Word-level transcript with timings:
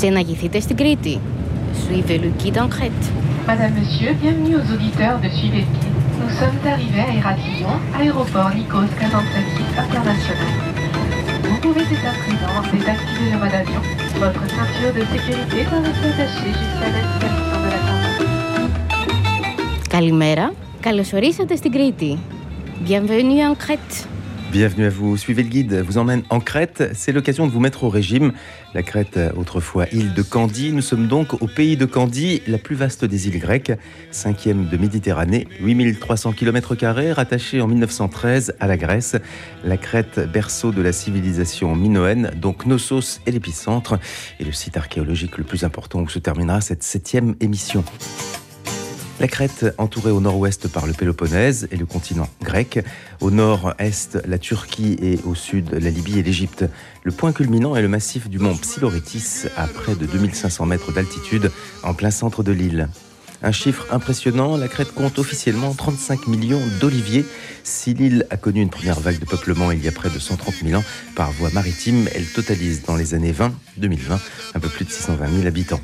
ξεναγηθείτε 0.00 0.60
στην 0.60 0.76
Κρήτη. 0.76 1.18
Suivez 1.82 2.18
le 2.24 2.30
guide 2.40 2.58
en 2.64 2.68
Crète. 2.74 3.04
Madame, 3.48 3.72
Monsieur, 3.78 4.12
bienvenue 4.22 4.54
aux 4.60 4.68
auditeurs 4.74 5.18
de 5.24 5.28
Suivez 5.38 5.64
le 5.66 5.72
guide. 5.74 5.96
Nous 6.20 6.32
sommes 6.40 6.60
arrivés 6.74 7.04
à 7.08 7.12
Héraclion, 7.18 7.74
aéroport 7.98 8.50
Nikos 8.56 8.90
Kazantzakis 9.00 9.70
international. 9.84 10.52
Vous 11.48 11.58
pouvez 11.64 11.84
dès 11.90 12.02
à 12.12 12.14
présent 12.22 12.56
désactiver 12.74 13.28
le 13.32 13.38
mode 13.42 13.56
avion. 13.62 13.82
Votre 14.24 14.44
ceinture 14.54 14.92
de 14.98 15.02
sécurité 15.14 15.58
doit 15.68 15.82
rester 15.88 16.10
attachée 16.14 16.52
jusqu'à 16.60 16.88
l'installation 16.94 17.58
de 17.64 17.68
la 17.74 17.80
caméra. 17.86 18.10
Καλημέρα. 19.88 20.52
Καλώς 20.80 21.12
ορίσατε 21.12 21.56
στην 21.56 21.72
Κρήτη. 21.72 22.18
Bienvenue 22.88 23.40
en 23.48 23.54
Crète. 23.64 23.94
Bienvenue 24.52 24.86
à 24.86 24.90
vous. 24.90 25.16
Suivez 25.16 25.44
le 25.44 25.48
guide, 25.48 25.74
vous 25.74 25.96
emmène 25.96 26.24
en 26.28 26.40
Crète. 26.40 26.90
C'est 26.92 27.12
l'occasion 27.12 27.46
de 27.46 27.52
vous 27.52 27.60
mettre 27.60 27.84
au 27.84 27.88
régime. 27.88 28.32
La 28.74 28.82
Crète, 28.82 29.16
autrefois 29.36 29.86
île 29.92 30.12
de 30.12 30.22
Candie. 30.22 30.72
Nous 30.72 30.82
sommes 30.82 31.06
donc 31.06 31.40
au 31.40 31.46
pays 31.46 31.76
de 31.76 31.84
Candie, 31.84 32.42
la 32.48 32.58
plus 32.58 32.74
vaste 32.74 33.04
des 33.04 33.28
îles 33.28 33.38
grecques, 33.38 33.70
cinquième 34.10 34.66
de 34.68 34.76
Méditerranée, 34.76 35.46
8300 35.60 36.32
km, 36.32 36.74
rattachée 37.12 37.60
en 37.60 37.68
1913 37.68 38.56
à 38.58 38.66
la 38.66 38.76
Grèce. 38.76 39.14
La 39.62 39.76
Crète, 39.76 40.18
berceau 40.32 40.72
de 40.72 40.82
la 40.82 40.92
civilisation 40.92 41.76
minoenne, 41.76 42.32
donc 42.34 42.66
Knossos 42.66 43.20
est 43.26 43.30
l'épicentre 43.30 44.00
et 44.40 44.44
le 44.44 44.52
site 44.52 44.76
archéologique 44.76 45.38
le 45.38 45.44
plus 45.44 45.62
important 45.62 46.00
où 46.00 46.08
se 46.08 46.18
terminera 46.18 46.60
cette 46.60 46.82
septième 46.82 47.36
émission. 47.38 47.84
La 49.20 49.28
Crète, 49.28 49.66
entourée 49.76 50.10
au 50.10 50.20
nord-ouest 50.22 50.66
par 50.68 50.86
le 50.86 50.94
Péloponnèse 50.94 51.68
et 51.70 51.76
le 51.76 51.84
continent 51.84 52.26
grec, 52.42 52.82
au 53.20 53.30
nord-est 53.30 54.18
la 54.26 54.38
Turquie 54.38 54.96
et 55.02 55.18
au 55.26 55.34
sud 55.34 55.74
la 55.74 55.90
Libye 55.90 56.18
et 56.18 56.22
l'Égypte. 56.22 56.64
Le 57.04 57.12
point 57.12 57.32
culminant 57.32 57.76
est 57.76 57.82
le 57.82 57.88
massif 57.88 58.30
du 58.30 58.38
mont 58.38 58.56
Psiloritis 58.56 59.42
à 59.58 59.66
près 59.66 59.94
de 59.94 60.06
2500 60.06 60.64
mètres 60.64 60.90
d'altitude 60.92 61.52
en 61.82 61.92
plein 61.92 62.10
centre 62.10 62.42
de 62.42 62.52
l'île. 62.52 62.88
Un 63.42 63.52
chiffre 63.52 63.86
impressionnant, 63.90 64.56
la 64.56 64.68
Crète 64.68 64.94
compte 64.94 65.18
officiellement 65.18 65.74
35 65.74 66.26
millions 66.26 66.62
d'oliviers. 66.80 67.26
Si 67.62 67.92
l'île 67.92 68.26
a 68.30 68.38
connu 68.38 68.62
une 68.62 68.70
première 68.70 69.00
vague 69.00 69.18
de 69.18 69.26
peuplement 69.26 69.70
il 69.70 69.84
y 69.84 69.88
a 69.88 69.92
près 69.92 70.08
de 70.08 70.18
130 70.18 70.54
000 70.64 70.80
ans 70.80 70.84
par 71.14 71.30
voie 71.32 71.50
maritime, 71.52 72.08
elle 72.14 72.24
totalise 72.24 72.84
dans 72.84 72.96
les 72.96 73.12
années 73.12 73.32
20, 73.32 73.52
2020, 73.76 74.18
un 74.54 74.60
peu 74.60 74.68
plus 74.70 74.86
de 74.86 74.90
620 74.90 75.28
000 75.28 75.46
habitants 75.46 75.80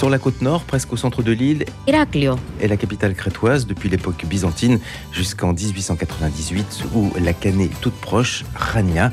sur 0.00 0.08
la 0.08 0.18
côte 0.18 0.40
nord, 0.40 0.62
presque 0.64 0.94
au 0.94 0.96
centre 0.96 1.22
de 1.22 1.30
l'île. 1.30 1.66
Héraclio 1.86 2.36
est 2.58 2.68
la 2.68 2.78
capitale 2.78 3.14
crétoise 3.14 3.66
depuis 3.66 3.90
l'époque 3.90 4.24
byzantine 4.24 4.80
jusqu'en 5.12 5.52
1898 5.52 6.84
où 6.94 7.10
la 7.20 7.34
canée 7.34 7.68
toute 7.82 7.92
proche, 7.92 8.46
Rania, 8.54 9.12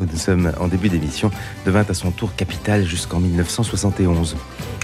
où 0.00 0.06
nous 0.10 0.18
sommes 0.18 0.50
en 0.58 0.66
début 0.66 0.88
d'émission, 0.88 1.30
devint 1.64 1.84
à 1.88 1.94
son 1.94 2.10
tour 2.10 2.34
capitale 2.34 2.84
jusqu'en 2.84 3.20
1971. 3.20 4.34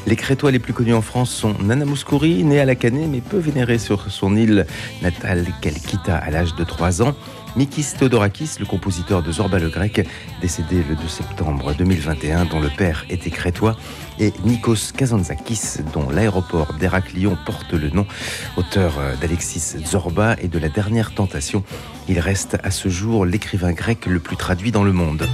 Les 0.07 0.17
Crétois 0.17 0.51
les 0.51 0.59
plus 0.59 0.73
connus 0.73 0.95
en 0.95 1.03
France 1.03 1.31
sont 1.31 1.55
Nana 1.63 1.85
Mouskouri, 1.85 2.43
née 2.43 2.59
à 2.59 2.65
la 2.65 2.75
Canée 2.75 3.07
mais 3.07 3.21
peu 3.21 3.39
vénérée 3.39 3.79
sur 3.79 4.11
son 4.11 4.35
île 4.35 4.67
natale 5.03 5.47
qu'elle 5.61 5.75
quitta 5.75 6.17
à 6.17 6.31
l'âge 6.31 6.55
de 6.55 6.65
3 6.65 7.03
ans. 7.03 7.15
Mikis 7.57 7.95
Theodorakis, 7.99 8.57
le 8.61 8.67
compositeur 8.67 9.23
de 9.23 9.33
Zorba 9.33 9.59
le 9.59 9.69
Grec, 9.69 10.07
décédé 10.41 10.83
le 10.89 10.95
2 10.95 11.09
septembre 11.09 11.75
2021, 11.75 12.45
dont 12.45 12.61
le 12.61 12.69
père 12.69 13.05
était 13.11 13.31
crétois, 13.31 13.77
et 14.19 14.33
Nikos 14.45 14.93
Kazantzakis, 14.97 15.83
dont 15.93 16.09
l'aéroport 16.11 16.75
d'Héraclion 16.75 17.37
porte 17.45 17.73
le 17.73 17.91
nom, 17.91 18.07
auteur 18.57 18.99
euh, 18.99 19.17
d'Alexis 19.17 19.79
Zorba 19.85 20.37
et 20.41 20.49
de 20.49 20.59
La 20.59 20.69
Dernière 20.69 21.13
Tentation. 21.13 21.65
Il 22.09 22.21
reste 22.21 22.57
à 22.63 22.71
ce 22.71 22.89
jour 22.89 23.27
l'écrivain 23.27 23.73
grec 23.73 24.07
le 24.07 24.21
plus 24.21 24.37
traduit 24.37 24.71
dans 24.71 24.85
le 24.85 24.93
monde. 24.93 25.29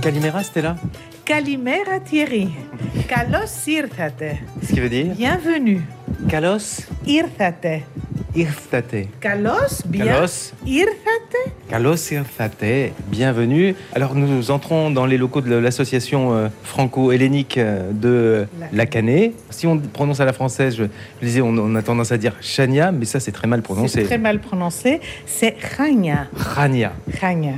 Calimera, 0.00 0.44
Stella? 0.44 0.76
Kalimera 1.24 2.00
Thierry. 2.00 2.48
Kalos 3.08 3.66
irthate. 3.68 4.38
Ce 4.62 4.72
qui 4.72 4.80
veut 4.80 4.88
dire 4.88 5.14
Bienvenue. 5.14 5.80
Kalos 6.28 6.88
irthate. 7.06 7.82
Irthate. 8.34 9.08
Kalos, 9.20 9.82
bien. 9.86 10.06
Kalos. 10.06 10.52
Irthate. 10.66 11.52
Kalos 11.68 12.10
irthate. 12.10 12.92
Bienvenue. 13.06 13.74
Alors 13.94 14.14
nous 14.14 14.50
entrons 14.50 14.90
dans 14.90 15.06
les 15.06 15.18
locaux 15.18 15.42
de 15.42 15.54
l'association 15.54 16.32
euh, 16.32 16.48
franco-hellénique 16.64 17.58
euh, 17.58 17.92
de 17.92 18.46
La 18.72 18.86
Canée. 18.86 19.34
Si 19.50 19.66
on 19.66 19.78
prononce 19.78 20.20
à 20.20 20.24
la 20.24 20.32
française, 20.32 20.76
je, 20.76 20.84
disais, 21.22 21.40
on, 21.42 21.50
on, 21.50 21.74
a 21.76 21.82
tendance 21.82 22.10
à 22.10 22.18
dire 22.18 22.34
Chania, 22.40 22.90
mais 22.90 23.04
ça 23.04 23.20
c'est 23.20 23.32
très 23.32 23.46
mal 23.46 23.62
prononcé. 23.62 24.00
C'est 24.00 24.06
très 24.06 24.18
mal 24.18 24.40
prononcé. 24.40 25.00
C'est 25.26 25.54
Chania. 25.76 26.26
Chania. 26.54 26.92
Chania. 27.20 27.54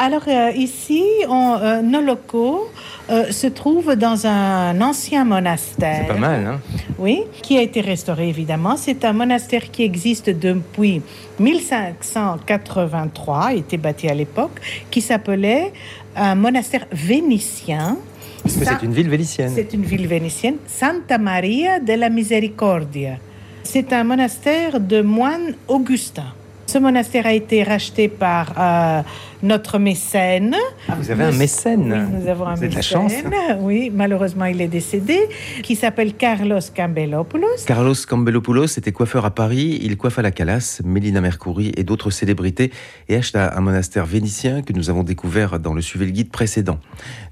Alors 0.00 0.22
euh, 0.28 0.52
ici, 0.54 1.02
on, 1.28 1.56
euh, 1.60 1.82
nos 1.82 2.00
locaux 2.00 2.68
euh, 3.10 3.32
se 3.32 3.48
trouvent 3.48 3.96
dans 3.96 4.28
un 4.28 4.80
ancien 4.80 5.24
monastère. 5.24 6.04
C'est 6.06 6.14
pas 6.14 6.20
mal, 6.20 6.46
hein 6.46 6.60
Oui, 7.00 7.22
qui 7.42 7.58
a 7.58 7.62
été 7.62 7.80
restauré 7.80 8.28
évidemment. 8.28 8.76
C'est 8.76 9.04
un 9.04 9.12
monastère 9.12 9.72
qui 9.72 9.82
existe 9.82 10.30
depuis 10.30 11.02
1583, 11.40 13.54
était 13.54 13.76
bâti 13.76 14.08
à 14.08 14.14
l'époque, 14.14 14.60
qui 14.88 15.00
s'appelait 15.00 15.72
un 16.14 16.36
monastère 16.36 16.86
vénitien. 16.92 17.96
Parce 18.44 18.54
que 18.54 18.66
c'est 18.66 18.82
une 18.84 18.94
ville 18.94 19.08
vénitienne. 19.08 19.50
C'est 19.52 19.74
une 19.74 19.82
ville 19.82 20.06
vénitienne, 20.06 20.58
Santa 20.68 21.18
Maria 21.18 21.80
della 21.80 22.08
Misericordia. 22.08 23.16
C'est 23.64 23.92
un 23.92 24.04
monastère 24.04 24.78
de 24.78 25.02
moines 25.02 25.56
augustins. 25.66 26.34
Ce 26.68 26.76
monastère 26.76 27.24
a 27.26 27.32
été 27.32 27.62
racheté 27.62 28.08
par 28.08 28.52
euh, 28.58 29.00
notre 29.42 29.78
mécène. 29.78 30.54
Ah, 30.86 30.96
vous 31.00 31.10
avez 31.10 31.24
un 31.24 31.32
mécène. 31.32 31.90
Oui, 32.12 32.20
nous 32.20 32.28
avons 32.28 32.44
un 32.46 32.56
Vous 32.56 32.58
avez 32.58 32.68
de 32.68 32.74
la 32.74 32.78
mécène. 32.80 33.00
chance. 33.00 33.12
Oui, 33.60 33.90
malheureusement, 33.90 34.44
il 34.44 34.60
est 34.60 34.68
décédé, 34.68 35.18
qui 35.62 35.76
s'appelle 35.76 36.12
Carlos 36.12 36.58
Cambelopoulos. 36.76 37.64
Carlos 37.66 37.94
Cambelopoulos 38.06 38.66
était 38.76 38.92
coiffeur 38.92 39.24
à 39.24 39.30
Paris. 39.30 39.78
Il 39.80 39.96
coiffe 39.96 40.18
à 40.18 40.22
la 40.22 40.30
Calas, 40.30 40.82
Mélina 40.84 41.22
Mercouri 41.22 41.72
et 41.78 41.84
d'autres 41.84 42.10
célébrités 42.10 42.70
et 43.08 43.16
acheta 43.16 43.56
un 43.56 43.60
monastère 43.62 44.04
vénitien 44.04 44.60
que 44.60 44.74
nous 44.74 44.90
avons 44.90 45.04
découvert 45.04 45.58
dans 45.60 45.72
le 45.72 45.80
Suivez 45.80 46.04
le 46.04 46.12
guide 46.12 46.30
précédent. 46.30 46.80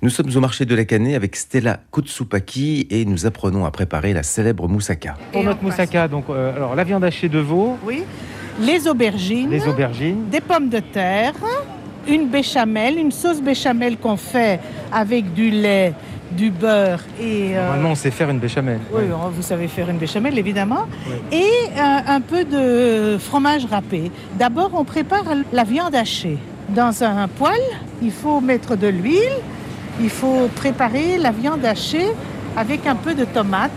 Nous 0.01 0.09
sommes 0.09 0.35
au 0.35 0.41
marché 0.41 0.65
de 0.65 0.75
la 0.75 0.87
Canée 0.87 1.15
avec 1.15 1.37
Stella 1.37 1.81
Kutsupaki 1.93 2.87
et 2.89 3.05
nous 3.05 3.27
apprenons 3.27 3.67
à 3.67 3.71
préparer 3.71 4.15
la 4.15 4.23
célèbre 4.23 4.67
moussaka. 4.67 5.15
Pour 5.33 5.45
notre 5.45 5.63
moussaka, 5.63 6.09
donc, 6.09 6.25
euh, 6.31 6.57
alors 6.57 6.75
la 6.75 6.85
viande 6.85 7.05
hachée 7.05 7.29
de 7.29 7.39
veau, 7.39 7.77
Oui, 7.85 8.03
les 8.61 8.89
aubergines, 8.89 9.53
aubergines, 9.69 10.29
des 10.31 10.41
pommes 10.41 10.69
de 10.69 10.81
terre, 10.81 11.35
une 12.09 12.29
béchamel, 12.29 12.99
une 12.99 13.13
sauce 13.13 13.41
béchamel 13.41 13.97
qu'on 13.99 14.17
fait 14.17 14.61
avec 14.93 15.33
du 15.35 15.51
lait, 15.51 15.93
du 16.33 16.51
beurre 16.51 17.01
et... 17.21 17.57
euh, 17.57 17.85
on 17.85 17.95
sait 17.95 18.11
faire 18.11 18.31
une 18.31 18.39
béchamel. 18.39 18.81
Oui, 18.93 19.05
vous 19.33 19.43
savez 19.43 19.69
faire 19.69 19.89
une 19.91 19.99
béchamel, 19.99 20.39
évidemment. 20.39 20.87
Et 21.31 21.45
euh, 21.77 21.81
un 22.07 22.21
peu 22.21 22.45
de 22.45 23.17
fromage 23.19 23.65
râpé. 23.67 24.11
D'abord, 24.39 24.71
on 24.75 24.85
prépare 24.85 25.25
la 25.53 25.65
viande 25.65 25.95
hachée. 25.95 26.39
Dans 26.69 27.05
un 27.05 27.29
poêle, 27.29 27.61
il 28.03 28.11
faut 28.11 28.41
mettre 28.41 28.77
de 28.77 28.89
l'huile. 28.89 29.39
Il 30.01 30.11
faut 30.11 30.49
préparer 30.57 31.17
la 31.17 31.31
viande 31.31 31.65
hachée 31.65 32.09
avec 32.57 32.87
un 32.87 32.97
peu 32.97 33.15
de 33.15 33.25
tomate. 33.25 33.71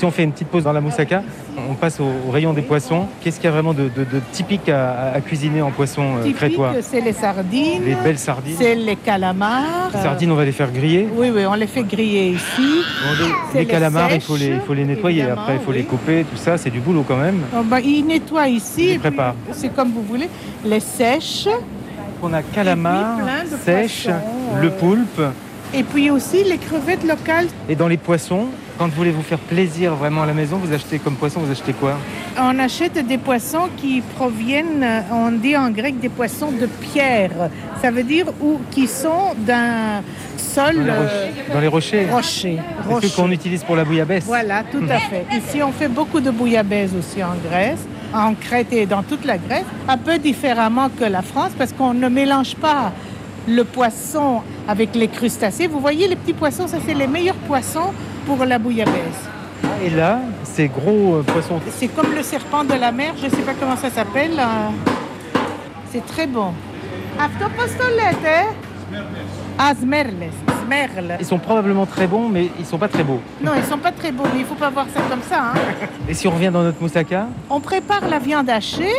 Si 0.00 0.06
on 0.06 0.10
fait 0.10 0.22
une 0.24 0.32
petite 0.32 0.48
pause 0.48 0.64
dans 0.64 0.72
la 0.72 0.80
moussaka, 0.80 1.22
on 1.68 1.74
passe 1.74 2.00
au, 2.00 2.06
au 2.26 2.30
rayon 2.30 2.54
des 2.54 2.62
poissons. 2.62 3.04
Qu'est-ce 3.20 3.36
qu'il 3.36 3.44
y 3.44 3.48
a 3.48 3.50
vraiment 3.50 3.74
de, 3.74 3.82
de- 3.82 4.04
de 4.04 4.20
typique 4.32 4.66
à, 4.70 5.12
à 5.12 5.20
cuisiner 5.20 5.60
en 5.60 5.70
poisson 5.70 6.16
euh, 6.16 6.22
Typique, 6.22 6.36
crétois 6.38 6.72
c'est 6.80 7.02
les 7.02 7.12
sardines. 7.12 7.84
Les 7.84 7.94
belles 7.96 8.16
sardines. 8.18 8.54
C'est 8.58 8.74
les 8.76 8.96
calamars. 8.96 9.90
Les 9.92 10.00
sardines, 10.00 10.32
on 10.32 10.36
va 10.36 10.46
les 10.46 10.52
faire 10.52 10.72
griller. 10.72 11.06
Oui, 11.14 11.30
oui, 11.34 11.42
on 11.44 11.52
les 11.52 11.66
fait 11.66 11.82
griller 11.82 12.30
ici. 12.30 12.42
Bon, 12.56 13.26
les- 13.58 13.66
calamars, 13.66 14.10
il 14.14 14.22
faut 14.22 14.36
les, 14.38 14.46
sèches, 14.46 14.54
il 14.62 14.66
faut 14.66 14.72
les 14.72 14.86
nettoyer. 14.86 15.24
Après, 15.24 15.56
il 15.56 15.60
faut 15.60 15.72
les 15.72 15.82
couper, 15.82 16.24
tout 16.30 16.38
ça. 16.38 16.56
C'est 16.56 16.70
du 16.70 16.80
boulot 16.80 17.04
quand 17.06 17.18
même. 17.18 17.42
Oh, 17.54 17.60
bah, 17.62 17.80
ils 17.80 18.02
nettoient 18.06 18.48
ici. 18.48 18.92
Ils 18.94 19.00
préparent. 19.00 19.34
C'est 19.52 19.68
comme 19.68 19.90
vous 19.92 20.02
voulez. 20.02 20.30
Les 20.64 20.80
sèches. 20.80 21.46
On 22.22 22.32
a 22.32 22.40
calamar, 22.40 23.18
sèche, 23.66 24.04
poissons, 24.04 24.18
le 24.62 24.70
poulpe. 24.70 25.20
Et 25.72 25.82
puis 25.84 26.10
aussi 26.10 26.42
les 26.44 26.58
crevettes 26.58 27.04
locales. 27.04 27.46
Et 27.68 27.76
dans 27.76 27.86
les 27.88 27.96
poissons, 27.96 28.46
quand 28.76 28.86
vous 28.86 28.96
voulez 28.96 29.10
vous 29.12 29.22
faire 29.22 29.38
plaisir 29.38 29.94
vraiment 29.94 30.22
à 30.22 30.26
la 30.26 30.32
maison, 30.34 30.56
vous 30.56 30.72
achetez 30.72 30.98
comme 30.98 31.14
poisson, 31.14 31.40
vous 31.40 31.50
achetez 31.52 31.72
quoi? 31.72 31.96
On 32.40 32.58
achète 32.58 32.94
des 33.06 33.18
poissons 33.18 33.68
qui 33.76 34.00
proviennent, 34.16 34.84
on 35.12 35.30
dit 35.32 35.56
en 35.56 35.70
grec 35.70 36.00
des 36.00 36.08
poissons 36.08 36.50
de 36.50 36.66
pierre. 36.66 37.50
Ça 37.80 37.90
veut 37.90 38.02
dire 38.02 38.26
ou 38.40 38.58
qui 38.70 38.86
sont 38.88 39.34
d'un 39.38 40.02
sol 40.36 40.74
Dans 40.76 40.82
les, 40.82 40.90
euh, 40.90 41.30
dans 41.54 41.60
les 41.60 41.68
rochers. 41.68 42.06
rocher. 42.10 42.58
C'est 43.00 43.08
ce 43.08 43.16
qu'on 43.16 43.30
utilise 43.30 43.62
pour 43.62 43.76
la 43.76 43.84
bouillabaisse. 43.84 44.24
Voilà, 44.24 44.64
tout 44.64 44.82
à 44.88 44.98
fait. 44.98 45.24
Ici, 45.36 45.62
on 45.62 45.70
fait 45.72 45.88
beaucoup 45.88 46.20
de 46.20 46.30
bouillabaisse 46.30 46.90
aussi 46.98 47.22
en 47.22 47.34
Grèce, 47.48 47.86
en 48.12 48.34
Crète 48.34 48.72
et 48.72 48.86
dans 48.86 49.02
toute 49.02 49.24
la 49.24 49.38
Grèce, 49.38 49.64
un 49.88 49.98
peu 49.98 50.18
différemment 50.18 50.88
que 50.88 51.04
la 51.04 51.22
France 51.22 51.52
parce 51.56 51.72
qu'on 51.72 51.94
ne 51.94 52.08
mélange 52.08 52.56
pas 52.56 52.92
le 53.50 53.64
poisson 53.64 54.42
avec 54.68 54.94
les 54.94 55.08
crustacés. 55.08 55.66
Vous 55.66 55.80
voyez 55.80 56.08
les 56.08 56.16
petits 56.16 56.32
poissons, 56.32 56.66
ça 56.66 56.78
c'est 56.84 56.94
les 56.94 57.06
meilleurs 57.06 57.34
poissons 57.46 57.92
pour 58.26 58.44
la 58.44 58.58
bouillabaisse. 58.58 59.28
Ah, 59.64 59.68
et 59.84 59.90
là, 59.90 60.20
ces 60.44 60.68
gros 60.68 61.16
euh, 61.16 61.22
poissons. 61.22 61.60
C'est 61.76 61.88
comme 61.88 62.14
le 62.14 62.22
serpent 62.22 62.64
de 62.64 62.74
la 62.74 62.92
mer, 62.92 63.14
je 63.20 63.26
ne 63.26 63.30
sais 63.30 63.42
pas 63.42 63.54
comment 63.58 63.76
ça 63.76 63.90
s'appelle. 63.90 64.38
Euh, 64.38 64.70
c'est 65.92 66.06
très 66.06 66.26
bon. 66.26 66.52
Ah, 67.18 67.28
hein? 69.58 69.74
Smerles. 69.78 70.30
Smerles. 70.64 71.16
Ils 71.20 71.26
sont 71.26 71.38
probablement 71.38 71.84
très 71.84 72.06
bons, 72.06 72.28
mais 72.28 72.48
ils 72.58 72.64
sont 72.64 72.78
pas 72.78 72.88
très 72.88 73.02
beaux. 73.02 73.20
Non, 73.42 73.52
ils 73.56 73.64
sont 73.64 73.78
pas 73.78 73.92
très 73.92 74.12
beaux, 74.12 74.24
mais 74.32 74.40
il 74.40 74.46
faut 74.46 74.54
pas 74.54 74.70
voir 74.70 74.86
ça 74.94 75.00
comme 75.10 75.22
ça. 75.28 75.50
Hein. 75.50 75.54
Et 76.08 76.14
si 76.14 76.26
on 76.28 76.30
revient 76.30 76.50
dans 76.52 76.62
notre 76.62 76.80
moussaka? 76.80 77.26
On 77.50 77.60
prépare 77.60 78.08
la 78.08 78.18
viande 78.18 78.48
hachée 78.48 78.94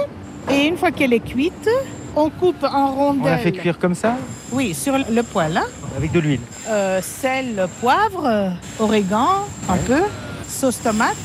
et 0.52 0.68
une 0.68 0.78
fois 0.78 0.92
qu'elle 0.92 1.14
est 1.14 1.20
cuite, 1.20 1.70
on 2.16 2.30
coupe 2.30 2.64
en 2.64 2.92
rondelles. 2.92 3.22
on 3.24 3.30
la 3.30 3.38
fait 3.38 3.52
cuire 3.52 3.80
comme 3.80 3.96
ça, 3.96 4.16
Oui, 4.52 4.74
sur 4.74 4.98
le 4.98 5.24
poêle. 5.24 5.58
hein. 5.58 5.66
avec 5.98 6.12
de 6.12 6.20
l'huile. 6.20 6.40
Euh, 6.68 7.02
sel, 7.02 7.68
poivre, 7.80 8.26
euh, 8.26 8.50
origan, 8.80 9.46
un 9.70 9.78
peu, 9.78 10.02
sauce 10.48 10.80
tomate. 10.82 11.16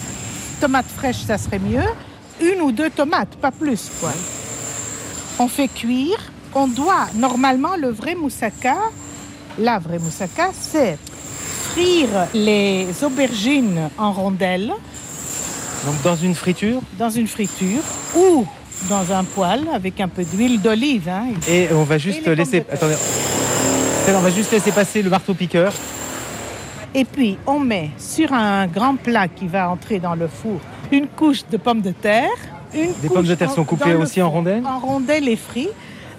Tomate 0.60 0.86
fraîche, 0.96 1.22
ça 1.26 1.36
serait 1.38 1.58
mieux. 1.58 1.84
Une 2.40 2.60
ou 2.62 2.72
deux 2.72 2.90
tomates, 2.90 3.36
pas 3.36 3.50
plus. 3.50 3.90
Quoi. 4.00 4.12
On 5.38 5.48
fait 5.48 5.68
cuire. 5.68 6.18
On 6.54 6.66
doit, 6.68 7.06
normalement, 7.14 7.76
le 7.78 7.90
vrai 7.90 8.14
moussaka, 8.14 8.76
la 9.58 9.78
vraie 9.78 9.98
moussaka, 9.98 10.50
c'est 10.58 10.96
frire 11.72 12.08
les 12.32 12.86
aubergines 13.04 13.90
en 13.98 14.12
rondelles 14.12 14.72
Donc 15.84 16.00
dans 16.02 16.16
une 16.16 16.34
friture, 16.34 16.80
dans 16.98 17.10
une 17.10 17.26
friture 17.26 17.82
ou 18.16 18.46
dans 18.88 19.12
un 19.12 19.24
poêle 19.24 19.64
avec 19.74 20.00
un 20.00 20.08
peu 20.08 20.24
d'huile 20.24 20.60
d'olive. 20.60 21.08
hein. 21.08 21.26
et 21.48 21.68
on 21.72 21.84
va 21.84 21.98
juste 21.98 22.26
laisser. 22.26 22.64
Attendez. 22.72 22.94
On 24.08 24.20
va 24.20 24.30
juste 24.30 24.52
laisser 24.52 24.70
passer 24.70 25.02
le 25.02 25.10
marteau 25.10 25.34
piqueur. 25.34 25.72
Et 26.94 27.04
puis, 27.04 27.36
on 27.46 27.58
met 27.58 27.90
sur 27.98 28.32
un 28.32 28.66
grand 28.68 28.96
plat 28.96 29.26
qui 29.28 29.48
va 29.48 29.68
entrer 29.68 29.98
dans 29.98 30.14
le 30.14 30.28
four 30.28 30.60
une 30.92 31.08
couche 31.08 31.42
de 31.50 31.56
pommes 31.56 31.80
de 31.80 31.90
terre. 31.90 32.30
Une 32.74 32.92
Des 33.02 33.08
pommes 33.08 33.26
de 33.26 33.34
terre 33.34 33.50
en- 33.50 33.54
sont 33.54 33.64
coupées 33.64 33.94
aussi 33.94 34.22
en 34.22 34.30
rondelles 34.30 34.62
En 34.64 34.78
rondelles 34.78 35.28
et 35.28 35.36
frites. 35.36 35.70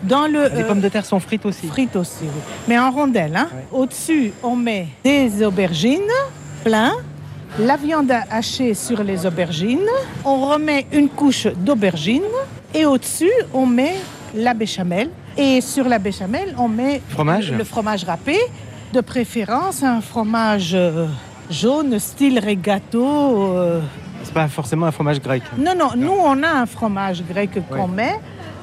Dans 0.03 0.27
le, 0.27 0.43
Les 0.53 0.61
euh, 0.61 0.67
pommes 0.67 0.81
de 0.81 0.89
terre 0.89 1.05
sont 1.05 1.19
frites 1.19 1.45
aussi. 1.45 1.65
frites 1.67 1.95
aussi, 1.95 2.23
oui. 2.23 2.41
Mais 2.67 2.77
en 2.77 2.91
rondelles. 2.91 3.35
Hein. 3.35 3.47
Ouais. 3.55 3.79
Au-dessus, 3.79 4.31
on 4.43 4.55
met 4.55 4.87
des 5.03 5.43
aubergines 5.43 6.01
plein, 6.63 6.91
la 7.59 7.75
viande 7.77 8.11
hachée 8.29 8.73
sur 8.73 9.03
les 9.03 9.25
aubergines. 9.25 9.87
On 10.25 10.47
remet 10.49 10.85
une 10.91 11.09
couche 11.09 11.47
d'aubergines. 11.47 12.21
Et 12.73 12.85
au-dessus, 12.85 13.31
on 13.53 13.65
met 13.65 13.95
la 14.35 14.53
béchamel. 14.53 15.09
Et 15.37 15.61
sur 15.61 15.87
la 15.87 15.99
béchamel, 15.99 16.53
on 16.57 16.67
met 16.67 17.01
Fromage 17.09 17.51
le 17.51 17.63
fromage 17.63 18.03
râpé. 18.03 18.37
De 18.93 19.01
préférence, 19.01 19.83
un 19.83 20.01
fromage 20.01 20.71
euh, 20.73 21.07
jaune, 21.49 21.97
style 21.99 22.39
regato. 22.39 23.05
euh. 23.57 23.81
C'est 24.23 24.33
pas 24.33 24.47
forcément 24.47 24.85
un 24.87 24.91
fromage 24.91 25.21
grec. 25.21 25.43
Non, 25.57 25.73
non, 25.77 25.89
nous, 25.95 26.11
on 26.11 26.41
a 26.43 26.49
un 26.49 26.65
fromage 26.65 27.23
grec 27.23 27.51
qu'on 27.69 27.83
Ouais. 27.89 27.95
met, 27.95 28.15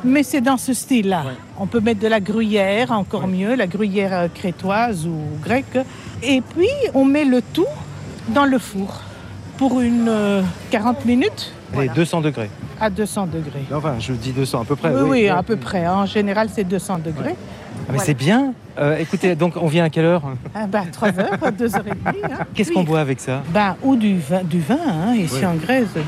mais 0.04 0.22
c'est 0.22 0.40
dans 0.40 0.56
ce 0.58 0.74
style-là. 0.74 1.22
Ouais. 1.26 1.32
On 1.58 1.66
peut 1.66 1.80
mettre 1.80 2.00
de 2.00 2.08
la 2.08 2.20
gruyère, 2.20 2.90
encore 2.92 3.24
Ouais. 3.24 3.30
mieux, 3.30 3.54
la 3.54 3.66
gruyère 3.66 4.12
euh, 4.12 4.28
crétoise 4.32 5.06
ou 5.06 5.16
grecque. 5.42 5.78
Et 6.22 6.40
puis, 6.42 6.68
on 6.94 7.04
met 7.04 7.24
le 7.24 7.40
tout 7.40 7.66
dans 8.28 8.44
le 8.44 8.58
four 8.58 9.00
pour 9.58 9.80
une 9.80 10.08
euh, 10.08 10.42
40 10.70 11.04
minutes 11.04 11.52
Allez, 11.72 11.86
voilà, 11.86 11.92
200 11.94 12.20
degrés. 12.20 12.50
à 12.80 12.90
200 12.90 13.26
degrés. 13.26 13.64
Enfin, 13.72 13.94
je 13.98 14.12
dis 14.12 14.32
200 14.32 14.62
à 14.62 14.64
peu 14.64 14.76
près. 14.76 14.90
oui, 14.94 15.00
oui, 15.08 15.28
à 15.28 15.42
peu 15.42 15.56
près. 15.56 15.86
En 15.88 16.06
général, 16.06 16.48
c'est 16.52 16.64
200 16.64 16.98
degrés. 17.04 17.34
Ah, 17.36 17.76
mais 17.78 17.84
Voilà. 17.88 18.02
c'est 18.04 18.14
bien. 18.14 18.52
Euh, 18.78 18.96
écoutez, 18.98 19.34
donc 19.36 19.54
on 19.60 19.66
vient 19.66 19.84
à 19.84 19.90
quelle 19.90 20.04
heure? 20.04 20.22
Ah, 20.54 20.66
ben, 20.66 20.84
3 20.90 21.08
heures, 21.20 21.52
2 21.58 21.76
heures 21.76 21.84
et 21.86 21.90
demie. 21.90 22.24
hein. 22.24 22.44
Qu'est-ce 22.54 22.72
qu'on 22.72 22.82
boit 22.84 23.00
avec 23.00 23.20
ça? 23.20 23.42
Ben, 23.50 23.76
Ou 23.82 23.94
du 23.96 24.18
vin, 24.18 24.42
du 24.42 24.60
vin 24.60 24.78
hein, 24.88 25.14
ici 25.14 25.44
en 25.44 25.54
Grèce, 25.54 25.88
du 25.94 26.00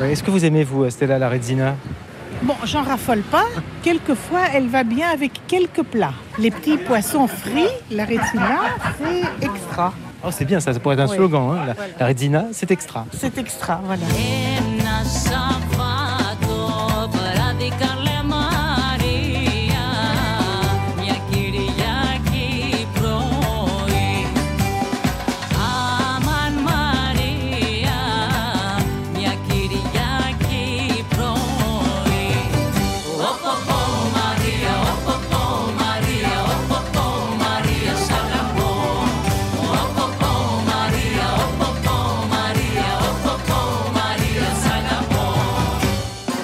vin. 0.00 0.06
Est-ce 0.06 0.22
que 0.22 0.30
vous 0.30 0.44
aimez, 0.44 0.64
vous, 0.64 0.88
Stella, 0.90 1.18
la 1.18 1.28
Redzina? 1.28 1.74
Bon, 2.42 2.54
j'en 2.64 2.82
raffole 2.82 3.20
pas. 3.22 3.44
Quelquefois, 3.82 4.42
elle 4.54 4.68
va 4.68 4.84
bien 4.84 5.08
avec 5.12 5.32
quelques 5.48 5.82
plats. 5.82 6.12
Les 6.38 6.50
petits 6.50 6.76
poissons 6.76 7.26
frits, 7.26 7.66
la 7.90 8.04
retina, 8.04 8.60
c'est 8.98 9.44
extra. 9.46 9.92
Oh, 10.24 10.28
c'est 10.30 10.44
bien 10.44 10.58
ça, 10.60 10.72
ça 10.72 10.80
pourrait 10.80 10.94
être 10.96 11.02
un 11.02 11.08
Oui. 11.08 11.16
slogan. 11.16 11.50
hein. 11.52 11.66
La, 11.66 11.72
Voilà. 11.74 11.92
la 11.98 12.06
Redzina, 12.06 12.44
c'est 12.52 12.70
extra. 12.70 13.06
C'est 13.16 13.38
extra, 13.38 13.80
voilà. 13.84 14.02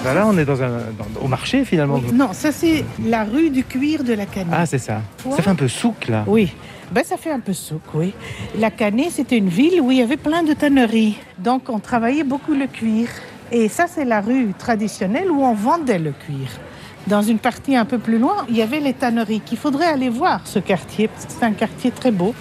Bah 0.05 0.13
là, 0.15 0.27
on 0.27 0.37
est 0.37 0.45
dans 0.45 0.63
un, 0.63 0.69
dans- 0.69 1.21
au 1.25 1.29
marché 1.29 1.65
finalement. 1.65 1.99
Non, 2.13 2.33
ça 2.35 2.53
c'est 2.53 2.85
la 3.05 3.25
rue 3.25 3.49
du 3.51 3.65
cuir 3.65 4.05
de 4.05 4.13
la 4.13 4.27
Canée. 4.27 4.51
Ah, 4.53 4.67
c'est 4.67 4.79
ça. 4.79 5.01
Ça 5.31 5.43
fait 5.43 5.49
un 5.51 5.55
peu 5.55 5.67
souk 5.69 6.09
là. 6.09 6.25
Oui, 6.27 6.53
ben, 6.93 7.03
ça 7.03 7.17
fait 7.17 7.31
un 7.31 7.41
peu 7.41 7.55
souk, 7.55 7.81
oui. 7.95 8.13
La 8.59 8.71
Canée, 8.71 9.09
c'était 9.11 9.39
une 9.39 9.49
ville 9.49 9.81
où 9.81 9.91
il 9.91 9.97
y 9.99 10.03
avait 10.03 10.19
plein 10.19 10.43
de 10.43 10.53
tanneries. 10.53 11.17
Donc 11.39 11.71
on 11.71 11.79
travaillait 11.79 12.23
beaucoup 12.25 12.53
le 12.55 12.67
cuir. 12.67 13.09
Et 13.51 13.69
ça, 13.69 13.87
c'est 13.89 14.05
la 14.05 14.21
rue 14.21 14.53
traditionnelle 14.59 15.31
où 15.31 15.43
on 15.43 15.55
vendait 15.55 15.99
le 15.99 16.13
cuir. 16.13 16.49
Dans 17.07 17.23
une 17.23 17.39
partie 17.39 17.77
un 17.77 17.85
peu 17.85 17.99
plus 17.99 18.19
loin, 18.19 18.45
il 18.49 18.57
y 18.57 18.63
avait 18.63 18.81
les 18.81 18.93
tanneries 18.95 19.41
qu'il 19.41 19.59
faudrait 19.59 19.87
aller 19.87 20.09
voir, 20.09 20.41
ce 20.45 20.59
quartier. 20.59 21.09
parce 21.09 21.27
que 21.27 21.33
C'est 21.33 21.45
un 21.45 21.53
quartier 21.53 21.91
très 21.91 22.11
beau. 22.11 22.35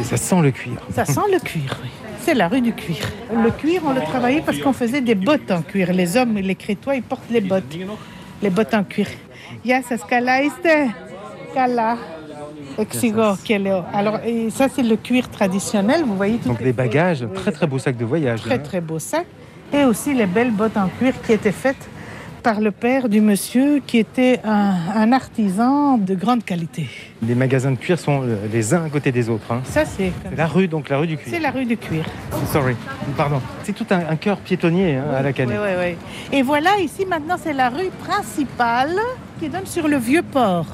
Et 0.00 0.04
ça 0.04 0.16
sent 0.16 0.40
le 0.40 0.50
cuir. 0.50 0.74
Ça 0.94 1.04
sent 1.04 1.20
le 1.32 1.38
cuir, 1.38 1.78
oui. 1.82 1.88
C'est 2.22 2.34
la 2.34 2.48
rue 2.48 2.60
du 2.60 2.72
cuir. 2.72 2.98
Le 3.32 3.50
cuir, 3.50 3.82
on 3.84 3.92
le 3.92 4.00
travaillait 4.00 4.42
parce 4.42 4.58
qu'on 4.58 4.72
faisait 4.72 5.00
des 5.00 5.14
bottes 5.14 5.50
en 5.50 5.62
cuir. 5.62 5.92
Les 5.92 6.16
hommes, 6.16 6.36
les 6.36 6.54
crétois, 6.54 6.94
ils 6.94 7.02
portent 7.02 7.30
les 7.30 7.40
bottes. 7.40 7.76
Les 8.42 8.50
bottes 8.50 8.74
en 8.74 8.84
cuir. 8.84 9.08
Exigo, 12.78 13.34
keleo. 13.44 13.82
Alors, 13.92 14.20
et 14.24 14.50
ça, 14.50 14.68
c'est 14.68 14.82
le 14.82 14.96
cuir 14.96 15.28
traditionnel. 15.28 16.04
Vous 16.04 16.16
voyez 16.16 16.38
tout 16.38 16.48
Donc 16.48 16.60
les 16.60 16.72
bagages, 16.72 17.26
très 17.34 17.52
très 17.52 17.66
beau 17.66 17.78
sac 17.78 17.96
de 17.96 18.04
voyage. 18.04 18.40
très, 18.40 18.56
là. 18.56 18.62
très 18.62 18.80
beau 18.80 18.98
sac. 18.98 19.26
Et 19.72 19.84
aussi 19.84 20.14
les 20.14 20.26
belles 20.26 20.50
bottes 20.50 20.76
en 20.76 20.88
cuir 20.88 21.14
qui 21.22 21.32
étaient 21.32 21.52
faites 21.52 21.88
par 22.42 22.60
le 22.60 22.70
père 22.72 23.08
du 23.08 23.20
monsieur 23.20 23.80
qui 23.86 23.98
était 23.98 24.40
un, 24.44 24.74
un 24.94 25.12
artisan 25.12 25.96
de 25.98 26.14
grande 26.14 26.44
qualité. 26.44 26.88
Les 27.26 27.34
magasins 27.34 27.70
de 27.70 27.76
cuir 27.76 27.98
sont 27.98 28.22
euh, 28.22 28.36
les 28.52 28.74
uns 28.74 28.84
à 28.84 28.88
côté 28.90 29.12
des 29.12 29.28
autres. 29.28 29.50
hein. 29.52 29.60
Ça, 29.64 29.84
c'est 29.84 30.12
la 30.36 30.46
rue, 30.46 30.66
donc 30.68 30.88
la 30.88 30.98
rue 30.98 31.06
du 31.06 31.16
cuir. 31.16 31.28
C'est 31.32 31.40
la 31.40 31.50
rue 31.50 31.64
du 31.64 31.76
cuir. 31.76 32.04
Sorry, 32.52 32.74
pardon. 33.16 33.40
C'est 33.62 33.72
tout 33.72 33.86
un, 33.90 34.00
un 34.10 34.16
cœur 34.16 34.38
piétonnier 34.38 34.96
hein, 34.96 35.04
à 35.16 35.22
la 35.22 35.32
canne. 35.32 35.48
Oui, 35.50 35.54
oui, 35.56 35.74
oui. 36.32 36.36
Et 36.36 36.42
voilà, 36.42 36.78
ici 36.80 37.06
maintenant, 37.06 37.36
c'est 37.42 37.52
la 37.52 37.68
rue 37.68 37.90
principale 38.04 38.96
qui 39.38 39.48
donne 39.48 39.66
sur 39.66 39.86
le 39.88 39.96
vieux 39.98 40.22
port. 40.22 40.66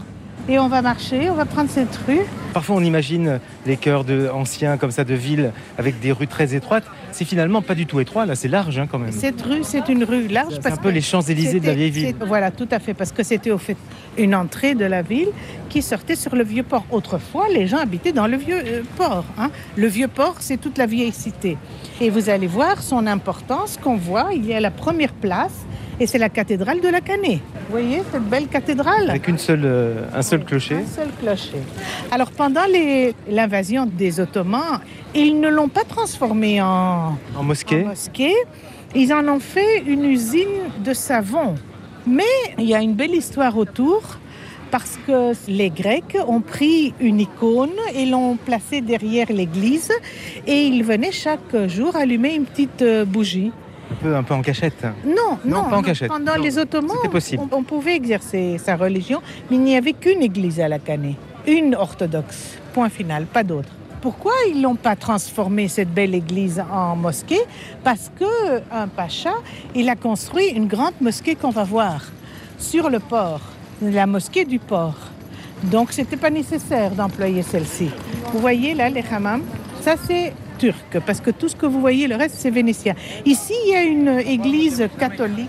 Et 0.51 0.59
on 0.59 0.69
va 0.69 0.81
marcher, 0.81 1.29
on 1.29 1.35
va 1.35 1.45
prendre 1.45 1.69
cette 1.69 1.95
rue. 2.07 2.21
Parfois, 2.55 2.77
on 2.77 2.81
imagine 2.81 3.39
les 3.67 3.77
cœurs 3.77 4.05
de, 4.05 4.31
anciens 4.33 4.79
comme 4.79 4.91
ça 4.91 5.05
de 5.05 5.13
villes 5.13 5.53
avec 5.77 6.01
des 6.01 6.11
rues 6.11 6.27
très 6.27 6.55
étroites. 6.55 6.85
C'est 7.13 7.27
finalement 7.27 7.61
pas 7.61 7.75
du 7.75 7.85
tout 7.85 8.01
étroit. 8.01 8.25
Là, 8.25 8.35
c'est 8.35 8.49
large 8.49 8.79
hein, 8.79 8.87
quand 8.91 8.99
même. 8.99 9.13
Cette 9.13 9.43
rue, 9.43 9.63
c'est 9.63 9.91
une 9.91 10.05
rue 10.05 10.27
large. 10.27 10.55
C'est 10.61 10.73
un 10.73 10.77
peu 10.79 10.89
les 10.89 11.03
Champs-Élysées 11.03 11.61
de 11.61 11.67
la 11.67 11.75
vieille 11.75 11.91
ville. 11.91 12.17
Voilà, 12.27 12.51
tout 12.51 12.69
à 12.71 12.79
fait, 12.79 12.95
parce 12.95 13.13
que 13.13 13.23
c'était 13.23 13.51
au 13.51 13.59
fait 13.59 13.77
une 14.19 14.35
entrée 14.35 14.75
de 14.75 14.85
la 14.85 15.03
ville 15.03 15.29
qui 15.69 15.83
sortait 15.83 16.17
sur 16.17 16.35
le 16.35 16.45
vieux 16.45 16.63
port. 16.63 16.85
Autrefois, 16.91 17.47
les 17.49 17.67
gens 17.67 17.79
habitaient 17.79 18.13
dans 18.13 18.27
le 18.27 18.37
vieux 18.37 18.59
euh, 18.65 18.83
port. 18.97 19.25
hein. 19.39 19.51
Le 19.77 19.87
vieux 19.87 20.09
port, 20.09 20.37
c'est 20.41 20.57
toute 20.59 20.79
la 20.79 20.87
vieille 20.87 21.13
cité. 21.13 21.57
Et 22.01 22.11
vous 22.11 22.29
allez 22.31 22.47
voir 22.47 22.83
son 22.83 23.07
importance 23.07 23.79
qu'on 23.83 23.97
voit. 23.97 24.29
Il 24.35 24.47
y 24.47 24.55
a 24.55 24.61
la 24.61 24.71
première 24.71 25.13
place 25.13 25.55
et 26.01 26.07
c'est 26.07 26.19
la 26.19 26.29
cathédrale 26.29 26.81
de 26.81 26.89
la 26.89 27.01
Canée. 27.01 27.41
Vous 27.67 27.73
voyez 27.73 28.03
cette 28.13 28.23
belle 28.29 28.47
cathédrale? 28.49 29.11
Avec 29.11 29.29
une 29.29 29.37
seule, 29.39 29.63
euh, 29.65 30.03
un 30.15 30.23
seul 30.23 30.45
clocher. 30.45 30.77
Un 30.77 30.87
seul 30.87 31.09
clocher. 31.21 31.59
Alors 32.11 32.31
pendant 32.31 32.63
l'invasion 33.29 33.85
des 33.87 34.21
Ottomans, 34.21 34.81
ils 35.15 35.39
ne 35.41 35.49
l'ont 35.49 35.69
pas 35.69 35.85
transformé 35.85 36.63
en, 36.63 37.19
En 37.37 37.43
mosquée. 37.43 37.83
en 37.85 37.89
mosquée. 37.89 38.35
Ils 38.95 39.13
en 39.13 39.27
ont 39.29 39.41
fait 39.41 39.81
une 39.87 40.05
usine 40.05 40.71
de 40.83 40.95
savon. 40.95 41.57
Mais 42.09 42.25
il 42.59 42.65
y 42.65 42.75
a 42.75 42.81
une 42.81 42.95
belle 42.95 43.15
histoire 43.15 43.57
autour 43.57 44.03
parce 44.71 44.99
que 45.07 45.33
les 45.51 45.71
Grecs 45.71 46.17
ont 46.27 46.41
pris 46.41 46.95
une 47.01 47.21
icône 47.21 47.71
et 47.95 48.07
l'ont 48.07 48.37
placée 48.37 48.81
derrière 48.81 49.31
l'église 49.31 49.91
et 50.47 50.67
ils 50.67 50.83
venaient 50.85 51.13
chaque 51.13 51.67
jour 51.67 51.97
allumer 51.97 52.35
une 52.35 52.45
petite 52.45 52.83
euh, 52.83 53.05
bougie. 53.05 53.53
Un 53.91 53.95
peu, 53.95 54.17
un 54.17 54.23
peu 54.23 54.35
en 54.35 54.43
cachette. 54.43 54.85
Non, 55.05 55.39
Non, 55.45 55.63
non, 55.63 55.71
pas 55.71 55.77
en 55.79 55.83
cachette. 55.83 56.09
Pendant 56.09 56.37
Non, 56.37 56.43
les 56.43 56.59
Ottomans, 56.59 56.97
on 57.53 57.63
pouvait 57.63 57.95
exercer 57.97 58.59
sa 58.59 58.77
religion, 58.77 59.23
mais 59.51 59.57
il 59.57 59.63
n'y 59.63 59.77
avait 59.77 59.95
qu'une 59.95 60.23
église 60.23 60.61
à 60.61 60.69
la 60.69 60.79
Canée, 60.79 61.17
une 61.47 61.75
orthodoxe. 61.75 62.59
Point 62.75 62.91
final, 62.91 63.25
pas 63.25 63.43
d'autre. 63.43 63.71
Pourquoi 64.01 64.33
ils 64.49 64.63
l'ont 64.63 64.77
pas 64.77 64.95
transformé 64.95 65.67
cette 65.67 65.93
belle 65.93 66.15
église 66.15 66.63
en 66.73 66.95
mosquée? 66.95 67.41
Parce 67.83 68.11
que 68.19 68.63
un 68.71 68.87
pacha, 68.87 69.33
il 69.75 69.89
a 69.89 69.97
construit 69.97 70.49
une 70.49 70.69
grande 70.69 70.95
mosquée 71.01 71.35
qu'on 71.35 71.51
va 71.51 71.65
voir 71.65 72.05
sur 72.59 72.91
le 72.91 73.01
port, 73.01 73.41
la 73.83 74.07
mosquée 74.07 74.45
du 74.45 74.61
port. 74.61 74.97
Donc, 75.65 75.93
c'était 75.93 76.17
pas 76.17 76.31
nécessaire 76.31 76.93
d'employer 76.93 77.43
celle-ci. 77.43 77.91
Vous 78.33 78.39
voyez 78.39 78.75
là, 78.75 78.89
les 78.89 79.05
hammams, 79.11 79.43
ça 79.81 79.95
c'est 80.07 80.33
turc, 80.59 80.99
parce 81.05 81.21
que 81.21 81.31
tout 81.31 81.49
ce 81.49 81.57
que 81.57 81.67
vous 81.67 81.81
voyez, 81.81 82.07
le 82.07 82.17
reste 82.17 82.37
c'est 82.39 82.51
vénitien. 82.51 82.95
Ici, 83.25 83.55
il 83.67 83.73
y 83.73 83.77
a 83.77 83.83
une 83.83 84.21
église 84.21 84.89
catholique, 84.99 85.49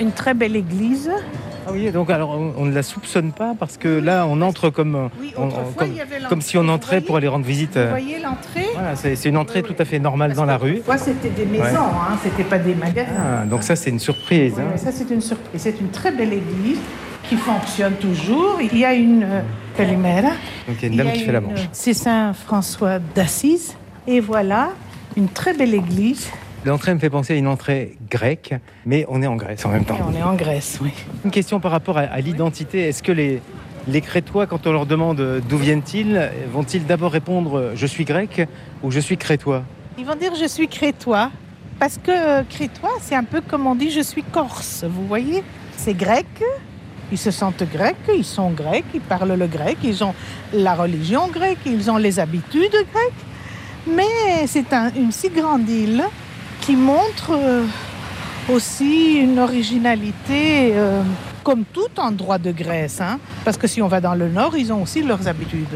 une 0.00 0.12
très 0.12 0.34
belle 0.34 0.56
église. 0.56 1.10
Ah 1.66 1.70
oui, 1.72 1.90
donc 1.90 2.10
alors 2.10 2.30
on, 2.30 2.64
ne 2.64 2.72
la 2.72 2.82
soupçonne 2.82 3.32
pas 3.32 3.54
parce 3.58 3.76
que 3.76 3.88
là 3.88 4.26
on 4.28 4.40
entre 4.40 4.70
comme, 4.70 4.94
euh, 4.94 5.08
Oui, 5.20 5.34
on- 5.36 6.40
si 6.40 6.56
on 6.58 6.68
entrait 6.68 7.00
pour 7.00 7.16
aller 7.16 7.26
rendre 7.28 7.44
visite. 7.44 7.72
Vous 7.72 7.78
euh, 7.80 7.90
voyez 7.90 8.20
l'entrée 8.20 8.68
Voilà, 8.74 8.94
c'est 8.94 9.24
une 9.24 9.36
entrée 9.36 9.62
Oui, 9.62 9.74
tout 9.74 9.82
à 9.82 9.84
fait 9.84 9.98
normale 9.98 10.34
dans 10.34 10.44
la 10.44 10.56
rue. 10.58 10.80
C'était 10.96 11.30
des 11.30 11.44
maisons, 11.44 11.64
Ouais. 11.64 11.68
hein, 11.76 12.18
c'était 12.22 12.44
pas 12.44 12.58
des 12.58 12.74
magasins. 12.74 13.10
Ah, 13.42 13.44
donc 13.44 13.62
ça 13.62 13.74
c'est 13.74 13.90
une 13.90 13.98
surprise. 13.98 14.54
Hein. 14.58 14.76
ça, 14.76 14.92
c'est 14.92 15.10
une 15.10 15.20
surprise. 15.20 15.60
C'est 15.60 15.80
une 15.80 15.90
très 15.90 16.12
belle 16.12 16.32
église 16.32 16.78
qui 17.28 17.36
fonctionne 17.36 17.94
toujours. 17.94 18.58
Il 18.60 18.78
y 18.78 18.84
a 18.84 18.94
une 18.94 19.24
euh, 19.24 19.40
Calimera. 19.76 20.30
Donc 20.68 20.76
il 20.80 20.82
y 20.82 20.84
a 20.84 20.88
une 20.88 20.96
dame 20.96 21.12
qui 21.12 21.20
fait 21.24 21.32
la 21.32 21.40
manche. 21.40 21.68
C'est 21.72 21.94
Saint 21.94 22.32
François 22.32 22.98
d'Assise. 22.98 23.74
Et 24.06 24.20
voilà, 24.20 24.70
une 25.16 25.28
très 25.28 25.52
belle 25.52 25.74
église. 25.74 26.30
L'entrée 26.66 26.92
me 26.94 26.98
fait 26.98 27.10
penser 27.10 27.34
à 27.34 27.36
une 27.36 27.46
entrée 27.46 27.96
grecque, 28.10 28.52
mais 28.86 29.06
on 29.08 29.22
est 29.22 29.28
en 29.28 29.36
Grèce 29.36 29.64
en 29.64 29.68
même 29.68 29.82
Et 29.82 29.84
temps. 29.84 29.98
on 30.10 30.12
est 30.12 30.22
en 30.22 30.34
Grèce, 30.34 30.80
oui. 30.82 30.90
Une 31.24 31.30
question 31.30 31.60
par 31.60 31.70
rapport 31.70 31.96
à, 31.96 32.00
à 32.02 32.20
l'identité. 32.20 32.80
Est-ce 32.88 33.04
que 33.04 33.12
les, 33.12 33.40
les 33.86 34.00
Crétois, 34.00 34.48
quand 34.48 34.66
on 34.66 34.72
leur 34.72 34.84
demande 34.84 35.20
euh, 35.20 35.40
d'où 35.48 35.58
viennent-ils, 35.58 36.28
vont-ils 36.52 36.84
d'abord 36.84 37.12
répondre 37.12 37.56
euh, 37.56 37.72
je 37.76 37.86
suis 37.86 38.04
grec 38.04 38.48
ou 38.82 38.90
je 38.90 38.98
suis 38.98 39.16
crétois? 39.16 39.62
Ils 39.96 40.04
vont 40.04 40.16
dire 40.16 40.32
je 40.34 40.46
suis 40.48 40.66
crétois. 40.66 41.30
Parce 41.78 41.98
que 41.98 42.10
euh, 42.10 42.42
crétois, 42.50 42.96
c'est 43.00 43.14
un 43.14 43.22
peu 43.22 43.40
comme 43.42 43.68
on 43.68 43.76
dit 43.76 43.92
je 43.92 44.00
suis 44.00 44.24
corse. 44.24 44.84
Vous 44.88 45.06
voyez? 45.06 45.44
C'est 45.76 45.94
grec. 45.96 46.26
Ils 47.12 47.18
se 47.18 47.30
sentent 47.30 47.62
grecs, 47.72 47.94
ils 48.12 48.24
sont 48.24 48.50
grecs, 48.50 48.84
ils 48.92 49.00
parlent 49.00 49.34
le 49.38 49.46
grec, 49.46 49.76
ils 49.84 50.02
ont 50.02 50.14
la 50.52 50.74
religion 50.74 51.28
grecque, 51.28 51.60
ils 51.64 51.88
ont 51.92 51.98
les 51.98 52.18
habitudes 52.18 52.72
grecques. 52.72 53.24
Mais 53.86 54.46
c'est 54.48 54.72
un- 54.72 54.90
une 54.96 55.12
si 55.12 55.28
grande 55.28 55.68
île 55.68 56.02
qui 56.66 56.74
montre 56.76 57.30
euh, 57.32 57.64
aussi 58.52 59.14
une 59.14 59.38
originalité 59.38 60.72
euh, 60.74 61.02
comme 61.44 61.64
tout 61.64 61.88
endroit 61.98 62.38
de 62.38 62.50
Grèce. 62.52 63.00
hein. 63.00 63.18
Parce 63.44 63.56
que 63.56 63.66
si 63.68 63.80
on 63.80 63.88
va 63.88 64.00
dans 64.00 64.14
le 64.14 64.28
nord, 64.28 64.56
ils 64.56 64.72
ont 64.72 64.82
aussi 64.82 65.02
leurs 65.02 65.28
habitudes. 65.28 65.68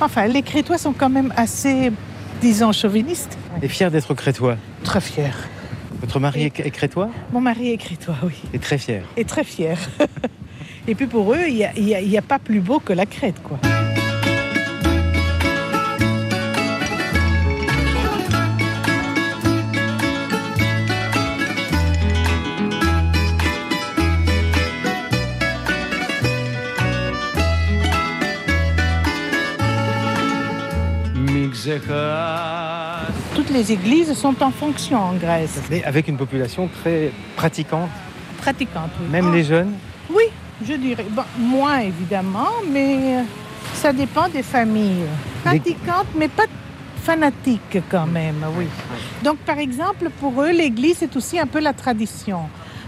Enfin, 0.00 0.26
les 0.26 0.42
Crétois 0.42 0.78
sont 0.78 0.92
quand 0.94 1.10
même 1.10 1.32
assez, 1.36 1.92
disons, 2.40 2.72
chauvinistes. 2.72 3.36
Et 3.62 3.68
fier 3.68 3.90
d'être 3.90 4.14
crétois? 4.14 4.56
Très 4.84 5.00
fiers. 5.00 5.32
Votre 6.00 6.20
mari 6.20 6.44
est, 6.44 6.60
est 6.60 6.70
crétois? 6.70 7.10
Mon 7.32 7.40
mari 7.40 7.72
est 7.72 7.76
crétois, 7.76 8.14
oui. 8.22 8.34
Et 8.54 8.58
très 8.58 8.78
fier. 8.78 9.02
Et 9.16 9.24
très 9.24 9.44
fier. 9.44 9.76
Et 10.88 10.94
puis 10.94 11.06
pour 11.06 11.34
eux, 11.34 11.44
il 11.48 11.56
n'y 11.56 11.64
a, 11.64 11.72
il 11.76 11.88
y 11.88 11.94
a- 11.94 12.00
il 12.00 12.08
y 12.08 12.16
a 12.16 12.22
pas 12.22 12.38
plus 12.38 12.60
beau 12.60 12.78
que 12.78 12.94
la 12.94 13.04
Crète, 13.04 13.42
quoi. 13.42 13.58
Les 33.58 33.72
églises 33.72 34.12
sont 34.14 34.40
en 34.42 34.52
fonction 34.52 34.98
en 34.98 35.14
Grèce. 35.14 35.60
Mais 35.68 35.82
avec 35.82 36.06
une 36.06 36.16
population 36.16 36.68
très 36.80 37.10
pratiquante, 37.36 37.90
Pratiquantes, 38.40 38.92
oui. 39.00 39.08
même 39.10 39.26
Ah, 39.30 39.34
les 39.34 39.42
jeunes. 39.42 39.72
Oui, 40.10 40.22
je 40.64 40.74
dirais. 40.74 41.06
Bon, 41.10 41.24
moins 41.38 41.80
évidemment, 41.80 42.52
mais 42.70 43.24
ça 43.74 43.92
dépend 43.92 44.28
des 44.28 44.44
familles. 44.44 45.06
Pratiquantes, 45.44 46.06
mais 46.16 46.28
pas 46.28 46.44
fanatiques 47.02 47.78
quand 47.90 48.06
même, 48.06 48.44
oui. 48.56 48.66
Donc, 49.24 49.38
par 49.38 49.58
exemple, 49.58 50.08
pour 50.20 50.40
eux, 50.40 50.52
l'église, 50.52 50.98
c'est 51.00 51.16
aussi 51.16 51.36
un 51.40 51.46
peu 51.48 51.58
la 51.58 51.72
tradition. 51.72 52.42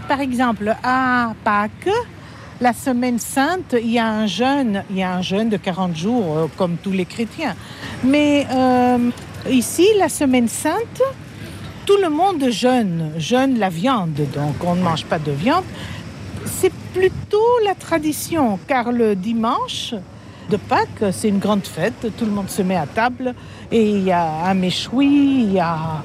Par 0.07 0.21
exemple, 0.21 0.73
à 0.83 1.33
Pâques, 1.43 1.89
la 2.61 2.71
semaine 2.71 3.19
sainte, 3.19 3.75
il 3.77 3.91
y 3.91 3.99
a 3.99 4.07
un 4.07 4.25
jeûne, 4.27 4.83
il 4.89 4.97
y 4.99 5.03
a 5.03 5.13
un 5.15 5.21
jeûne 5.21 5.49
de 5.49 5.57
40 5.57 5.97
jours, 5.97 6.37
euh, 6.37 6.47
comme 6.57 6.77
tous 6.77 6.91
les 6.91 7.05
chrétiens. 7.05 7.55
Mais 8.05 8.45
euh, 8.53 9.09
ici, 9.49 9.87
la 9.97 10.09
semaine 10.09 10.47
sainte, 10.47 11.01
tout 11.85 11.97
le 12.01 12.09
monde 12.09 12.49
jeûne, 12.49 13.11
jeûne 13.17 13.57
la 13.57 13.69
viande, 13.69 14.19
donc 14.33 14.55
on 14.63 14.75
ne 14.75 14.83
mange 14.83 15.05
pas 15.05 15.19
de 15.19 15.31
viande. 15.31 15.63
C'est 16.45 16.73
plutôt 16.93 17.59
la 17.65 17.75
tradition, 17.75 18.59
car 18.67 18.91
le 18.91 19.15
dimanche 19.15 19.93
de 20.49 20.57
Pâques, 20.57 21.11
c'est 21.11 21.29
une 21.29 21.39
grande 21.39 21.65
fête, 21.65 22.07
tout 22.17 22.25
le 22.25 22.31
monde 22.31 22.49
se 22.49 22.61
met 22.61 22.75
à 22.75 22.85
table 22.85 23.33
et 23.71 23.89
il 23.89 24.03
y 24.03 24.11
a 24.11 24.45
un 24.45 24.53
méchoui, 24.53 25.43
il 25.43 25.53
y 25.53 25.59
a, 25.59 26.03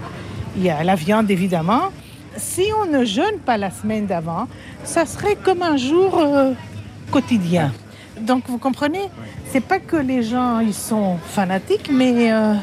il 0.57 0.63
y 0.63 0.71
a 0.71 0.85
la 0.85 0.95
viande 0.95 1.31
évidemment. 1.31 1.91
Si 2.37 2.65
on 2.81 2.87
ne 2.87 3.05
jeûne 3.05 3.39
pas 3.45 3.57
la 3.57 3.71
semaine 3.71 4.07
d'avant, 4.07 4.47
ça 4.85 5.07
serait 5.07 5.37
comme 5.37 5.63
un 5.63 5.77
jour 5.77 6.19
euh, 6.19 6.53
quotidien. 7.11 7.73
Donc 8.21 8.45
vous 8.47 8.59
comprenez, 8.59 9.09
c'est 9.51 9.61
pas 9.61 9.79
que 9.79 9.97
les 9.97 10.23
gens 10.23 10.61
ils 10.61 10.75
sont 10.75 11.17
fanatiques, 11.17 11.91
mais 11.93 12.33
euh, 12.33 12.55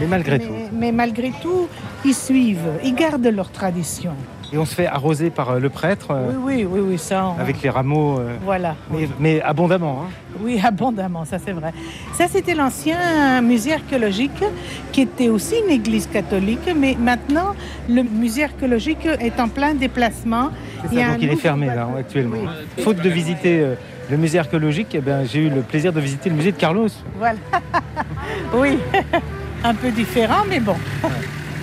Mais 0.00 0.06
malgré 0.06 0.38
mais, 0.38 0.44
tout. 0.46 0.52
mais 0.72 0.92
malgré 0.92 1.32
tout, 1.42 1.68
ils 2.04 2.14
suivent, 2.14 2.68
ils 2.84 2.94
gardent 2.94 3.26
leur 3.26 3.50
tradition. 3.50 4.12
Et 4.50 4.56
on 4.56 4.64
se 4.64 4.74
fait 4.74 4.86
arroser 4.86 5.28
par 5.28 5.50
euh, 5.50 5.58
le 5.58 5.68
prêtre 5.68 6.06
euh, 6.10 6.30
Oui, 6.42 6.64
oui, 6.64 6.66
oui, 6.70 6.80
oui, 6.80 6.98
ça. 6.98 7.34
on- 7.36 7.40
avec 7.40 7.60
les 7.60 7.68
rameaux, 7.68 8.18
euh, 8.18 8.34
Voilà. 8.42 8.76
mais, 8.90 9.06
mais 9.20 9.42
abondamment. 9.42 10.04
hein. 10.06 10.10
Oui, 10.40 10.58
abondamment, 10.64 11.26
ça 11.26 11.38
c'est 11.38 11.52
vrai. 11.52 11.72
Ça, 12.14 12.28
c'était 12.28 12.54
l'ancien 12.54 13.42
musée 13.42 13.74
archéologique 13.74 14.42
qui 14.90 15.02
était 15.02 15.28
aussi 15.28 15.56
une 15.62 15.70
église 15.70 16.06
catholique, 16.06 16.66
mais 16.74 16.96
maintenant, 16.98 17.54
le 17.90 18.02
musée 18.04 18.44
archéologique 18.44 19.04
est 19.20 19.38
en 19.38 19.48
plein 19.48 19.74
déplacement. 19.74 20.48
Il 20.92 20.98
ça, 20.98 21.06
a 21.08 21.10
donc 21.12 21.22
il 21.22 21.30
est 21.30 21.36
fermé 21.36 21.66
là 21.66 21.86
actuellement. 21.98 22.36
Oui. 22.38 22.82
Faute 22.84 23.02
de 23.02 23.08
visiter 23.10 23.66
le 24.10 24.16
musée 24.16 24.38
archéologique, 24.38 24.88
eh 24.94 25.00
ben, 25.00 25.26
j'ai 25.26 25.40
eu 25.40 25.50
le 25.50 25.60
plaisir 25.60 25.92
de 25.92 26.00
visiter 26.00 26.30
le 26.30 26.36
musée 26.36 26.52
de 26.52 26.56
Carlos. 26.56 26.88
Voilà. 27.18 27.36
oui, 28.54 28.78
un 29.64 29.74
peu 29.74 29.90
différent, 29.90 30.44
mais 30.48 30.60
bon. 30.60 30.76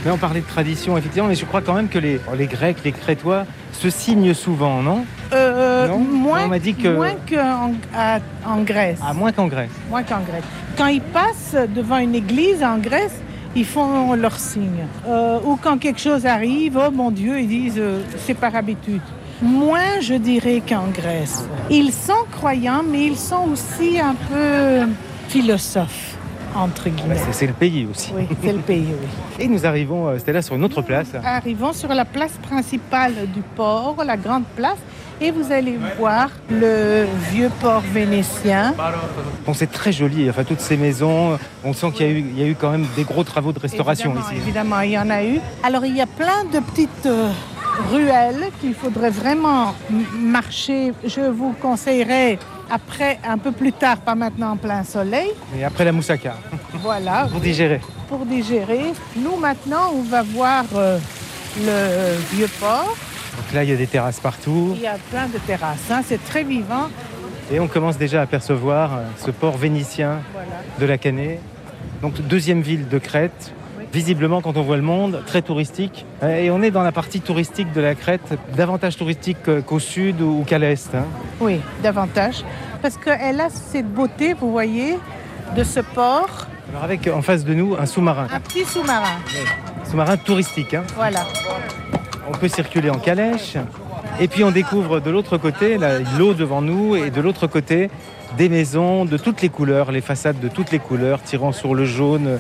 Mais 0.06 0.12
on 0.12 0.18
parlait 0.18 0.42
de 0.42 0.46
tradition, 0.46 0.98
effectivement, 0.98 1.28
mais 1.30 1.36
je 1.36 1.46
crois 1.46 1.62
quand 1.62 1.74
même 1.74 1.88
que 1.90 1.98
les, 1.98 2.20
les 2.38 2.46
Grecs, 2.48 2.78
les 2.86 2.92
Crétois 2.92 3.46
se 3.74 3.90
signent 3.90 4.34
souvent, 4.36 4.82
non? 4.84 5.04
Euh, 5.34 5.88
Non? 5.88 5.98
moins 6.00 6.46
On 6.46 6.50
m'a 6.50 6.60
dit 6.60 6.76
que- 6.76 6.96
moins 6.96 7.16
qu'en 7.30 7.72
à- 7.96 8.20
en 8.46 8.62
Grèce. 8.62 9.00
À 9.06 9.14
moins 9.14 9.32
qu'en 9.32 9.48
Grèce. 9.48 9.72
Moins 9.90 10.04
qu'en 10.04 10.20
Grèce. 10.20 10.44
Quand 10.78 10.88
ils 10.88 11.02
passent 11.02 11.56
devant 11.76 11.98
une 11.98 12.14
église 12.16 12.64
en 12.64 12.78
Grèce, 12.78 13.16
ils 13.56 13.66
font 13.66 14.14
leur 14.14 14.38
signe. 14.38 14.86
Euh, 15.08 15.40
ou 15.44 15.58
quand 15.62 15.78
quelque 15.80 16.00
chose 16.02 16.26
arrive, 16.26 16.78
oh 16.80 16.92
mon 16.92 17.10
Dieu, 17.10 17.40
ils 17.40 17.48
disent 17.48 17.80
euh, 17.80 18.02
c'est 18.20 18.34
par 18.36 18.56
habitude. 18.56 19.02
Moins, 19.42 20.00
je 20.02 20.14
dirais, 20.14 20.62
qu'en 20.68 20.88
Grèce. 20.94 21.46
Ils 21.72 21.92
sont 21.92 22.26
croyants, 22.32 22.84
mais 22.88 23.06
ils 23.08 23.18
sont 23.18 23.50
aussi 23.52 24.00
un 24.00 24.14
peu 24.30 24.88
philosophes, 25.28 26.15
entre 26.56 26.90
Bah, 27.08 27.16
c'est- 27.16 27.34
c'est 27.34 27.48
le 27.48 27.54
pays 27.54 27.88
aussi. 27.90 28.12
Oui, 28.16 28.28
c'est 28.42 28.54
le 28.54 28.60
pays, 28.60 28.88
oui. 28.90 29.08
Et 29.44 29.48
nous 29.48 29.66
arrivons, 29.66 30.08
euh, 30.08 30.18
Stella, 30.20 30.42
sur 30.42 30.56
une 30.56 30.64
autre 30.64 30.82
place. 30.82 31.08
Arrivons 31.24 31.74
sur 31.74 31.90
la 31.94 32.06
place 32.06 32.34
principale 32.42 33.14
du 33.34 33.42
port, 33.42 33.96
la 34.06 34.18
grande 34.18 34.46
place, 34.56 34.78
et 35.22 35.32
vous 35.32 35.52
allez 35.52 35.78
voir 35.98 36.30
le 36.50 37.06
vieux 37.32 37.50
port 37.62 37.82
vénitien. 37.94 38.74
Bon, 39.46 39.54
c'est 39.54 39.72
très 39.72 39.92
joli, 39.92 40.30
enfin 40.30 40.44
toutes 40.44 40.60
ces 40.62 40.78
maisons. 40.78 41.38
On 41.64 41.74
sent 41.74 41.92
qu'il 41.94 42.06
y, 42.06 42.10
a 42.10 42.12
eu- 42.12 42.26
il 42.36 42.40
y 42.40 42.44
a 42.44 42.48
eu 42.48 42.56
quand 42.56 42.72
même 42.72 42.86
des 42.96 43.04
gros 43.04 43.24
travaux 43.24 43.52
de 43.54 43.60
restauration 43.60 44.12
évidemment, 44.12 44.30
ici. 44.32 44.42
Évidemment, 44.42 44.80
il 44.82 44.92
y 44.92 44.98
en 45.00 45.10
a 45.10 45.24
eu. 45.24 45.40
Alors, 45.64 45.86
il 45.86 45.96
y 45.96 46.02
a 46.02 46.08
plein 46.08 46.44
de 46.52 46.60
petites 46.60 47.06
euh, 47.06 47.30
ruelles 47.92 48.50
qu'il 48.62 48.74
faudrait 48.74 49.10
vraiment 49.10 49.74
marcher. 50.18 50.92
Je 51.06 51.22
vous 51.22 51.54
conseillerais 51.62 52.38
après, 52.70 53.20
un 53.28 53.38
peu 53.38 53.52
plus 53.52 53.72
tard, 53.72 53.98
pas 53.98 54.16
maintenant 54.16 54.52
en 54.52 54.58
plein 54.58 54.84
soleil. 54.84 55.30
Et 55.58 55.64
après 55.64 55.86
la 55.86 55.92
moussaka, 55.92 56.36
Voilà, 56.82 57.28
pour 57.32 57.40
digérer. 57.40 57.82
pour 58.10 58.26
digérer. 58.26 58.94
Nous, 59.16 59.36
maintenant, 59.38 59.92
on 59.94 60.02
va 60.04 60.24
voir 60.24 60.66
euh, 60.76 60.98
le 61.60 62.36
vieux 62.36 62.50
port. 62.60 62.96
Donc 63.38 63.54
là, 63.54 63.64
il 63.64 63.70
y 63.70 63.74
a 63.74 63.76
des 63.76 63.88
terrasses 63.88 64.20
partout. 64.20 64.74
Il 64.76 64.82
y 64.82 64.88
a 64.88 64.98
plein 65.12 65.28
de 65.28 65.38
terrasses. 65.40 65.90
hein, 65.92 66.02
C'est 66.06 66.24
très 66.24 66.44
vivant. 66.44 66.88
Et 67.52 67.60
on 67.60 67.68
commence 67.68 67.98
déjà 67.98 68.22
à 68.22 68.24
apercevoir 68.24 68.94
euh, 68.96 69.02
ce 69.18 69.30
port 69.32 69.58
vénitien 69.58 70.20
Voilà. 70.34 70.48
de 70.80 70.86
la 70.86 70.98
Canée. 70.98 71.40
Donc 72.02 72.20
deuxième 72.22 72.62
ville 72.62 72.88
de 72.88 72.98
Crète. 72.98 73.52
Visiblement, 74.00 74.42
quand 74.42 74.58
on 74.58 74.62
voit 74.62 74.76
le 74.76 74.82
monde, 74.82 75.22
très 75.26 75.42
touristique. 75.42 76.06
Euh, 76.22 76.36
Et 76.44 76.52
on 76.52 76.62
est 76.62 76.70
dans 76.70 76.84
la 76.84 76.92
partie 76.92 77.22
touristique 77.22 77.72
de 77.72 77.80
la 77.80 77.96
Crète, 77.96 78.38
davantage 78.58 78.98
touristique 78.98 79.42
que- 79.42 79.62
qu'au 79.62 79.80
sud 79.80 80.20
ou 80.20 80.44
qu'à 80.46 80.60
l'est. 80.60 80.94
hein. 80.94 81.06
Oui, 81.40 81.62
davantage. 81.82 82.44
Parce 82.82 82.98
qu'elle 82.98 83.40
a 83.40 83.50
cette 83.50 83.88
beauté, 83.90 84.34
vous 84.34 84.52
voyez, 84.52 85.00
de 85.56 85.64
ce 85.64 85.80
port. 85.80 86.46
Alors 86.72 86.84
avec 86.84 87.08
en 87.08 87.22
face 87.22 87.46
de 87.46 87.54
nous 87.54 87.78
un 87.80 87.86
sous-marin, 87.86 88.28
Un 88.34 88.42
petit 88.42 88.66
sous-marin. 88.66 89.16
sous-marin 89.90 90.18
touristique. 90.18 90.74
hein. 90.74 90.84
Voilà. 90.98 91.22
On 92.28 92.34
peut 92.34 92.50
circuler 92.50 92.90
en 92.90 92.98
calèche. 92.98 93.56
Et 94.20 94.28
puis 94.28 94.44
on 94.44 94.52
découvre 94.52 95.00
de 95.00 95.10
l'autre 95.10 95.38
côté 95.38 95.78
l'eau 96.20 96.34
devant 96.34 96.62
nous 96.62 96.98
et 96.98 97.12
de 97.12 97.22
l'autre 97.22 97.48
côté 97.48 97.90
des 98.38 98.50
maisons 98.50 99.06
de 99.06 99.18
toutes 99.18 99.42
les 99.42 99.50
couleurs, 99.50 99.92
les 99.92 100.02
façades 100.02 100.40
de 100.40 100.48
toutes 100.48 100.72
les 100.72 100.80
couleurs, 100.80 101.22
tirant 101.22 101.52
sur 101.52 101.74
le 101.76 101.86
jaune, 101.86 102.40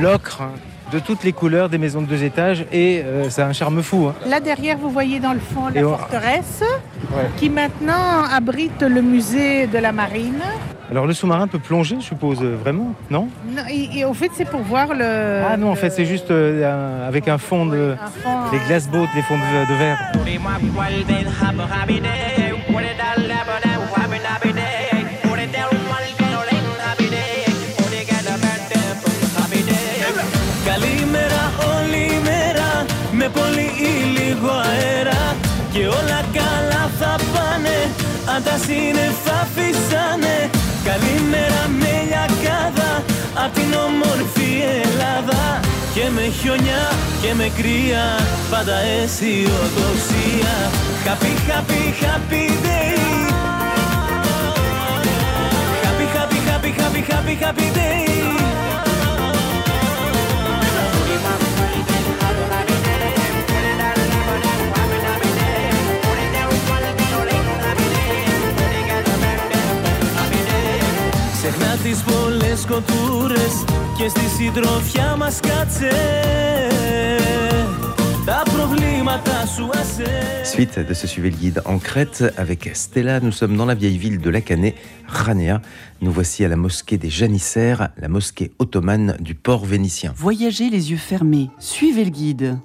l'ocre, 0.00 0.42
hein, 0.42 0.50
de 0.92 0.98
toutes 0.98 1.22
les 1.24 1.32
couleurs, 1.32 1.68
des 1.68 1.78
maisons 1.78 2.02
de 2.02 2.06
deux 2.06 2.24
étages 2.24 2.64
et 2.72 3.02
euh, 3.04 3.30
ça 3.30 3.44
a 3.46 3.48
un 3.48 3.52
charme 3.52 3.82
fou. 3.82 4.08
hein. 4.08 4.14
Là 4.28 4.40
derrière, 4.40 4.76
vous 4.76 4.90
voyez 4.90 5.20
dans 5.20 5.32
le 5.32 5.38
fond 5.40 5.68
la 5.72 5.82
on- 5.82 5.96
forteresse 5.96 6.62
Ouais. 7.12 7.28
qui 7.38 7.48
maintenant 7.48 8.24
abrite 8.32 8.82
le 8.82 9.00
musée 9.00 9.66
de 9.66 9.78
la 9.78 9.92
marine. 9.92 10.40
Alors 10.90 11.06
le 11.06 11.12
sous-marin 11.14 11.46
peut 11.46 11.60
plonger, 11.60 11.96
je 12.00 12.04
suppose, 12.06 12.38
euh, 12.42 12.56
vraiment 12.60 12.92
Non? 13.10 13.28
Non, 13.48 13.62
et, 13.70 14.00
et 14.00 14.04
au 14.04 14.12
fait, 14.14 14.30
c'est 14.34 14.44
pour 14.44 14.60
voir 14.62 14.88
le. 14.94 15.42
Ah 15.48 15.56
non, 15.56 15.70
en 15.70 15.76
fait 15.76 15.90
c'est 15.90 16.04
juste 16.04 16.32
euh, 16.32 16.64
un- 17.04 17.06
avec 17.06 17.28
un 17.28 17.38
fond 17.38 17.66
de... 17.66 17.94
un 18.00 18.06
fond- 18.08 18.50
Les 18.52 18.58
glace 18.66 18.88
boats, 18.88 19.06
les 19.14 19.22
fonds 19.22 19.38
de, 19.38 19.72
de 19.72 19.78
verre. 19.78 19.98
Τα 38.44 38.56
σύννεφα 38.66 39.38
φυσάνε 39.54 40.50
Καλημέρα 40.84 41.62
με 41.80 41.92
λιακάδα 42.08 42.90
Απ' 43.44 43.54
την 43.54 43.70
όμορφη 43.86 44.50
Ελλάδα. 44.82 45.60
Και 45.94 46.04
με 46.14 46.24
χιονιά 46.38 46.84
και 47.22 47.34
με 47.34 47.50
κρύα 47.56 48.04
Πάντα 48.50 48.76
αισιοδοξία. 48.80 50.54
Happy, 51.06 51.32
happy, 51.50 51.82
happy 52.04 52.44
day 52.66 52.98
Happy, 55.84 56.06
happy, 56.16 56.38
happy, 56.50 56.70
happy, 56.80 57.02
happy, 57.10 57.34
happy 57.44 57.68
day 57.78 58.09
Ξεχνά 71.49 71.77
τις 71.83 72.03
πολλές 72.03 72.65
κοτούρες 72.65 73.63
Και 73.97 74.07
στη 74.07 74.25
συντροφιά 74.37 75.15
μας 75.15 75.39
κάτσε 75.39 75.91
Τα 78.25 78.43
προβλήματα 78.55 79.45
σου 79.55 79.69
ασέ 79.73 80.35
Suite 80.55 80.79
de 80.89 80.93
ce 80.93 81.07
Suivez 81.07 81.31
le 81.31 81.35
guide 81.35 81.61
en 81.65 81.79
Crète 81.79 82.23
avec 82.37 82.69
Stella. 82.73 83.19
Nous 83.19 83.33
sommes 83.33 83.57
dans 83.57 83.65
la 83.65 83.73
vieille 83.73 83.97
ville 83.97 84.19
de 84.19 84.29
Lacanais, 84.29 84.75
Rania. 85.07 85.61
Nous 86.01 86.11
voici 86.11 86.45
à 86.45 86.47
la 86.47 86.55
mosquée 86.55 86.97
des 86.97 87.09
Janissaires, 87.09 87.89
la 87.97 88.07
mosquée 88.07 88.51
ottomane 88.59 89.17
du 89.19 89.35
port 89.35 89.65
vénitien. 89.65 90.13
Voyagez 90.15 90.69
les 90.69 90.91
yeux 90.91 91.03
fermés, 91.11 91.49
suivez 91.59 92.05
le 92.05 92.11
guide. 92.11 92.57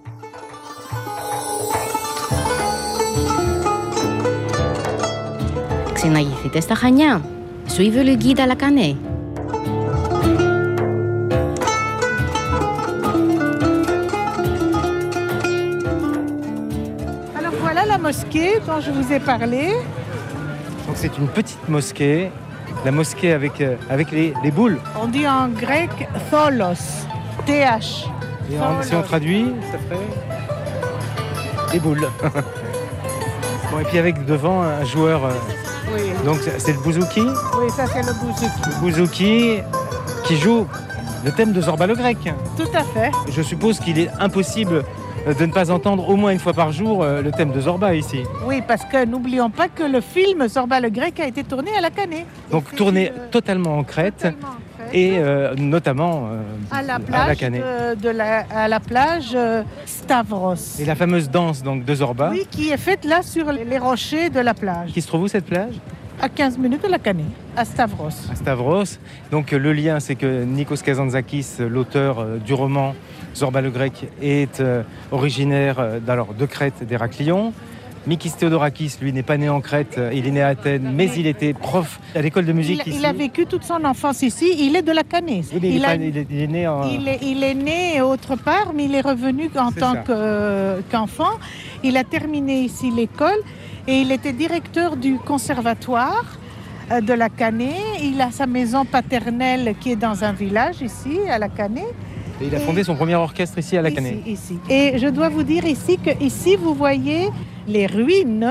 Ξαναγηθείτε 5.95 6.61
στα 6.61 6.75
Χανιά. 6.75 7.21
Suivez 7.68 8.04
le 8.04 8.16
guide 8.16 8.40
à 8.40 8.46
la 8.48 8.56
Canée. 8.56 8.96
Alors 17.38 17.54
voilà 17.60 17.86
la 17.86 17.98
mosquée 17.98 18.60
dont 18.66 18.80
je 18.80 18.92
vous 18.92 19.12
ai 19.12 19.20
parlé. 19.20 19.70
Donc 20.88 20.96
c'est 20.96 21.18
une 21.18 21.28
petite 21.28 21.68
mosquée, 21.68 22.32
la 22.84 22.92
mosquée 22.92 23.34
avec, 23.34 23.60
euh, 23.62 23.76
avec 23.90 24.12
les, 24.12 24.34
les 24.44 24.52
boules. 24.52 24.80
On 25.02 25.08
dit 25.08 25.28
en 25.28 25.50
grec 25.50 25.90
tholos, 26.32 27.06
TH. 27.46 28.06
Et 28.52 28.60
en- 28.60 28.82
si 28.82 28.94
on 28.96 29.02
traduit, 29.02 29.48
ça 29.72 29.78
ferait 29.80 30.00
les 31.74 31.80
boules. 31.80 32.08
bon, 33.72 33.80
et 33.80 33.84
puis 33.86 33.98
avec 33.98 34.24
devant 34.26 34.62
un 34.62 34.86
joueur, 34.86 35.26
euh, 35.26 35.32
Oui, 35.96 36.02
donc 36.26 36.38
c'est- 36.58 36.74
le 36.74 36.80
bouzouki, 36.80 37.22
oui 37.22 37.70
ça 37.70 37.86
c'est 37.88 38.02
le 38.02 38.14
bouzouki. 38.14 38.46
le 38.68 38.80
bouzouki 38.82 39.60
qui 40.26 40.36
joue 40.38 40.68
le 41.24 41.32
thème 41.32 41.54
de 41.54 41.62
Zorba 41.62 41.88
le 41.88 41.96
grec. 41.96 42.18
Tout 42.58 42.68
à 42.74 42.84
fait. 42.84 43.12
Je 43.32 43.42
suppose 43.42 43.80
qu'il 43.80 43.98
est 44.00 44.10
impossible 44.20 44.84
euh, 45.28 45.34
de 45.34 45.46
ne 45.46 45.52
pas 45.52 45.72
entendre 45.72 46.08
au 46.10 46.16
moins 46.16 46.32
une 46.32 46.40
fois 46.40 46.54
par 46.54 46.72
jour 46.72 47.02
euh, 47.04 47.22
le 47.22 47.32
thème 47.32 47.52
de 47.52 47.60
Zorba 47.62 47.96
ici. 47.96 48.22
Oui, 48.46 48.62
parce 48.68 48.84
que 48.86 49.06
n'oublions 49.06 49.50
pas 49.50 49.68
que 49.70 49.84
le 49.84 50.02
film 50.02 50.48
Zorba 50.48 50.80
le 50.80 50.90
grec 50.90 51.20
a 51.20 51.28
été 51.28 51.44
tourné 51.44 51.72
à 51.78 51.82
la 51.82 51.90
Canée. 51.90 52.26
Donc 52.52 52.76
tourné 52.76 53.08
une- 53.08 53.30
totalement 53.32 53.78
en 53.80 53.84
Crète 53.84 54.18
totalement 54.18 54.48
en 54.50 54.52
Crète. 54.52 54.58
Et 54.94 55.18
euh, 55.18 55.54
notamment 55.56 56.30
euh, 56.32 56.42
à 56.72 56.82
la 56.82 56.96
à 56.96 57.00
plage, 57.00 57.28
la 57.28 57.36
Canée. 57.36 57.60
de, 57.60 57.96
de 58.02 58.10
la, 58.10 58.40
à 58.50 58.68
la 58.68 58.80
plage 58.80 59.32
euh, 59.36 59.64
Stavros. 59.86 60.56
Et 60.80 60.86
la 60.86 60.96
fameuse 60.96 61.30
danse 61.30 61.64
donc 61.64 61.86
de 61.86 61.96
Zorba. 61.96 62.30
Oui, 62.32 62.46
qui 62.50 62.70
est 62.70 62.78
faite 62.78 63.06
là 63.06 63.22
sur 63.22 63.52
les 63.52 63.78
rochers 63.78 64.30
de 64.30 64.40
la 64.40 64.54
plage, 64.54 64.92
Qui 64.92 65.02
se 65.02 65.08
trouve 65.08 65.24
où 65.24 65.28
cette 65.28 65.46
plage? 65.46 65.74
À 66.22 66.30
15 66.30 66.58
minutes 66.58 66.84
de 66.84 66.90
la 66.90 67.00
Canée, 67.00 67.26
à 67.58 67.66
Stavros. 67.66 68.08
à 68.32 68.36
Stavros. 68.36 68.84
Donc 69.32 69.52
le 69.52 69.74
lien, 69.74 70.00
c'est 70.00 70.16
que 70.16 70.44
Nikos 70.44 70.78
Kazantzakis, 70.78 71.58
l'auteur 71.60 72.26
du 72.46 72.54
roman 72.54 72.96
Zorba 73.36 73.60
le 73.60 73.70
Grec, 73.70 74.08
est 74.22 74.64
originaire 75.12 75.76
de 76.02 76.46
Crète, 76.46 76.88
d'Héraclion. 76.88 77.52
Mikis 78.08 78.34
Theodorakis, 78.38 78.98
lui, 79.02 79.12
n'est 79.12 79.24
pas 79.24 79.36
né 79.38 79.50
en 79.50 79.62
Crète, 79.62 79.96
euh, 79.98 80.12
il 80.14 80.28
est 80.28 80.32
né 80.32 80.42
à 80.44 80.50
Athènes, 80.50 80.92
mais 80.94 81.10
il 81.18 81.26
était 81.26 81.54
prof 81.54 82.00
à 82.16 82.22
l'école 82.22 82.46
de 82.46 82.54
musique 82.54 82.82
Il, 82.86 82.90
ici. 82.92 83.00
il 83.00 83.06
a 83.06 83.14
vécu 83.14 83.48
toute 83.48 83.64
son 83.64 83.84
enfance 83.84 84.22
ici, 84.22 84.54
il 84.60 84.76
est 84.76 84.84
de 84.84 84.92
la 84.92 85.02
Canée. 85.04 85.42
Oui, 85.54 85.60
il, 85.64 85.66
est 85.66 85.70
Il 85.78 85.82
pas- 85.82 85.88
a- 85.90 85.96
il 85.96 86.16
est- 86.18 86.28
il 86.30 86.42
est 86.42 86.48
né 86.48 86.68
en... 86.68 86.84
Il 86.88 87.08
est, 87.08 87.20
il 87.24 87.44
est 87.44 87.56
né 87.56 88.02
autre 88.02 88.36
part, 88.36 88.74
mais 88.76 88.86
il 88.86 88.94
est 88.94 89.02
revenu 89.02 89.50
en 89.58 89.72
tant 89.72 89.96
euh, 90.10 90.82
qu'enfant. 90.92 91.32
il 91.84 91.98
a 91.98 92.04
terminé 92.04 92.60
ici 92.62 92.92
l'école 92.92 93.40
et 93.88 94.02
il 94.02 94.12
était 94.12 94.34
directeur 94.34 94.98
du 94.98 95.16
conservatoire 95.18 96.38
euh, 96.92 97.02
de 97.02 97.14
la 97.14 97.30
Canée. 97.30 97.74
Il 98.04 98.22
a 98.22 98.30
sa 98.30 98.46
maison 98.46 98.86
paternelle 98.86 99.74
qui 99.80 99.94
est 99.94 99.96
dans 99.96 100.24
un 100.24 100.32
village 100.32 100.82
ici, 100.82 101.18
à 101.28 101.40
la 101.40 101.50
Canée. 101.50 101.86
Et 102.40 102.48
il 102.48 102.56
a 102.56 102.60
fondé 102.60 102.84
son 102.84 102.96
premier 102.96 103.16
orchestre 103.16 103.58
ici 103.58 103.76
à 103.78 103.82
la 103.82 103.90
Canée. 103.90 104.22
Ici, 104.28 104.54
ici. 104.54 104.60
Et 104.70 105.00
je 105.00 105.08
dois 105.08 105.30
vous 105.30 105.44
dire 105.44 105.66
ici 105.66 105.98
que 105.98 106.12
ici 106.24 106.56
vous 106.56 106.74
voyez 106.76 107.30
les 107.68 107.88
ruines 107.88 108.50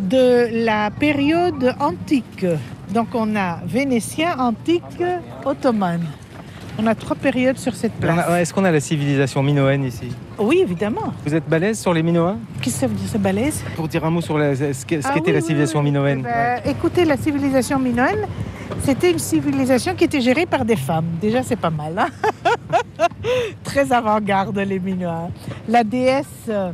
de 0.00 0.64
la 0.64 0.90
période 0.90 1.74
antique. 1.80 2.46
Donc 2.92 3.08
on 3.14 3.34
a 3.36 3.58
vénétien, 3.66 4.36
antique, 4.38 5.02
ottomane. 5.44 6.04
On 6.80 6.86
a 6.86 6.94
trois 6.94 7.16
périodes 7.16 7.58
sur 7.58 7.74
cette 7.74 7.94
place. 7.94 8.24
Est-ce 8.40 8.54
qu'on 8.54 8.64
a 8.64 8.70
la 8.70 8.78
civilisation 8.78 9.42
minoenne 9.42 9.82
ici? 9.84 10.08
Oui, 10.38 10.60
évidemment. 10.62 11.12
Vous 11.26 11.34
êtes 11.34 11.48
balèze 11.48 11.80
sur 11.80 11.92
les 11.92 12.04
Minoens 12.04 12.36
Qu'est-ce 12.62 12.74
que 12.76 12.80
ça 12.82 12.86
veut 12.86 12.94
dire, 12.94 13.08
ce 13.08 13.18
balèze? 13.18 13.64
Pour 13.74 13.88
dire 13.88 14.04
un 14.04 14.10
mot 14.10 14.20
sur 14.20 14.38
la- 14.38 14.54
ce 14.54 14.62
Ah 14.64 14.84
qu'était 14.86 15.30
oui, 15.30 15.32
la 15.32 15.40
civilisation 15.40 15.80
oui. 15.80 15.86
minoenne. 15.86 16.20
Eh 16.20 16.22
ben, 16.22 16.70
Écoutez, 16.70 17.04
la 17.04 17.16
civilisation 17.16 17.80
minoenne, 17.80 18.26
c'était 18.84 19.10
une 19.10 19.18
civilisation 19.18 19.96
qui 19.96 20.04
était 20.04 20.20
gérée 20.20 20.46
par 20.46 20.64
des 20.64 20.76
femmes. 20.76 21.06
Déjà, 21.20 21.42
c'est 21.42 21.56
pas 21.56 21.70
mal. 21.70 21.98
hein? 21.98 22.06
Très 23.64 23.92
avant-garde, 23.92 24.58
les 24.58 24.78
Minoens. 24.78 25.30
La 25.68 25.82
déesse 25.82 26.26
euh, 26.48 26.70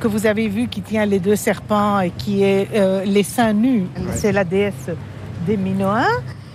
que 0.00 0.08
vous 0.08 0.26
avez 0.26 0.48
vue 0.48 0.68
qui 0.68 0.82
tient 0.82 1.06
les 1.06 1.18
deux 1.18 1.36
serpents 1.36 2.00
et 2.00 2.10
qui 2.10 2.42
est 2.42 2.68
euh, 2.74 3.04
les 3.04 3.22
seins 3.22 3.52
nus, 3.52 3.86
c'est 4.12 4.32
la 4.32 4.44
déesse 4.44 4.90
des 5.46 5.56
Minoens. 5.56 6.06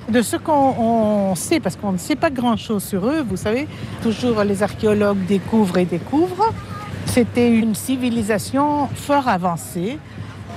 De 0.10 0.21
ce 0.23 0.38
qu'on 0.38 0.73
on 0.80 1.36
sait, 1.36 1.60
parce 1.60 1.75
qu'on 1.75 1.91
ne 1.91 1.97
sait 1.97 2.15
pas 2.15 2.32
grand-chose 2.32 2.84
sur 2.84 3.08
eux, 3.08 3.23
vous 3.28 3.38
savez, 3.38 3.67
toujours 4.02 4.43
les 4.43 4.63
archéologues 4.63 5.23
découvrent 5.28 5.78
et 5.78 5.86
découvrent. 5.86 6.52
C'était 7.06 7.52
une 7.52 7.75
civilisation 7.75 8.88
fort 8.95 9.28
avancée, 9.28 9.99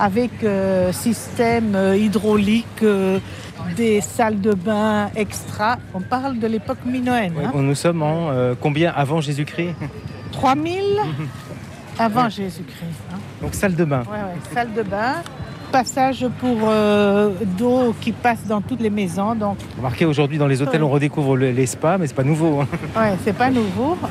avec 0.01 0.31
euh, 0.43 0.91
système 0.93 1.75
euh, 1.75 1.97
hydraulique, 1.97 2.83
euh, 2.83 3.19
des 3.77 4.01
salles 4.01 4.41
de 4.41 4.53
bain 4.53 5.11
extra. 5.15 5.79
On 5.95 6.01
parle 6.01 6.39
de 6.39 6.47
l'époque 6.47 6.85
minoenne. 6.85 7.35
Ouais, 7.37 7.45
hein. 7.45 7.53
Nous 7.55 7.75
sommes 7.75 8.03
en 8.03 8.31
euh, 8.31 8.55
combien 8.61 8.91
avant 8.91 9.21
Jésus-Christ? 9.21 9.75
3000 10.33 10.81
avant 11.99 12.29
Jésus-Christ. 12.29 13.01
hein. 13.13 13.17
Donc 13.41 13.55
salle 13.55 13.75
de 13.75 13.85
bain. 13.85 14.01
Ouais, 14.11 14.19
Salle 14.55 14.73
de 14.75 14.83
bain, 14.83 15.15
passage 15.71 16.27
pour 16.39 16.59
euh, 16.65 17.31
d'eau 17.59 17.95
qui 18.01 18.13
passe 18.13 18.45
dans 18.47 18.61
toutes 18.61 18.81
les 18.81 18.91
maisons. 18.91 19.35
Donc, 19.35 19.57
Remarquez 19.77 20.05
aujourd'hui 20.05 20.39
dans 20.39 20.47
les 20.47 20.61
hôtels 20.63 20.83
on 20.83 20.91
redécouvre 20.91 21.37
le- 21.37 21.51
les 21.51 21.67
spas, 21.67 21.99
mais 21.99 22.07
c'est 22.07 22.15
pas 22.15 22.25
nouveau. 22.25 22.61
hein. 22.61 22.69
ouais, 23.01 23.17
c'est 23.25 23.37
pas 23.37 23.51
nouveau. 23.51 23.97
hein. 24.05 24.09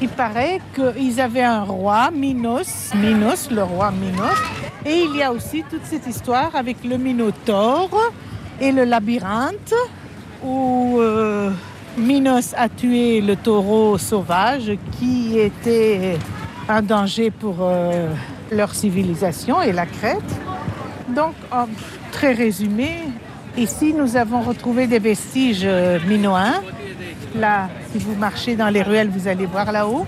Il 0.00 0.08
paraît 0.08 0.60
qu'ils 0.74 1.20
avaient 1.20 1.44
un 1.44 1.62
roi, 1.62 2.10
Minos, 2.12 2.90
Minos, 2.96 3.48
le 3.50 3.62
roi 3.62 3.92
Minos. 3.92 4.36
Et 4.84 5.04
il 5.08 5.16
y 5.16 5.22
a 5.22 5.30
aussi 5.32 5.62
toute 5.70 5.84
cette 5.84 6.06
histoire 6.08 6.56
avec 6.56 6.78
le 6.84 6.98
Minotaure 6.98 8.10
et 8.60 8.72
le 8.72 8.82
labyrinthe 8.84 9.72
où 10.44 10.98
euh, 10.98 11.50
Minos 11.96 12.52
a 12.58 12.68
tué 12.68 13.20
le 13.20 13.36
taureau 13.36 13.96
sauvage 13.96 14.72
qui 14.98 15.38
était 15.38 16.18
un 16.68 16.82
danger 16.82 17.30
pour 17.30 17.56
euh, 17.60 18.08
leur 18.50 18.74
civilisation 18.74 19.62
et 19.62 19.72
la 19.72 19.86
Crète. 19.86 20.20
Donc, 21.08 21.34
en 21.50 21.66
très 22.10 22.32
résumé, 22.32 22.90
ici 23.56 23.92
nous 23.92 24.16
avons 24.16 24.40
retrouvé 24.40 24.86
des 24.86 24.98
vestiges 24.98 25.62
euh, 25.64 25.98
minoens. 26.06 26.62
Là, 27.34 27.68
si 27.90 27.98
vous 27.98 28.14
marchez 28.14 28.56
dans 28.56 28.68
les 28.68 28.82
ruelles, 28.82 29.10
vous 29.10 29.28
allez 29.28 29.46
voir 29.46 29.72
là-haut. 29.72 30.06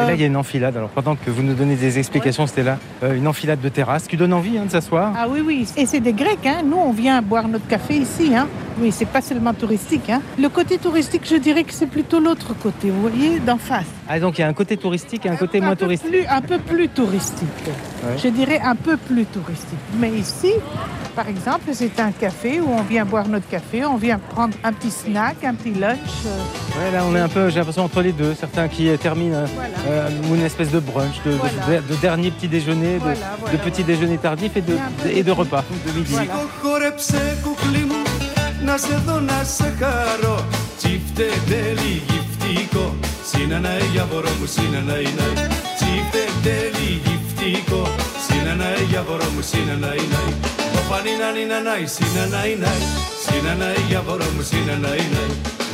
Et 0.00 0.02
là, 0.02 0.14
il 0.14 0.20
y 0.20 0.22
a 0.22 0.26
une 0.26 0.36
enfilade. 0.36 0.76
Alors, 0.76 0.90
pendant 0.90 1.16
que 1.16 1.28
vous 1.28 1.42
nous 1.42 1.54
donnez 1.54 1.74
des 1.74 1.98
explications, 1.98 2.46
c'était 2.46 2.62
là, 2.62 2.78
euh, 3.02 3.16
une 3.16 3.26
enfilade 3.26 3.60
de 3.60 3.68
terrasse 3.68 4.06
qui 4.06 4.16
donne 4.16 4.32
envie 4.32 4.56
hein, 4.56 4.66
de 4.66 4.70
s'asseoir. 4.70 5.12
Ah 5.16 5.26
oui, 5.28 5.42
oui. 5.44 5.66
Et 5.76 5.86
c'est 5.86 5.98
des 5.98 6.12
Grecs, 6.12 6.46
hein. 6.46 6.62
Nous, 6.64 6.76
on 6.76 6.92
vient 6.92 7.20
boire 7.20 7.48
notre 7.48 7.66
café 7.66 7.96
ici, 7.96 8.32
hein. 8.32 8.46
Oui, 8.80 8.92
c'est 8.92 9.06
pas 9.06 9.20
seulement 9.20 9.54
touristique, 9.54 10.08
hein. 10.08 10.20
Le 10.38 10.48
côté 10.48 10.78
touristique, 10.78 11.22
je 11.28 11.36
dirais 11.36 11.64
que 11.64 11.72
c'est 11.72 11.86
plutôt 11.86 12.20
l'autre 12.20 12.54
côté, 12.54 12.90
vous 12.90 13.00
voyez, 13.02 13.40
d'en 13.40 13.58
face. 13.58 13.86
Ah, 14.08 14.20
donc 14.20 14.38
il 14.38 14.42
y 14.42 14.44
a 14.44 14.48
un 14.48 14.52
côté 14.52 14.76
touristique 14.76 15.26
et 15.26 15.28
un 15.28 15.36
côté 15.36 15.60
moins 15.60 15.74
touristique. 15.76 16.10
plus- 16.10 16.26
un 16.26 16.40
peu 16.40 16.58
plus 16.58 16.88
touristique. 16.88 17.42
Ouais. 17.66 18.16
Je 18.22 18.28
dirais 18.28 18.60
un 18.62 18.76
peu 18.76 18.96
plus 18.96 19.24
touristique. 19.26 19.78
Mais 19.98 20.10
ici, 20.10 20.52
par 21.16 21.28
exemple, 21.28 21.70
c'est 21.72 21.98
un 21.98 22.12
café 22.12 22.60
où 22.60 22.68
on 22.70 22.82
vient 22.82 23.04
boire 23.04 23.26
notre 23.28 23.48
café, 23.48 23.84
on 23.84 23.96
vient 23.96 24.18
prendre 24.18 24.56
un 24.62 24.72
petit 24.72 24.90
snack, 24.90 25.42
un 25.44 25.54
petit 25.54 25.72
lunch. 25.78 25.98
euh, 26.26 26.38
Ouais, 26.78 26.92
là, 26.92 27.02
on 27.10 27.14
est 27.16 27.20
un 27.20 27.28
peu, 27.28 27.50
j'ai 27.50 27.56
l'impression, 27.58 27.84
entre 27.84 28.00
les 28.02 28.12
deux. 28.12 28.34
Certains 28.38 28.68
qui 28.68 28.88
euh, 28.88 28.96
terminent 28.96 29.34
euh, 29.38 29.46
Voilà. 29.56 29.68
euh, 29.88 30.10
ou 30.30 30.36
une 30.36 30.42
espèce 30.44 30.70
de 30.70 30.78
brunch, 30.78 31.20
de, 31.26 31.32
de- 31.32 31.36
Voilà. 31.36 31.80
de 31.80 31.94
dernier 32.00 32.30
petit 32.30 32.46
déjeuner, 32.46 32.94
de- 32.94 32.98
Voilà, 33.00 33.14
de, 33.16 33.20
voilà, 33.40 33.58
petit 33.58 33.82
déjeuner 33.82 34.18
tardif 34.18 34.56
et 34.56 34.60
de, 34.60 34.76
Et 35.10 35.22
de 35.24 35.26
de- 35.26 35.30
repas 35.32 35.64
de 35.86 35.92
midi. 35.98 36.14
Να 38.68 38.76
σε 38.76 39.02
δω 39.06 39.20
να 39.20 39.44
σε 39.56 39.74
χαρώ. 39.80 40.44
Τσίφτε 40.78 41.26
τέλει 41.48 42.02
γυφτικό. 42.08 42.96
Σύναναε 43.30 43.84
για 43.92 44.04
βορό 44.10 44.32
μου 44.40 44.46
σύναναε 44.46 45.08
ναε 45.18 45.46
Τσίφτε 45.78 46.22
τέλει 46.42 46.90
γυφτικό. 47.04 47.82
Σύναναε 48.26 48.82
για 48.90 49.02
βορό 49.02 49.28
μου 49.34 49.42
σύναναε 49.50 49.96
Ο 49.96 50.30
ναι. 50.74 50.80
πανίνα 50.90 51.28
νίνα 51.36 51.60
ναε 51.66 51.86
σύναναε 51.96 52.54
ναε 52.62 52.82
Σύναναε 53.24 53.80
για 53.88 54.00
βορό 54.06 54.28
μου 54.36 54.42
σύναναε 54.50 55.04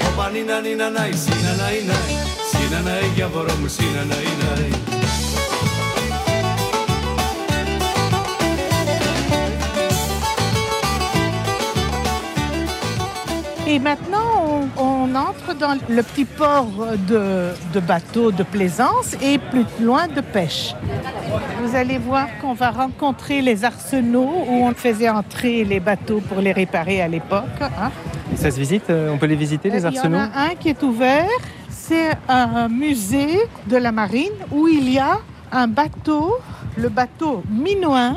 Ο 0.07 0.09
ναι. 0.09 0.17
πανίνα 0.17 0.61
νίνα 0.61 0.89
ναε 0.97 1.15
σύναναε 1.25 1.81
ναε 1.89 2.13
Σύναναε 2.51 3.07
για 3.15 3.29
βορό 3.29 3.55
μου 3.61 3.69
σύναναε 3.77 4.31
ναε 4.41 4.94
Et 13.67 13.79
maintenant, 13.79 14.69
on, 14.79 14.83
on 14.83 15.15
entre 15.15 15.55
dans 15.59 15.79
le 15.89 16.03
petit 16.03 16.27
port 16.27 16.69
de, 17.09 17.49
de 17.73 17.81
bateaux 17.81 18.31
de 18.31 18.43
plaisance 18.43 19.17
et 19.23 19.39
plus 19.39 19.65
loin 19.81 20.07
de 20.07 20.21
pêche. 20.21 20.75
Vous 21.63 21.75
allez 21.75 21.97
voir 21.99 22.27
qu'on 22.41 22.53
va 22.53 22.71
rencontrer 22.71 23.41
les 23.41 23.65
arsenaux 23.65 24.45
où 24.49 24.67
on 24.67 24.75
faisait 24.75 25.09
entrer 25.09 25.65
les 25.65 25.81
bateaux 25.81 26.21
pour 26.21 26.41
les 26.41 26.53
réparer 26.53 27.01
à 27.01 27.09
l'époque. 27.09 27.45
hein. 27.61 27.91
Ça 28.37 28.51
se 28.51 28.59
visite 28.59 28.91
euh, 28.91 29.11
On 29.13 29.19
peut 29.19 29.27
les 29.27 29.37
visiter, 29.37 29.71
les 29.71 29.79
Il 29.79 29.83
y 29.83 29.85
en 29.85 29.97
arsenaux? 29.97 30.19
a 30.19 30.29
un 30.51 30.55
qui 30.61 30.69
est 30.69 30.83
ouvert. 30.83 31.29
C'est 31.71 32.11
un 32.29 32.69
musée 32.69 33.39
de 33.67 33.77
la 33.77 33.93
marine 33.93 34.33
où 34.53 34.69
il 34.69 34.91
y 34.93 34.99
a 34.99 35.19
un 35.53 35.69
bateau, 35.69 36.37
le 36.77 36.89
bateau 36.91 37.43
minoen, 37.51 38.17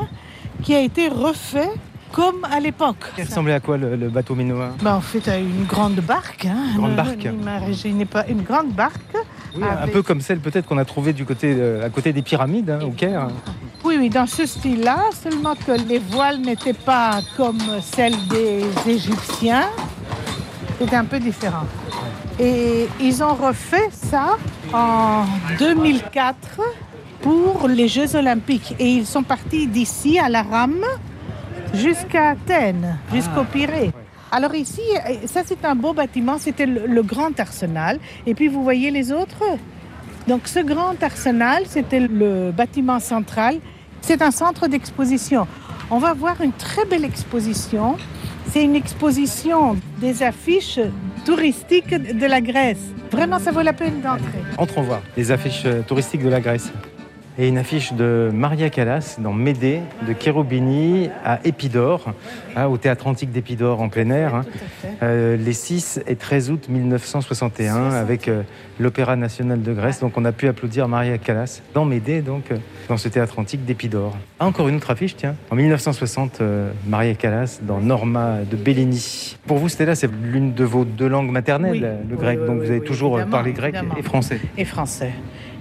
qui 0.63 0.73
a 0.75 0.79
été 0.79 1.07
refait 1.07 1.69
comme 2.11 2.45
à 2.51 2.59
l'époque. 2.59 2.97
Il 3.17 3.23
ressemblait 3.25 3.53
à 3.53 3.59
quoi 3.59 3.77
le, 3.77 3.95
le 3.95 4.09
bateau 4.09 4.35
minoen 4.35 4.71
Ben, 4.81 4.95
en 4.95 5.01
fait, 5.01 5.27
à 5.27 5.37
une 5.37 5.65
grande 5.65 5.95
barque. 5.95 6.45
Hein. 6.45 6.75
Grande 6.75 6.91
Ne- 6.91 6.95
barque. 6.95 7.27
Pas 8.11 8.25
une 8.27 8.41
grande 8.41 8.69
barque. 8.73 9.15
Oui, 9.55 9.63
Un 9.63 9.87
peu 9.87 10.01
comme 10.03 10.21
celle 10.21 10.39
peut-être 10.39 10.65
qu'on 10.67 10.77
a 10.77 10.85
trouvée 10.85 11.13
du 11.13 11.25
côté, 11.25 11.55
euh, 11.57 11.85
à 11.85 11.89
côté 11.89 12.13
des 12.13 12.21
pyramides, 12.21 12.69
hein, 12.69 12.79
au 12.85 12.91
Caire. 12.91 13.27
Oui, 13.83 13.95
oui, 13.99 14.09
dans 14.09 14.27
ce 14.27 14.45
style-là, 14.45 14.97
seulement 15.23 15.55
que 15.55 15.71
les 15.87 15.99
voiles 15.99 16.41
n'étaient 16.41 16.73
pas 16.73 17.19
comme 17.35 17.59
celles 17.81 18.15
des 18.29 18.63
Égyptiens. 18.87 19.65
C'était 20.79 20.95
un 20.95 21.05
peu 21.05 21.19
différent. 21.19 21.65
Et 22.39 22.87
ils 22.99 23.23
ont 23.23 23.33
refait 23.33 23.89
ça 23.91 24.37
en 24.73 25.23
2004 25.57 26.35
pour 27.21 27.67
les 27.67 27.87
Jeux 27.87 28.15
Olympiques. 28.15 28.75
Et 28.77 28.89
ils 28.91 29.05
sont 29.07 29.23
partis 29.23 29.65
d'ici 29.67 30.19
à 30.19 30.29
la 30.29 30.43
rame 30.43 30.83
jusqu'à 31.77 32.29
Athènes, 32.29 32.97
jusqu'au 33.13 33.43
Pirée. 33.43 33.91
Alors 34.31 34.53
ici, 34.55 34.81
euh, 34.95 35.25
ça 35.25 35.41
c'est 35.45 35.63
un 35.63 35.75
beau 35.75 35.93
bâtiment, 35.93 36.37
c'était 36.37 36.65
le, 36.65 36.85
le 36.85 37.03
grand 37.03 37.39
arsenal. 37.39 37.99
Et 38.25 38.33
puis 38.33 38.47
vous 38.47 38.63
voyez 38.63 38.91
les 38.91 39.11
autres? 39.11 39.43
Donc 40.27 40.47
ce 40.47 40.59
grand 40.59 41.01
arsenal, 41.01 41.63
c'était 41.67 42.01
le 42.01 42.51
bâtiment 42.51 42.99
central. 42.99 43.59
C'est 44.01 44.21
un 44.21 44.31
centre 44.31 44.67
d'exposition. 44.67 45.47
On 45.89 45.99
va 45.99 46.13
voir 46.13 46.41
une 46.41 46.51
très 46.51 46.85
belle 46.85 47.05
exposition. 47.05 47.95
C'est 48.51 48.63
une 48.63 48.75
exposition 48.75 49.77
des 49.99 50.23
affiches 50.23 50.79
touristiques 51.25 51.93
de 51.93 52.25
la 52.25 52.41
Grèce. 52.41 52.79
Vraiment, 53.11 53.39
ça 53.39 53.51
vaut 53.51 53.61
la 53.61 53.73
peine 53.73 54.01
d'entrer. 54.01 54.41
Entrons 54.57 54.81
voir 54.81 55.01
les 55.15 55.31
affiches 55.31 55.63
euh, 55.65 55.81
touristiques 55.81 56.23
de 56.23 56.29
la 56.29 56.39
Grèce. 56.39 56.71
Et 57.39 57.47
une 57.49 57.59
affiche 57.59 57.93
de 57.93 58.31
Maria 58.33 58.71
Callas 58.71 59.17
dans 59.19 59.31
Médée, 59.31 59.81
de 60.07 60.15
Cherubini 60.19 61.09
à 61.23 61.39
Épidore, 61.43 62.13
hein, 62.55 62.65
au 62.65 62.77
théâtre 62.77 63.05
antique 63.05 63.31
d'Épidore 63.31 63.79
en 63.79 63.89
plein 63.89 64.09
air, 64.09 64.33
hein, 64.33 64.45
euh, 65.03 65.37
les 65.37 65.53
6 65.53 66.01
et 66.07 66.15
13 66.15 66.49
août 66.49 66.65
1961, 66.67 67.91
avec 67.91 68.27
euh, 68.27 68.41
l'Opéra 68.79 69.15
national 69.15 69.61
de 69.61 69.71
Grèce. 69.71 69.99
Donc 69.99 70.13
on 70.17 70.25
a 70.25 70.31
pu 70.31 70.47
applaudir 70.47 70.87
Maria 70.87 71.19
Callas 71.19 71.61
dans 71.75 71.85
Médée, 71.85 72.21
donc 72.21 72.49
euh, 72.51 72.57
dans 72.89 72.97
ce 72.97 73.07
théâtre 73.07 73.37
antique 73.37 73.63
d'Épidore. 73.65 74.17
Ah, 74.39 74.47
encore 74.47 74.67
une 74.67 74.77
autre 74.77 74.89
affiche, 74.89 75.15
tiens. 75.15 75.35
En 75.51 75.55
1960, 75.55 76.41
euh, 76.41 76.71
Maria 76.87 77.13
Callas 77.13 77.59
dans 77.61 77.79
Norma 77.79 78.37
de 78.49 78.55
Bellini. 78.57 79.37
Pour 79.45 79.59
vous, 79.59 79.69
Stella, 79.69 79.93
c'est 79.93 80.09
l'une 80.23 80.53
de 80.55 80.63
vos 80.63 80.85
deux 80.85 81.07
langues 81.07 81.29
maternelles, 81.29 81.71
Oui. 81.71 82.09
le 82.09 82.15
grec. 82.15 82.39
oui, 82.41 82.47
donc 82.47 82.61
vous 82.63 82.71
avez 82.71 82.81
toujours 82.81 83.19
parlé 83.29 83.53
grec 83.53 83.75
évidemment. 83.75 83.95
et 83.95 84.01
français. 84.01 84.39
Et 84.57 84.65
français. 84.65 85.11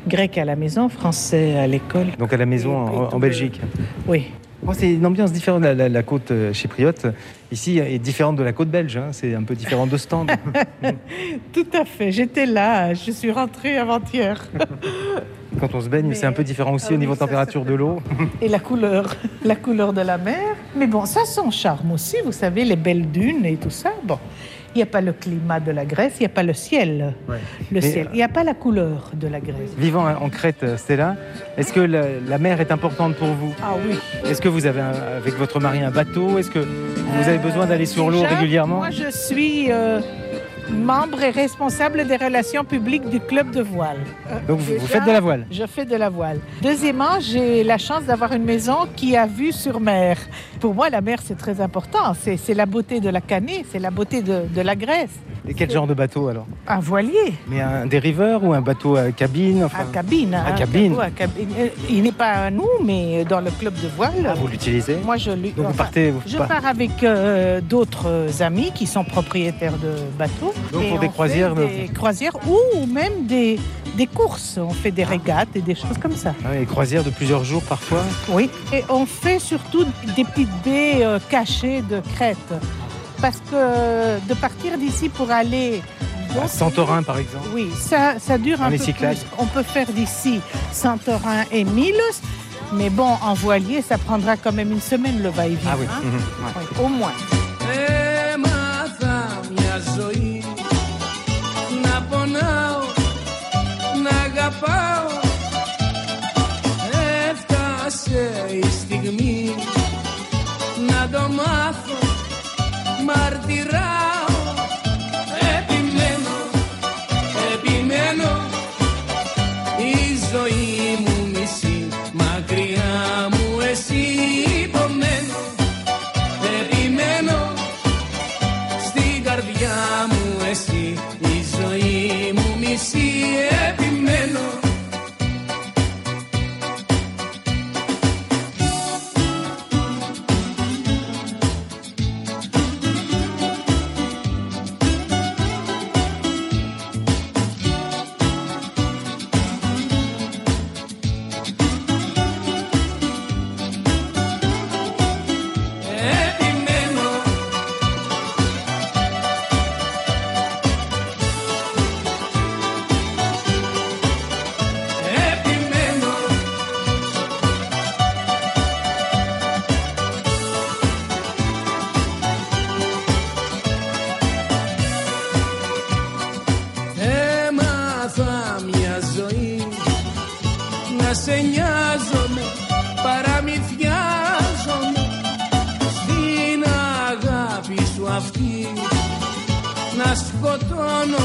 Grec 0.07 0.39
à 0.39 0.45
la 0.45 0.57
maison, 0.57 0.89
français 0.89 1.57
à 1.59 1.67
l'école. 1.67 2.07
Donc 2.19 2.33
à 2.33 2.37
la 2.37 2.47
maison 2.47 2.77
en, 3.13 3.19
Belgique. 3.19 3.61
Oui. 4.07 4.31
Bon, 4.63 4.73
c'est 4.73 4.93
une 4.95 5.05
ambiance 5.05 5.33
différente. 5.33 5.63
La, 5.63 5.75
la- 5.75 5.89
la 5.89 6.03
côte 6.03 6.31
euh, 6.31 6.53
chypriote, 6.53 7.07
ici, 7.53 7.79
est 7.79 7.99
différente 7.99 8.37
de 8.37 8.43
la 8.43 8.53
côte 8.53 8.69
belge. 8.69 8.97
hein. 8.97 9.09
C'est 9.13 9.35
un 9.35 9.43
peu 9.43 9.55
différent 9.55 9.87
de 9.87 9.97
stand. 9.97 10.31
Tout 11.53 11.67
à 11.73 11.85
fait. 11.85 12.11
J'étais 12.11 12.47
là. 12.47 12.95
Je 12.95 13.11
suis 13.11 13.31
rentrée 13.31 13.77
avant-hier. 13.77 14.49
Quand 15.61 15.75
on 15.75 15.81
se 15.81 15.89
baigne, 15.89 16.13
c'est 16.15 16.27
un 16.27 16.33
peu 16.33 16.45
différent 16.45 16.75
aussi 16.75 16.89
Ah 16.91 16.95
au 16.95 16.99
niveau 16.99 17.15
ça, 17.15 17.21
température 17.21 17.65
de 17.65 17.75
l'eau. 17.75 18.01
Et 18.43 18.49
la 18.49 18.59
couleur, 18.59 19.17
la 19.43 19.57
couleur 19.57 19.93
de 19.93 20.03
la 20.03 20.19
mer. 20.19 20.55
Mais 20.77 20.87
bon, 20.87 21.07
ça 21.07 21.21
a 21.23 21.25
son 21.25 21.51
charme 21.51 21.93
aussi, 21.93 22.17
vous 22.25 22.33
savez, 22.33 22.65
les 22.65 22.77
belles 22.77 23.11
dunes 23.11 23.45
et 23.47 23.57
tout 23.57 23.71
ça. 23.71 23.93
Bon, 24.05 24.19
il 24.77 24.81
n'y 24.81 24.83
a 24.83 24.87
pas 24.87 25.01
le 25.01 25.13
climat 25.15 25.59
de 25.59 25.71
la 25.73 25.87
Grèce, 25.87 26.15
il 26.19 26.21
n'y 26.21 26.27
a 26.27 26.35
pas 26.41 26.43
le 26.43 26.53
ciel. 26.53 27.15
Le 27.29 27.37
Mais, 27.73 27.81
ciel. 27.81 28.09
Il 28.13 28.17
n'y 28.17 28.23
a 28.23 28.29
pas 28.29 28.45
la 28.45 28.53
couleur 28.55 29.11
de 29.15 29.27
la 29.27 29.41
Grèce. 29.41 29.73
Vivant 29.79 30.05
en 30.07 30.29
Crète, 30.29 30.63
euh, 30.65 30.77
Stella, 30.77 31.17
est-ce 31.57 31.73
que 31.73 31.81
la, 31.81 32.03
la 32.29 32.39
mer 32.39 32.61
est 32.61 32.71
importante 32.71 33.15
pour 33.17 33.29
vous? 33.29 33.55
Ah 33.63 33.73
oui. 33.89 33.97
Est-ce 34.31 34.43
que 34.43 34.49
vous 34.49 34.67
avez 34.67 34.81
un- 34.83 34.93
avec 35.17 35.35
votre 35.39 35.59
mari 35.61 35.81
un 35.83 35.91
bateau? 35.91 36.37
Est-ce 36.39 36.51
que 36.51 36.59
vous 36.59 37.29
avez 37.29 37.39
besoin 37.39 37.65
d'aller 37.67 37.87
sur 37.87 38.11
l'eau 38.11 38.21
Déjà, 38.23 38.35
régulièrement? 38.37 38.77
Moi, 38.77 38.91
je 38.91 39.11
suis 39.11 39.73
euh, 39.73 40.01
membre 40.71 41.23
et 41.23 41.31
responsable 41.31 42.07
des 42.07 42.17
relations 42.17 42.65
publiques 42.65 43.09
du 43.09 43.21
club 43.21 43.51
de 43.53 43.63
voile. 43.63 43.99
Euh, 44.31 44.35
Donc 44.49 44.59
vous, 44.59 44.75
vous 44.79 44.87
faites 44.87 45.05
de 45.07 45.13
la 45.13 45.21
voile? 45.21 45.47
Je 45.51 45.65
fais 45.67 45.85
de 45.87 45.97
la 45.97 46.11
voile. 46.11 46.39
Deuxièmement, 46.63 47.19
j'ai 47.21 47.65
la 47.65 47.79
chance 47.79 48.05
d'avoir 48.05 48.33
une 48.33 48.45
maison 48.45 48.79
qui 48.95 49.17
a 49.17 49.27
vue 49.27 49.53
sur 49.53 49.81
mer. 49.81 50.19
Pour 50.61 50.75
moi, 50.75 50.89
la 50.91 51.01
mer, 51.01 51.19
c'est 51.25 51.37
très 51.37 51.61
important. 51.61 52.13
C'est 52.15 52.55
la 52.55 52.67
beauté 52.67 53.01
de 53.01 53.09
la 53.09 53.21
Canée, 53.21 53.65
c'est 53.71 53.79
la 53.79 53.91
beauté 53.91 54.23
de, 54.23 54.43
de 54.55 54.61
la 54.61 54.75
Grèce. 54.77 55.11
Et 55.49 55.55
quel 55.55 55.71
genre 55.71 55.87
de 55.87 55.95
bateau 55.95 56.27
alors 56.29 56.47
Un 56.67 56.81
voilier 56.81 57.33
Mais 57.49 57.61
un 57.61 57.87
dériveur 57.87 58.43
ou 58.43 58.53
un 58.53 58.61
bateau 58.63 58.97
à 58.97 59.13
cabine 59.13 59.63
enfin, 59.65 59.83
à 59.89 59.93
cabine. 59.93 60.35
à 60.35 60.49
hein, 60.49 60.53
cabine. 60.59 60.91
bateau 60.95 61.03
à 61.03 61.11
cabine. 61.11 61.49
Euh, 61.59 61.69
Il 61.89 62.03
n'est 62.03 62.11
pas 62.13 62.33
à 62.47 62.51
nous, 62.51 62.67
mais 62.85 63.25
dans 63.25 63.41
le 63.41 63.51
club 63.53 63.75
de 63.75 63.87
voile. 63.97 64.27
ah, 64.29 64.35
Vous 64.35 64.49
l'utilisez 64.49 64.97
Moi, 65.05 65.17
je 65.19 65.31
lui. 65.31 65.51
Donc 65.51 65.67
vous 65.67 65.71
enfin, 65.71 65.85
partez 65.85 66.11
vous 66.11 66.21
Je 66.27 66.37
par- 66.37 66.49
pars 66.49 66.67
avec 66.67 67.03
euh, 67.05 67.61
d'autres 67.61 68.43
amis 68.43 68.73
qui 68.75 68.87
sont 68.87 69.05
propriétaires 69.05 69.75
de 69.79 69.93
bateaux. 70.19 70.53
Donc 70.73 70.83
Et 70.83 70.89
pour 70.89 70.99
des 70.99 71.09
croisières, 71.09 71.55
Des 71.55 71.91
croisières 71.95 72.37
ou 72.49 72.87
même 72.87 73.27
des, 73.27 73.61
des 73.97 74.07
courses. 74.09 74.59
On 74.61 74.71
fait 74.71 74.91
des 74.91 75.05
régates 75.05 75.55
et 75.55 75.61
des 75.61 75.77
choses 75.77 75.99
comme 76.03 76.17
ça. 76.17 76.35
Ah 76.45 76.51
ouais, 76.51 76.65
croisières 76.65 77.05
de 77.05 77.11
plusieurs 77.11 77.45
jours 77.45 77.63
parfois 77.63 78.03
Oui. 78.31 78.51
Et 78.73 78.83
on 78.89 79.07
fait 79.07 79.39
surtout 79.39 79.85
des 80.17 80.25
petites 80.47 80.65
baies 80.65 81.05
euh, 81.05 81.19
cachées 81.31 81.83
de 81.83 82.01
Crète. 82.15 82.37
Parce 83.21 83.41
que 83.51 84.21
de 84.29 84.35
partir 84.35 84.77
d'ici 84.79 85.09
pour 85.09 85.31
aller. 85.31 85.83
À 86.43 86.49
Santorin 86.49 87.03
par 87.03 87.17
exemple 87.19 87.49
oui, 87.55 87.71
ça, 87.75 88.19
ça 88.19 88.37
dure 88.37 88.61
un 88.61 88.71
peu 88.71 88.77
plus. 88.77 89.25
On 89.39 89.47
peut 89.47 89.63
faire 89.63 89.87
d'ici 89.87 90.41
Santorin 90.71 91.45
et 91.51 91.65
Milos, 91.65 92.21
mais 92.75 92.91
bon, 92.91 93.09
en 93.23 93.33
voilier, 93.33 93.81
ça 93.81 93.97
prendra 93.97 94.37
quand 94.37 94.53
même 94.53 94.71
une 94.71 94.81
semaine 94.83 95.23
le 95.23 95.31
va-et-vient. 95.31 95.71
Ah 95.73 95.77
oui. 95.79 95.87
hein. 95.91 96.01
mhm, 96.05 96.15
ouais. 96.15 96.53
Oui, 96.79 96.85
au 96.85 96.89
moins. 96.89 97.13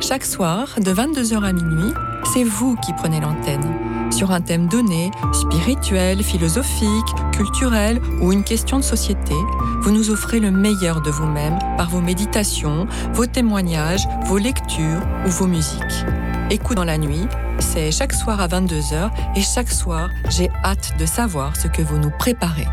Chaque 0.00 0.24
soir, 0.24 0.76
de 0.78 0.92
22h 0.92 1.44
à 1.44 1.52
minuit, 1.52 1.92
c'est 2.32 2.42
vous 2.42 2.74
qui 2.76 2.92
prenez 2.94 3.20
l'antenne. 3.20 4.10
Sur 4.10 4.30
un 4.30 4.40
thème 4.40 4.66
donné, 4.66 5.10
spirituel, 5.32 6.22
philosophique, 6.22 7.06
culturel 7.32 8.00
ou 8.22 8.32
une 8.32 8.42
question 8.42 8.78
de 8.78 8.82
société, 8.82 9.34
vous 9.82 9.92
nous 9.92 10.10
offrez 10.10 10.40
le 10.40 10.50
meilleur 10.50 11.02
de 11.02 11.10
vous-même 11.10 11.58
par 11.76 11.90
vos 11.90 12.00
méditations, 12.00 12.86
vos 13.12 13.26
témoignages, 13.26 14.08
vos 14.24 14.38
lectures 14.38 15.02
ou 15.26 15.28
vos 15.28 15.46
musiques. 15.46 16.04
Écoute 16.50 16.78
dans 16.78 16.84
la 16.84 16.98
nuit, 16.98 17.26
c'est 17.58 17.92
chaque 17.92 18.14
soir 18.14 18.40
à 18.40 18.48
22h 18.48 19.10
et 19.36 19.42
chaque 19.42 19.70
soir, 19.70 20.08
j'ai 20.30 20.48
hâte 20.64 20.94
de 20.98 21.04
savoir 21.04 21.56
ce 21.56 21.68
que 21.68 21.82
vous 21.82 21.98
nous 21.98 22.10
préparez. 22.18 22.66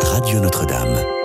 Radio 0.00 0.38
Notre-Dame. 0.38 1.23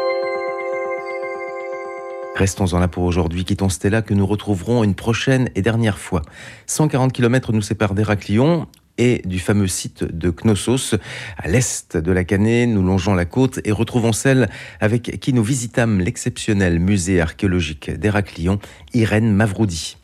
Restons-en 2.38 2.78
là 2.78 2.88
pour 2.88 3.04
aujourd'hui. 3.04 3.44
Quittons 3.44 3.68
Stella 3.68 4.02
que 4.02 4.12
nous 4.12 4.26
retrouverons 4.26 4.82
une 4.82 4.94
prochaine 4.94 5.50
et 5.54 5.62
dernière 5.62 5.98
fois. 5.98 6.22
140 6.66 7.12
km 7.12 7.52
nous 7.52 7.62
séparent 7.62 7.94
d'Héraclion 7.94 8.66
et 8.98 9.22
du 9.24 9.38
fameux 9.38 9.66
site 9.66 10.04
de 10.04 10.30
Knossos. 10.30 10.94
À 11.36 11.48
l'est 11.48 11.96
de 11.96 12.12
la 12.12 12.24
Canée, 12.24 12.66
nous 12.66 12.82
longeons 12.82 13.14
la 13.14 13.24
côte 13.24 13.60
et 13.64 13.72
retrouvons 13.72 14.12
celle 14.12 14.48
avec 14.80 15.20
qui 15.20 15.32
nous 15.32 15.44
visitâmes 15.44 16.00
l'exceptionnel 16.00 16.78
musée 16.80 17.20
archéologique 17.20 17.90
d'Héraclion, 17.90 18.58
Irène 18.92 19.32
Mavroudi. 19.32 19.96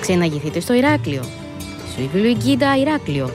Ξεναγηθείτε 0.00 0.60
στο 0.60 0.74
Ηράκλειο. 0.74 1.22
Suivez 1.94 2.22
le 2.22 2.32
guide 2.32 2.62
à 2.62 2.76
Ηράκλειο. 2.76 3.28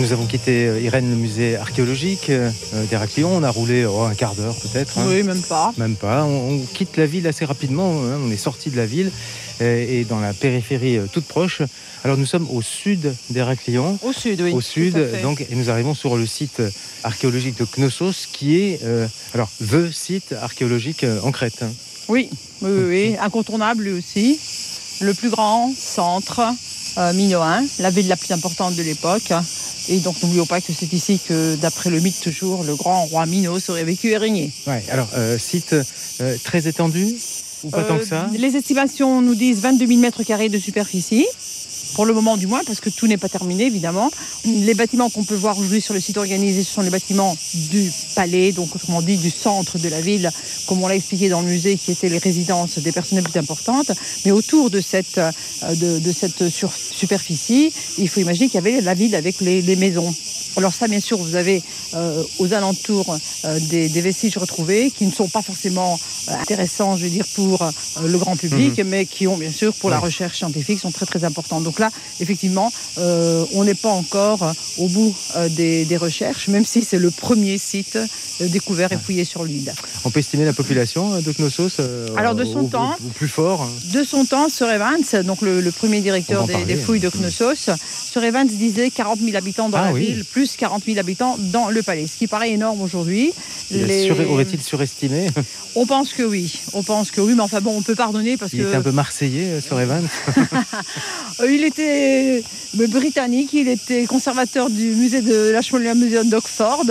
Nous 0.00 0.12
avons 0.12 0.24
quitté 0.24 0.66
euh, 0.66 0.80
Irène, 0.80 1.10
le 1.10 1.14
musée 1.16 1.56
archéologique 1.56 2.30
euh, 2.30 2.50
d'Héraclion. 2.88 3.36
On 3.36 3.42
a 3.42 3.50
roulé 3.50 3.84
oh, 3.84 4.00
un 4.02 4.14
quart 4.14 4.34
d'heure 4.34 4.56
peut-être. 4.56 4.98
hein. 4.98 5.04
Oui, 5.06 5.22
même 5.22 5.42
pas. 5.42 5.74
Même 5.76 5.94
pas. 5.94 6.24
On, 6.24 6.54
on 6.54 6.58
quitte 6.60 6.96
la 6.96 7.04
ville 7.04 7.26
assez 7.26 7.44
rapidement. 7.44 7.92
hein. 8.04 8.18
On 8.24 8.30
est 8.30 8.38
sorti 8.38 8.70
de 8.70 8.76
la 8.78 8.86
ville 8.86 9.12
euh, 9.60 9.86
et 10.00 10.04
dans 10.04 10.18
la 10.18 10.32
périphérie 10.32 10.96
euh, 10.96 11.06
toute 11.12 11.26
proche. 11.26 11.60
Alors 12.02 12.16
nous 12.16 12.24
sommes 12.24 12.48
au 12.50 12.62
sud 12.62 13.14
d'Héraclion. 13.28 13.98
Au 14.02 14.12
sud, 14.14 14.40
oui. 14.40 14.52
Au 14.52 14.62
sud, 14.62 14.96
donc, 15.22 15.42
et 15.42 15.54
nous 15.54 15.68
arrivons 15.68 15.94
sur 15.94 16.16
le 16.16 16.26
site 16.26 16.62
archéologique 17.04 17.58
de 17.58 17.66
Knossos, 17.66 18.26
qui 18.32 18.56
est 18.58 18.80
euh, 18.82 19.06
alors 19.34 19.50
the 19.60 19.92
site 19.92 20.32
archéologique 20.40 21.04
euh, 21.04 21.20
en 21.22 21.30
Crète. 21.30 21.62
hein. 21.62 21.70
Oui, 22.08 22.30
oui, 22.62 22.70
oui, 22.70 22.84
oui. 22.88 23.16
incontournable 23.20 23.84
lui 23.84 23.92
aussi. 23.92 24.40
Le 25.02 25.12
plus 25.14 25.28
grand 25.30 25.72
centre 25.78 26.40
euh, 26.98 27.12
minoen, 27.12 27.66
la 27.78 27.90
ville 27.90 28.08
la 28.08 28.16
plus 28.16 28.32
importante 28.32 28.74
de 28.76 28.82
l'époque. 28.82 29.32
Et 29.88 29.98
donc 29.98 30.22
n'oublions 30.22 30.46
pas 30.46 30.60
que 30.60 30.72
c'est 30.72 30.92
ici 30.92 31.18
que, 31.26 31.56
d'après 31.56 31.90
le 31.90 32.00
mythe 32.00 32.20
toujours, 32.20 32.64
le 32.64 32.74
grand 32.76 33.04
roi 33.06 33.26
Minos 33.26 33.68
aurait 33.70 33.84
vécu 33.84 34.10
et 34.10 34.16
régné. 34.16 34.52
Ouais, 34.66 34.84
alors 34.90 35.08
euh, 35.16 35.38
site 35.38 35.74
euh, 36.20 36.36
très 36.44 36.68
étendu 36.68 37.16
ou 37.64 37.70
pas 37.70 37.84
tant 37.84 37.98
que 37.98 38.06
ça? 38.06 38.24
Euh, 38.32 38.38
Les 38.38 38.56
estimations 38.56 39.20
nous 39.20 39.34
disent 39.34 39.60
22 39.60 39.86
000 39.86 40.00
mètres 40.00 40.22
carrés 40.22 40.48
de 40.48 40.58
superficie. 40.58 41.26
Pour 41.94 42.06
le 42.06 42.14
moment 42.14 42.36
du 42.36 42.46
moins, 42.46 42.62
parce 42.64 42.80
que 42.80 42.90
tout 42.90 43.06
n'est 43.06 43.18
pas 43.18 43.28
terminé 43.28 43.66
évidemment. 43.66 44.10
Les 44.44 44.74
bâtiments 44.74 45.10
qu'on 45.10 45.24
peut 45.24 45.34
voir 45.34 45.58
aujourd'hui 45.58 45.80
sur 45.80 45.94
le 45.94 46.00
site 46.00 46.16
organisé, 46.16 46.62
ce 46.62 46.72
sont 46.72 46.82
les 46.82 46.90
bâtiments 46.90 47.36
du 47.54 47.90
palais, 48.14 48.52
donc 48.52 48.74
autrement 48.74 49.02
dit 49.02 49.16
du 49.16 49.30
centre 49.30 49.78
de 49.78 49.88
la 49.88 50.00
ville, 50.00 50.30
comme 50.66 50.82
on 50.82 50.88
l'a 50.88 50.96
expliqué 50.96 51.28
dans 51.28 51.40
le 51.40 51.48
musée, 51.48 51.76
qui 51.76 51.92
étaient 51.92 52.08
les 52.08 52.18
résidences 52.18 52.78
des 52.78 52.92
personnes 52.92 53.18
les 53.18 53.24
plus 53.24 53.38
importantes. 53.38 53.90
Mais 54.24 54.30
autour 54.30 54.70
de 54.70 54.80
cette, 54.80 55.18
euh, 55.18 55.30
superficie, 56.94 57.72
il 57.98 58.08
faut 58.08 58.20
imaginer 58.20 58.46
qu'il 58.46 58.56
y 58.56 58.58
avait 58.58 58.80
la 58.80 58.94
ville 58.94 59.14
avec 59.14 59.40
les 59.40 59.76
maisons. 59.76 60.14
Alors 60.56 60.72
ça, 60.74 60.88
bien 60.88 61.00
sûr, 61.00 61.16
vous 61.18 61.36
avez 61.36 61.62
euh, 61.94 62.22
aux 62.38 62.52
alentours 62.52 63.16
euh, 63.44 63.58
des, 63.70 63.88
des 63.88 64.00
vestiges 64.00 64.36
retrouvés 64.36 64.90
qui 64.90 65.06
ne 65.06 65.12
sont 65.12 65.28
pas 65.28 65.42
forcément 65.42 65.98
euh, 66.28 66.32
intéressants, 66.40 66.96
je 66.96 67.04
veux 67.04 67.10
dire, 67.10 67.24
pour 67.34 67.70
le 68.02 68.18
grand 68.18 68.36
public, 68.36 68.78
Mhm. 68.78 68.86
mais 68.88 69.06
qui 69.06 69.26
ont, 69.26 69.36
bien 69.36 69.50
sûr, 69.50 69.72
pour 69.74 69.90
la 69.90 69.98
recherche 69.98 70.38
scientifique, 70.38 70.78
sont 70.80 70.90
très 70.90 71.06
très 71.06 71.24
importants. 71.24 71.60
Donc 71.60 71.78
là, 71.78 71.90
effectivement, 72.20 72.72
on 72.98 73.64
n'est 73.64 73.74
pas 73.74 73.90
encore 73.90 74.52
au 74.78 74.88
bout 74.88 75.14
des, 75.50 75.84
des 75.84 75.96
recherches, 75.96 76.48
même 76.48 76.64
si 76.64 76.82
c'est 76.82 76.98
le 76.98 77.10
premier 77.10 77.58
site 77.58 77.98
découvert 78.40 78.92
et 78.92 78.98
fouillé 78.98 79.24
sur 79.24 79.44
l'île. 79.44 79.72
On 80.04 80.10
peut 80.10 80.20
estimer 80.20 80.44
la 80.44 80.52
population 80.52 81.20
de 81.20 81.32
Knossos 81.32 81.80
Alors, 82.16 82.34
de 82.34 82.44
au- 82.44 82.52
son 82.52 82.60
au- 82.60 82.68
temps, 82.68 82.96
au 83.04 83.08
plus 83.10 83.28
fort. 83.28 83.62
hein. 83.62 83.70
De 83.92 84.02
son 84.04 84.24
temps, 84.24 84.48
Sir 84.48 84.70
Evans, 84.70 85.02
donc 85.24 85.42
le, 85.42 85.60
le 85.60 85.72
premier 85.72 86.00
directeur 86.00 86.46
des, 86.46 86.52
parler, 86.54 86.66
des 86.74 86.80
fouilles 86.80 87.00
de 87.00 87.08
hein. 87.08 87.10
Knossos, 87.20 87.70
Sir 88.10 88.24
Evans 88.24 88.46
disait 88.46 88.90
40 88.90 89.20
000 89.20 89.36
habitants 89.36 89.68
dans 89.68 89.78
Ah 89.78 89.86
la 89.86 89.92
oui. 89.92 90.06
ville, 90.06 90.24
plus 90.24 90.39
40 90.46 90.84
000 90.86 90.98
habitants 90.98 91.36
dans 91.38 91.68
le 91.68 91.82
palais, 91.82 92.06
ce 92.06 92.16
qui 92.16 92.26
paraît 92.26 92.50
énorme 92.52 92.80
aujourd'hui. 92.82 93.32
Les- 93.70 94.10
Aurait-il 94.10 94.62
surestimé? 94.62 95.28
On 95.76 95.86
pense 95.86 96.12
que 96.12 96.22
oui, 96.22 96.52
on 96.72 96.82
pense 96.82 97.10
que 97.10 97.20
oui, 97.20 97.34
mais 97.36 97.42
enfin 97.42 97.60
bon, 97.60 97.76
on 97.76 97.82
peut 97.82 97.94
pardonner 97.94 98.36
parce 98.36 98.52
Il 98.52 98.60
que 98.62 98.66
était 98.68 98.76
un 98.76 98.82
peu 98.82 98.90
marseillais, 98.92 99.44
euh, 99.52 99.60
sur 99.60 99.78
Evans. 99.80 100.06
Il 101.48 101.64
était 101.64 102.42
euh, 102.78 102.86
britannique, 102.88 103.52
il 103.52 103.68
était 103.68 104.04
conservateur 104.06 104.68
du 104.70 104.86
musée 104.94 105.22
de 105.22 105.50
l'Ashmolean 105.50 105.94
Museum 105.94 106.28
d'Oxford. 106.28 106.84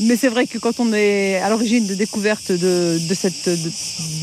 Mais 0.00 0.16
c'est 0.16 0.28
vrai 0.28 0.46
que 0.48 0.58
quand 0.58 0.80
on 0.80 0.92
est 0.92 1.36
à 1.36 1.48
l'origine 1.50 1.86
de 1.86 1.94
découverte 1.94 2.50
de, 2.50 2.98
de 3.08 3.14
cette 3.14 3.48
de- 3.48 3.70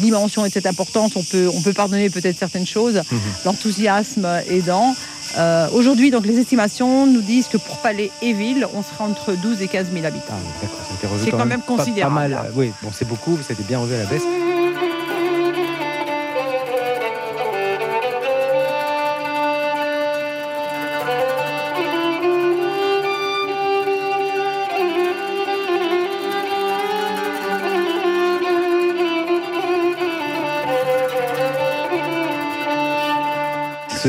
dimension 0.02 0.46
et 0.46 0.50
de 0.50 0.54
cette 0.54 0.66
importance, 0.66 1.16
on 1.16 1.24
peut, 1.24 1.48
on 1.54 1.62
peut 1.62 1.72
pardonner 1.72 2.10
peut-être 2.10 2.38
certaines 2.38 2.68
choses, 2.68 2.96
Mhm. 3.10 3.20
l'enthousiasme 3.46 4.28
aidant. 4.50 4.94
Euh, 5.38 5.68
Aujourd'hui, 5.74 6.12
donc 6.12 6.26
les 6.26 6.38
estimations 6.40 7.06
nous 7.08 7.22
disent 7.22 7.48
que 7.48 7.58
pour 7.58 7.78
Palais 7.78 8.12
et 8.22 8.34
ville, 8.34 8.68
on 8.74 8.82
sera 8.84 9.06
entre 9.06 9.34
12 9.34 9.62
et 9.62 9.68
15 9.68 9.88
000 9.94 10.06
habitants. 10.06 10.26
Ah 10.32 10.36
d'accord, 10.62 11.10
C'est 11.24 11.32
quand 11.32 11.46
même 11.46 11.62
pas- 11.62 11.68
pas 11.74 11.78
considérable. 11.84 12.16
mal, 12.16 12.34
euh, 12.34 12.50
oui, 12.56 12.72
bon, 12.82 12.90
c'est 12.94 13.08
beaucoup, 13.08 13.38
ça 13.38 13.52
a 13.52 13.54
été 13.54 13.64
bien 13.64 13.80
revu 13.80 13.96
à 13.96 14.00
la 14.00 14.06
baisse. 14.06 14.24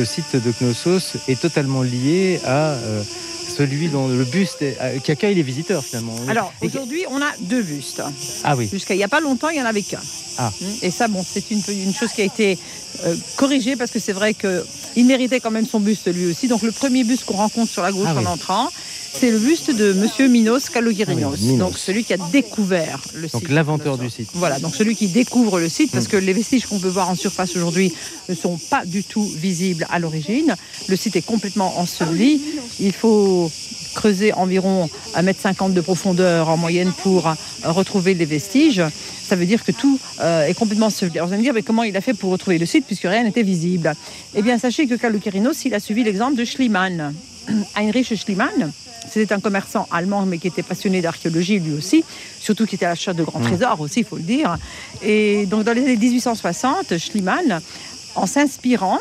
Ce 0.04 0.14
site 0.14 0.34
de 0.34 0.50
Knossos 0.60 1.16
est 1.28 1.40
totalement 1.40 1.82
lié 1.82 2.40
à 2.44 2.70
euh, 2.70 3.04
celui 3.56 3.86
dont 3.88 4.08
le 4.08 4.24
buste 4.24 4.60
est- 4.60 4.76
qui 5.00 5.12
accueille 5.12 5.36
les 5.36 5.44
visiteurs 5.44 5.84
finalement. 5.84 6.16
Alors 6.28 6.52
aujourd'hui, 6.60 7.04
on 7.08 7.22
a 7.22 7.30
deux 7.38 7.62
bustes. 7.62 8.02
ah 8.42 8.56
oui. 8.56 8.68
Jusqu'à 8.72 8.94
il 8.94 8.96
n'y 8.96 9.04
a 9.04 9.08
pas 9.08 9.20
longtemps, 9.20 9.48
il 9.50 9.54
n'y 9.58 9.62
en 9.62 9.66
avait 9.66 9.82
qu'un. 9.82 10.00
Ah. 10.38 10.50
Et 10.82 10.90
ça, 10.90 11.06
bon, 11.06 11.24
c'est 11.24 11.52
une, 11.52 11.62
une 11.68 11.94
chose 11.94 12.10
qui 12.10 12.22
a 12.22 12.24
été 12.24 12.58
euh, 13.04 13.14
corrigée 13.36 13.76
parce 13.76 13.92
que 13.92 14.00
c'est 14.00 14.12
vrai 14.12 14.34
qu'il 14.34 15.06
méritait 15.06 15.38
quand 15.38 15.52
même 15.52 15.66
son 15.66 15.78
buste 15.78 16.12
lui 16.12 16.26
aussi. 16.26 16.48
Donc 16.48 16.62
le 16.62 16.72
premier 16.72 17.04
buste 17.04 17.24
qu'on 17.24 17.36
rencontre 17.36 17.70
sur 17.70 17.82
la 17.82 17.92
gauche 17.92 18.08
Ah 18.10 18.14
oui. 18.18 18.26
en 18.26 18.30
entrant, 18.32 18.70
c'est 19.14 19.30
le 19.30 19.38
buste 19.38 19.70
de 19.74 19.92
Monsieur 19.92 20.26
Minos 20.28 20.68
Kaloguerinos. 20.68 21.34
Ah 21.34 21.38
oui, 21.42 21.56
donc 21.56 21.78
celui 21.78 22.02
qui 22.04 22.12
a 22.12 22.16
découvert 22.32 23.00
le 23.14 23.28
Donc 23.28 23.42
site. 23.42 23.50
l'inventeur 23.50 23.98
du 23.98 24.10
site. 24.10 24.28
Voilà, 24.34 24.58
donc 24.58 24.74
celui 24.74 24.96
qui 24.96 25.08
découvre 25.08 25.60
le 25.60 25.68
site, 25.68 25.90
Mm. 25.90 25.94
parce 25.94 26.08
que 26.08 26.16
les 26.16 26.32
vestiges 26.32 26.66
qu'on 26.66 26.78
peut 26.80 26.88
voir 26.88 27.08
en 27.10 27.14
surface 27.14 27.54
aujourd'hui 27.56 27.92
ne 28.28 28.34
sont 28.34 28.58
pas 28.70 28.84
du 28.84 29.04
tout 29.04 29.24
visibles 29.36 29.86
à 29.90 29.98
l'origine. 29.98 30.54
Le 30.88 30.96
site 30.96 31.16
est 31.16 31.22
complètement 31.26 31.78
enseveli. 31.78 32.40
Il 32.80 32.92
faut 32.92 33.50
creuser 33.94 34.32
environ 34.32 34.88
1,50 35.14 35.66
m 35.68 35.74
de 35.74 35.80
profondeur 35.82 36.48
en 36.48 36.56
moyenne 36.56 36.92
pour 37.02 37.28
euh, 37.28 37.34
retrouver 37.64 38.14
les 38.14 38.24
vestiges. 38.24 38.82
Ça 39.28 39.36
veut 39.36 39.44
dire 39.46 39.62
que 39.64 39.72
tout 39.72 39.98
euh, 40.20 40.46
est 40.46 40.54
complètement 40.54 40.86
enseveli. 40.86 41.18
Alors 41.18 41.28
vous 41.28 41.34
allez 41.34 41.40
me 41.42 41.44
dire, 41.46 41.54
mais 41.54 41.62
comment 41.62 41.82
il 41.82 41.94
a 41.96 42.00
fait 42.00 42.14
pour 42.14 42.30
retrouver 42.30 42.58
le 42.58 42.66
site 42.66 42.86
puisque 42.86 43.02
rien 43.02 43.22
n'était 43.22 43.42
visible? 43.42 43.92
Eh 44.34 44.40
bien, 44.42 44.58
sachez 44.58 44.86
que 44.86 44.94
Kalukerinos, 44.94 45.64
il 45.66 45.74
a 45.74 45.80
suivi 45.80 46.02
l'exemple 46.04 46.36
de 46.36 46.44
Schliemann. 46.44 47.12
Heinrich 47.76 48.14
Schliemann, 48.14 48.72
c'était 49.10 49.32
un 49.32 49.40
commerçant 49.40 49.86
allemand, 49.90 50.24
mais 50.26 50.38
qui 50.38 50.48
était 50.48 50.62
passionné 50.62 51.00
d'archéologie 51.00 51.58
lui 51.58 51.74
aussi, 51.74 52.04
surtout 52.40 52.66
qui 52.66 52.76
était 52.76 52.86
à 52.86 52.94
la 52.94 53.12
de 53.14 53.24
grands 53.24 53.40
Mm. 53.40 53.44
trésors 53.44 53.80
aussi, 53.80 54.00
il 54.00 54.06
faut 54.06 54.16
le 54.16 54.22
dire. 54.22 54.56
Et 55.02 55.46
donc 55.46 55.64
dans 55.64 55.72
les 55.72 55.82
années 55.82 55.96
1860, 55.96 56.98
Schliemann, 56.98 57.60
en 58.14 58.26
s'inspirant 58.26 58.98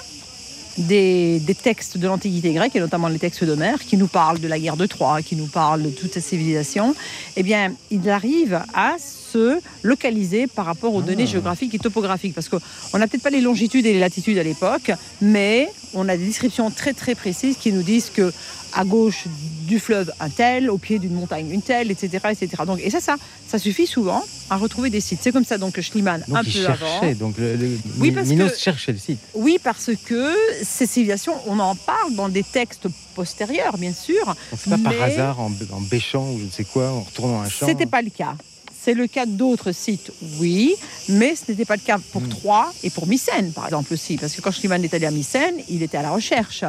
des, 0.78 1.40
des 1.40 1.56
textes 1.56 1.98
de 1.98 2.08
l'Antiquité 2.08 2.54
grecque, 2.54 2.76
et 2.76 2.80
notamment 2.80 3.08
les 3.08 3.20
textes 3.20 3.44
d'Homère, 3.44 3.80
qui 3.80 3.98
nous 3.98 4.08
parlent 4.08 4.40
de 4.40 4.48
la 4.48 4.60
guerre 4.60 4.78
de 4.78 4.86
Troie, 4.86 5.22
qui 5.22 5.36
nous 5.36 5.48
parlent 5.48 5.84
de 5.84 5.90
toute 5.90 6.14
cette 6.14 6.24
civilisation, 6.24 6.96
eh 7.36 7.44
bien, 7.44 7.74
il 7.90 8.10
arrive 8.10 8.62
à 8.74 8.96
se 9.32 9.60
localiser 9.84 10.48
par 10.48 10.66
rapport 10.66 10.94
aux 10.94 11.02
données 11.02 11.28
géographiques 11.28 11.74
et 11.76 11.80
topographiques. 11.80 12.34
Parce 12.36 12.50
qu'on 12.50 12.98
n'a 12.98 13.08
peut-être 13.08 13.24
pas 13.24 13.30
les 13.30 13.42
longitudes 13.42 13.86
et 13.86 13.94
les 13.94 14.00
latitudes 14.00 14.38
à 14.38 14.44
l'époque, 14.44 14.92
mais 15.22 15.70
on 15.94 16.08
a 16.10 16.18
des 16.18 16.26
descriptions 16.26 16.70
très 16.72 16.94
très 16.94 17.16
précises 17.16 17.58
qui 17.58 17.72
nous 17.72 17.84
disent 17.84 18.10
que 18.14 18.32
à 18.74 18.86
gauche 18.86 19.26
du 19.68 19.80
fleuve 19.80 20.14
un 20.22 20.30
tel, 20.30 20.70
au 20.70 20.78
pied 20.78 20.98
d'une 20.98 21.14
montagne 21.14 21.52
une 21.52 21.62
telle, 21.62 21.92
etc. 21.92 22.20
etc. 22.32 22.48
Donc, 22.66 22.80
et 22.82 22.90
ça, 22.90 23.02
ça, 23.02 23.18
ça 23.50 23.60
suffit 23.60 23.86
souvent 23.86 24.24
à 24.50 24.56
retrouver 24.56 24.90
des 24.90 25.02
sites. 25.02 25.20
C'est 25.22 25.34
comme 25.34 25.44
ça 25.44 25.58
donc 25.58 25.74
que 25.74 25.82
Schliemann, 25.82 26.24
Donc 26.28 26.38
un 26.38 26.42
il 26.44 26.54
peu 26.54 26.66
avant, 26.68 27.14
donc 27.20 27.38
le, 27.38 27.58
le- 27.58 27.78
Oui, 28.00 28.12
parce 28.12 28.30
Minos 28.30 28.54
que- 28.54 28.58
cherchait 28.58 28.94
le 28.94 28.98
site. 28.98 29.20
oui, 29.34 29.58
parce 29.62 29.92
que 30.06 30.34
ces 30.64 30.86
civilisations, 30.88 31.34
on 31.48 31.60
en 31.60 31.76
parle 31.76 32.16
dans 32.16 32.30
des 32.30 32.44
textes 32.44 32.88
postérieurs, 33.14 33.78
bien 33.78 33.92
sûr. 33.94 34.26
Donc 34.26 34.60
c'est 34.64 34.70
pas 34.70 34.78
par 34.78 35.02
hasard 35.02 35.42
en, 35.42 35.52
en 35.74 35.82
bêchant 35.82 36.32
ou 36.32 36.40
je 36.40 36.46
ne 36.46 36.50
sais 36.52 36.64
quoi, 36.64 36.92
en 36.92 37.02
retournant 37.02 37.42
un 37.42 37.50
champ. 37.50 37.66
C'était 37.66 37.86
pas 37.86 38.02
le 38.02 38.10
cas. 38.10 38.36
C'est 38.84 38.94
le 38.96 39.06
cas 39.08 39.26
d'autres 39.28 39.72
sites, 39.74 40.12
oui, 40.40 40.74
mais 41.08 41.36
ce 41.36 41.52
n'était 41.52 41.66
pas 41.66 41.76
le 41.76 41.82
cas 41.82 42.00
pour 42.12 42.28
Troyes 42.28 42.74
et 42.84 42.90
pour 42.90 43.06
Mycène, 43.08 43.52
par 43.52 43.66
exemple 43.66 43.94
aussi. 43.94 44.18
Parce 44.18 44.34
que 44.34 44.42
quand 44.42 44.52
Schliemann 44.52 44.84
est 44.84 44.94
allé 44.94 45.06
à 45.06 45.12
Mycène, 45.12 45.56
il 45.70 45.84
était 45.84 45.98
à 45.98 46.02
la 46.02 46.10
recherche. 46.12 46.64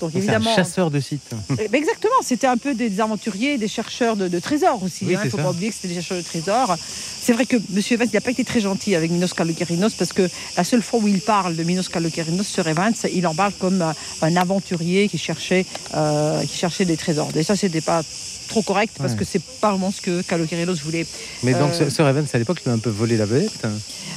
Donc 0.00 0.14
évidemment. 0.16 0.50
un 0.50 0.56
chasseur 0.56 0.90
de 0.90 0.98
sites. 1.00 1.22
Eh 1.52 1.68
ben, 1.68 1.74
Exactement, 1.74 2.14
c'était 2.22 2.46
un 2.48 2.56
peu 2.56 2.74
des 2.74 3.00
aventuriers, 3.00 3.58
des 3.58 3.68
chercheurs 3.68 4.16
de, 4.16 4.26
de 4.26 4.38
trésors 4.40 4.82
aussi. 4.82 5.04
Oui, 5.04 5.12
Il 5.12 5.18
ne 5.18 5.22
c'est 5.22 5.30
faut 5.30 5.36
ça. 5.36 5.42
pas 5.44 5.50
oublier 5.50 5.68
que 5.68 5.74
c'était 5.76 5.88
des 5.88 5.94
chercheurs 5.94 6.18
de 6.18 6.22
trésors. 6.24 6.76
C'est 6.78 7.32
vrai 7.32 7.46
que 7.46 7.56
M. 7.56 7.82
Evans 7.90 8.08
n'a 8.12 8.20
pas 8.20 8.30
été 8.30 8.44
très 8.44 8.60
gentil 8.60 8.94
avec 8.96 9.10
Minos 9.10 9.32
Kalokerinos 9.34 9.92
parce 9.94 10.12
que 10.12 10.28
la 10.56 10.64
seule 10.64 10.82
fois 10.82 10.98
où 11.00 11.06
il 11.08 11.20
parle 11.20 11.54
de 11.56 11.62
Minos 11.62 11.88
Kalokerinos 11.88 12.46
sur 12.46 12.66
Evans, 12.66 12.92
il 13.14 13.26
en 13.26 13.34
parle 13.34 13.52
comme 13.52 13.82
euh, 13.82 13.92
un 14.22 14.34
aventurier 14.36 15.08
qui 15.08 15.16
cherchait, 15.18 15.64
euh, 15.94 16.42
qui 16.42 16.56
cherchait 16.56 16.84
des 16.86 16.96
trésors. 16.96 17.28
Et 17.36 17.42
ça, 17.44 17.54
c'était 17.54 17.80
pas 17.80 18.02
trop 18.48 18.62
correct 18.62 18.94
parce 18.98 19.12
Ouais. 19.12 19.18
que 19.18 19.24
c'est 19.24 19.42
pas 19.60 19.70
vraiment 19.70 19.90
ce 19.92 20.00
que 20.00 20.22
Kalokerinos 20.22 20.80
voulait. 20.82 21.06
Mais 21.42 21.52
donc, 21.54 21.72
Euh, 21.80 21.90
Sir 21.90 22.06
Evans, 22.08 22.26
à 22.32 22.38
l'époque, 22.38 22.60
lui 22.64 22.70
a 22.70 22.74
un 22.74 22.78
peu 22.78 22.90
volé 22.90 23.16
la 23.16 23.26
vedette. 23.26 23.52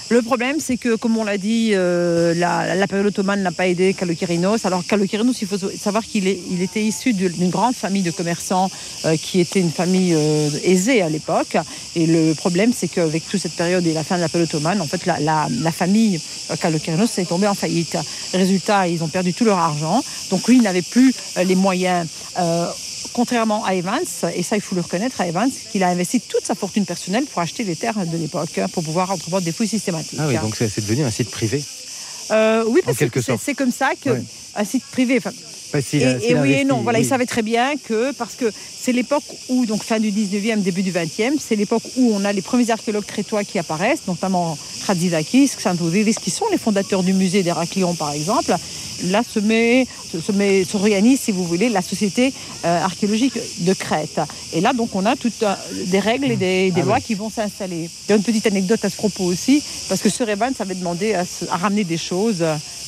le 0.09 0.21
problème, 0.21 0.57
c'est 0.59 0.77
que, 0.77 0.95
comme 0.95 1.17
on 1.17 1.23
l'a 1.25 1.37
dit, 1.37 1.71
euh, 1.73 2.33
la, 2.33 2.75
la 2.75 2.87
période 2.87 3.07
ottomane 3.07 3.41
n'a 3.41 3.51
pas 3.51 3.67
aidé 3.67 3.93
Kalokerinos. 3.93 4.65
Alors, 4.65 4.85
Kalokerinos, 4.85 5.41
il 5.41 5.47
faut 5.47 5.57
savoir 5.57 6.03
qu'il 6.05 6.27
il 6.27 6.61
était 6.61 6.83
issu 6.83 7.13
d'une 7.13 7.49
grande 7.49 7.75
famille 7.75 8.03
de 8.03 8.11
commerçants 8.11 8.69
euh, 9.05 9.15
qui 9.17 9.39
était 9.41 9.59
une 9.59 9.71
famille 9.71 10.13
aisée 10.63 11.01
à 11.01 11.09
l'époque. 11.09 11.57
Et 11.95 12.05
le 12.05 12.33
problème, 12.35 12.71
c'est 12.77 12.87
qu'avec 12.87 13.27
toute 13.27 13.41
cette 13.41 13.55
période 13.55 13.85
et 13.85 13.93
la 13.93 14.03
fin 14.03 14.15
de 14.15 14.21
la 14.21 14.29
période 14.29 14.47
ottomane, 14.49 14.79
en 14.81 14.87
fait, 14.87 15.05
la, 15.05 15.19
la- 15.19 15.47
la 15.49 15.71
famille 15.71 16.19
euh, 16.51 16.55
Kalokerinos 16.55 17.17
est 17.17 17.25
tombée 17.25 17.47
en 17.47 17.55
faillite. 17.55 17.97
Résultat, 18.33 18.87
ils 18.87 19.03
ont 19.03 19.07
perdu 19.09 19.33
tout 19.33 19.45
leur 19.45 19.57
argent. 19.57 20.03
Donc, 20.29 20.47
lui, 20.47 20.57
il 20.57 20.61
n'avait 20.63 20.81
plus 20.81 21.13
les 21.43 21.55
moyens. 21.55 22.07
Contrairement 23.17 23.65
à 23.65 23.73
Evans, 23.73 24.05
et 24.35 24.43
ça 24.43 24.55
il 24.57 24.61
faut 24.61 24.75
le 24.75 24.81
reconnaître 24.81 25.19
à 25.19 25.25
Evans, 25.27 25.49
qu'il 25.71 25.81
a 25.81 25.87
investi 25.87 26.21
toute 26.21 26.45
sa 26.45 26.53
fortune 26.53 26.85
personnelle 26.85 27.25
pour 27.25 27.41
acheter 27.41 27.63
les 27.63 27.75
terres 27.75 28.05
de 28.05 28.15
l'époque, 28.15 28.55
hein, 28.59 28.67
pour 28.71 28.83
pouvoir 28.83 29.09
entreprendre 29.09 29.43
des 29.43 29.51
fouilles 29.51 29.67
systématiques. 29.67 30.19
Ah 30.21 30.27
oui, 30.27 30.37
donc 30.37 30.55
c'est 30.55 30.81
devenu 30.81 31.03
un 31.03 31.09
site 31.09 31.31
privé. 31.31 31.63
Euh, 32.29 32.63
oui, 32.67 32.81
parce 32.85 32.99
que 32.99 33.19
c'est 33.43 33.55
comme 33.55 33.71
ça 33.71 33.93
que 33.99 34.11
Ouais. 34.11 34.23
un 34.55 34.63
site 34.63 34.83
privé. 34.91 35.19
Bah, 35.73 35.79
et, 35.93 36.05
a- 36.33 36.41
oui 36.41 36.53
et 36.53 36.63
non. 36.63 36.81
Voilà, 36.81 36.99
oui. 36.99 37.05
il 37.05 37.07
savait 37.07 37.25
très 37.25 37.41
bien 37.41 37.73
que 37.77 38.11
parce 38.13 38.35
que 38.35 38.45
c'est 38.79 38.91
l'époque 38.93 39.23
où 39.49 39.65
donc 39.65 39.83
fin 39.83 39.99
du 39.99 40.11
19e, 40.11 40.61
début 40.61 40.83
du 40.83 40.91
20e, 40.91 41.33
c'est 41.39 41.55
l'époque 41.55 41.83
où 41.97 42.11
on 42.13 42.23
a 42.25 42.31
les 42.31 42.41
premiers 42.41 42.69
archéologues 42.71 43.05
crétois 43.05 43.43
qui 43.43 43.59
apparaissent, 43.59 44.07
notamment 44.07 44.57
Kratsidakis, 44.81 45.51
Xanthoudévis, 45.57 46.15
qui 46.15 46.31
sont 46.31 46.45
les 46.51 46.57
fondateurs 46.57 47.03
du 47.03 47.13
musée 47.13 47.43
d'Héraclion 47.43 47.93
par 47.95 48.11
exemple. 48.11 48.55
Là 49.05 49.21
se 49.23 49.39
met, 49.39 49.85
se, 50.11 50.31
met, 50.31 50.63
si 51.17 51.31
vous 51.31 51.43
voulez, 51.45 51.69
la 51.69 51.83
société 51.83 52.33
euh, 52.65 52.81
archéologique 52.83 53.37
de 53.59 53.73
Crète. 53.73 54.19
Et 54.53 54.59
là, 54.61 54.73
donc, 54.73 54.95
on 54.95 55.05
a 55.05 55.15
toutes 55.15 55.43
euh, 55.43 55.53
des 55.85 55.99
règles 55.99 56.31
et 56.31 56.35
des, 56.35 56.71
des 56.71 56.81
Ah 56.81 56.85
lois 56.85 56.95
oui. 56.95 57.03
qui 57.03 57.13
vont 57.13 57.29
s'installer. 57.29 57.91
Il 58.07 58.09
y 58.09 58.13
a 58.13 58.15
une 58.15 58.23
petite 58.23 58.47
anecdote 58.47 58.83
à 58.83 58.89
ce 58.89 58.95
propos 58.95 59.25
aussi, 59.25 59.61
parce 59.87 60.01
que 60.01 60.09
Sir 60.09 60.27
Evans 60.29 60.53
avait 60.57 60.73
demandé 60.73 61.13
à, 61.13 61.25
ramener 61.57 61.83
des 61.83 61.97
choses 61.97 62.43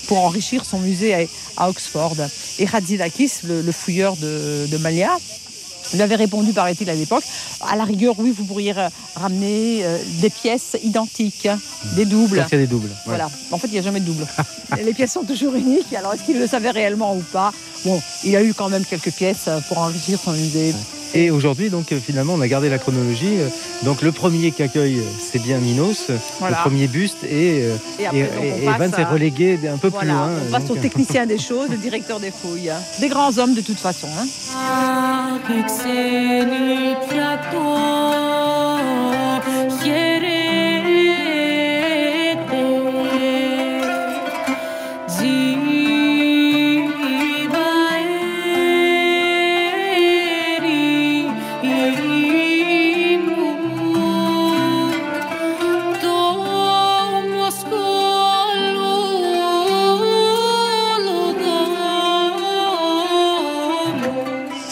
pour 0.09 0.17
enrichir 0.25 0.65
son 0.65 0.79
musée 0.79 1.13
à, 1.13 1.19
à 1.63 1.69
Oxford. 1.69 2.15
Et 2.57 2.65
Radzidakis, 2.65 3.31
le, 3.43 3.61
le 3.61 3.71
fouilleur 3.71 4.17
de, 4.17 4.65
de 4.67 4.77
Malia, 4.77 5.15
lui 5.93 6.01
avait 6.01 6.15
répondu, 6.15 6.51
paraît-il, 6.51 6.89
à 6.89 6.95
l'époque, 6.95 7.23
à 7.61 7.75
la 7.75 7.83
rigueur, 7.83 8.15
oui, 8.17 8.33
vous 8.35 8.43
pourriez 8.43 8.73
ramener 9.15 9.85
euh, 9.85 9.97
des 10.21 10.29
pièces 10.31 10.77
identiques, 10.83 11.45
hein, 11.45 11.59
des 11.95 12.05
doubles. 12.05 12.43
Il 12.47 12.51
y 12.51 12.55
a 12.55 12.57
des 12.59 12.67
doubles. 12.67 12.87
ouais. 12.89 12.95
Voilà. 13.05 13.29
En 13.51 13.57
fait, 13.59 13.67
il 13.67 13.73
n'y 13.73 13.79
a 13.79 13.83
jamais 13.83 13.99
de 13.99 14.05
double. 14.05 14.27
Les 14.83 14.93
pièces 14.93 15.13
sont 15.13 15.23
toujours 15.23 15.53
uniques. 15.55 15.93
Alors, 15.93 16.13
est-ce 16.15 16.23
qu'il 16.23 16.39
le 16.39 16.47
savait 16.47 16.71
réellement 16.71 17.15
ou 17.15 17.21
pas? 17.21 17.51
Bon, 17.85 18.01
il 18.23 18.35
a 18.35 18.43
eu 18.43 18.53
quand 18.53 18.69
même 18.69 18.85
quelques 18.85 19.11
pièces 19.11 19.47
euh, 19.47 19.59
pour 19.67 19.77
enrichir 19.77 20.19
son 20.23 20.31
musée. 20.31 20.73
Et 21.13 21.31
aujourd'hui, 21.31 21.69
donc 21.69 21.93
finalement, 21.93 22.33
on 22.35 22.41
a 22.41 22.47
gardé 22.47 22.69
la 22.69 22.77
chronologie. 22.77 23.37
Donc 23.83 24.01
le 24.01 24.11
premier 24.11 24.51
qu'accueille, 24.51 25.01
c'est 25.19 25.41
bien 25.41 25.57
Minos, 25.59 26.11
voilà. 26.39 26.57
le 26.57 26.61
premier 26.61 26.87
buste, 26.87 27.23
et, 27.23 27.63
euh, 27.63 27.75
et, 27.99 28.05
après, 28.67 28.89
et, 28.97 29.03
relégué 29.05 29.59
un 29.71 29.77
peu 29.77 29.89
plus 29.89 30.07
loin. 30.07 30.29
On 30.47 30.51
passe 30.51 30.69
au 30.69 30.75
technicien 30.75 31.25
des 31.25 31.37
choses, 31.49 31.69
le 31.69 31.77
directeur 31.77 32.19
des 32.19 32.31
fouilles, 32.31 32.71
des 32.99 33.07
grands 33.09 33.37
hommes 33.37 33.55
de 33.55 33.61
toute 33.61 33.79
façon. 33.79 34.07
Hein. 34.19 34.25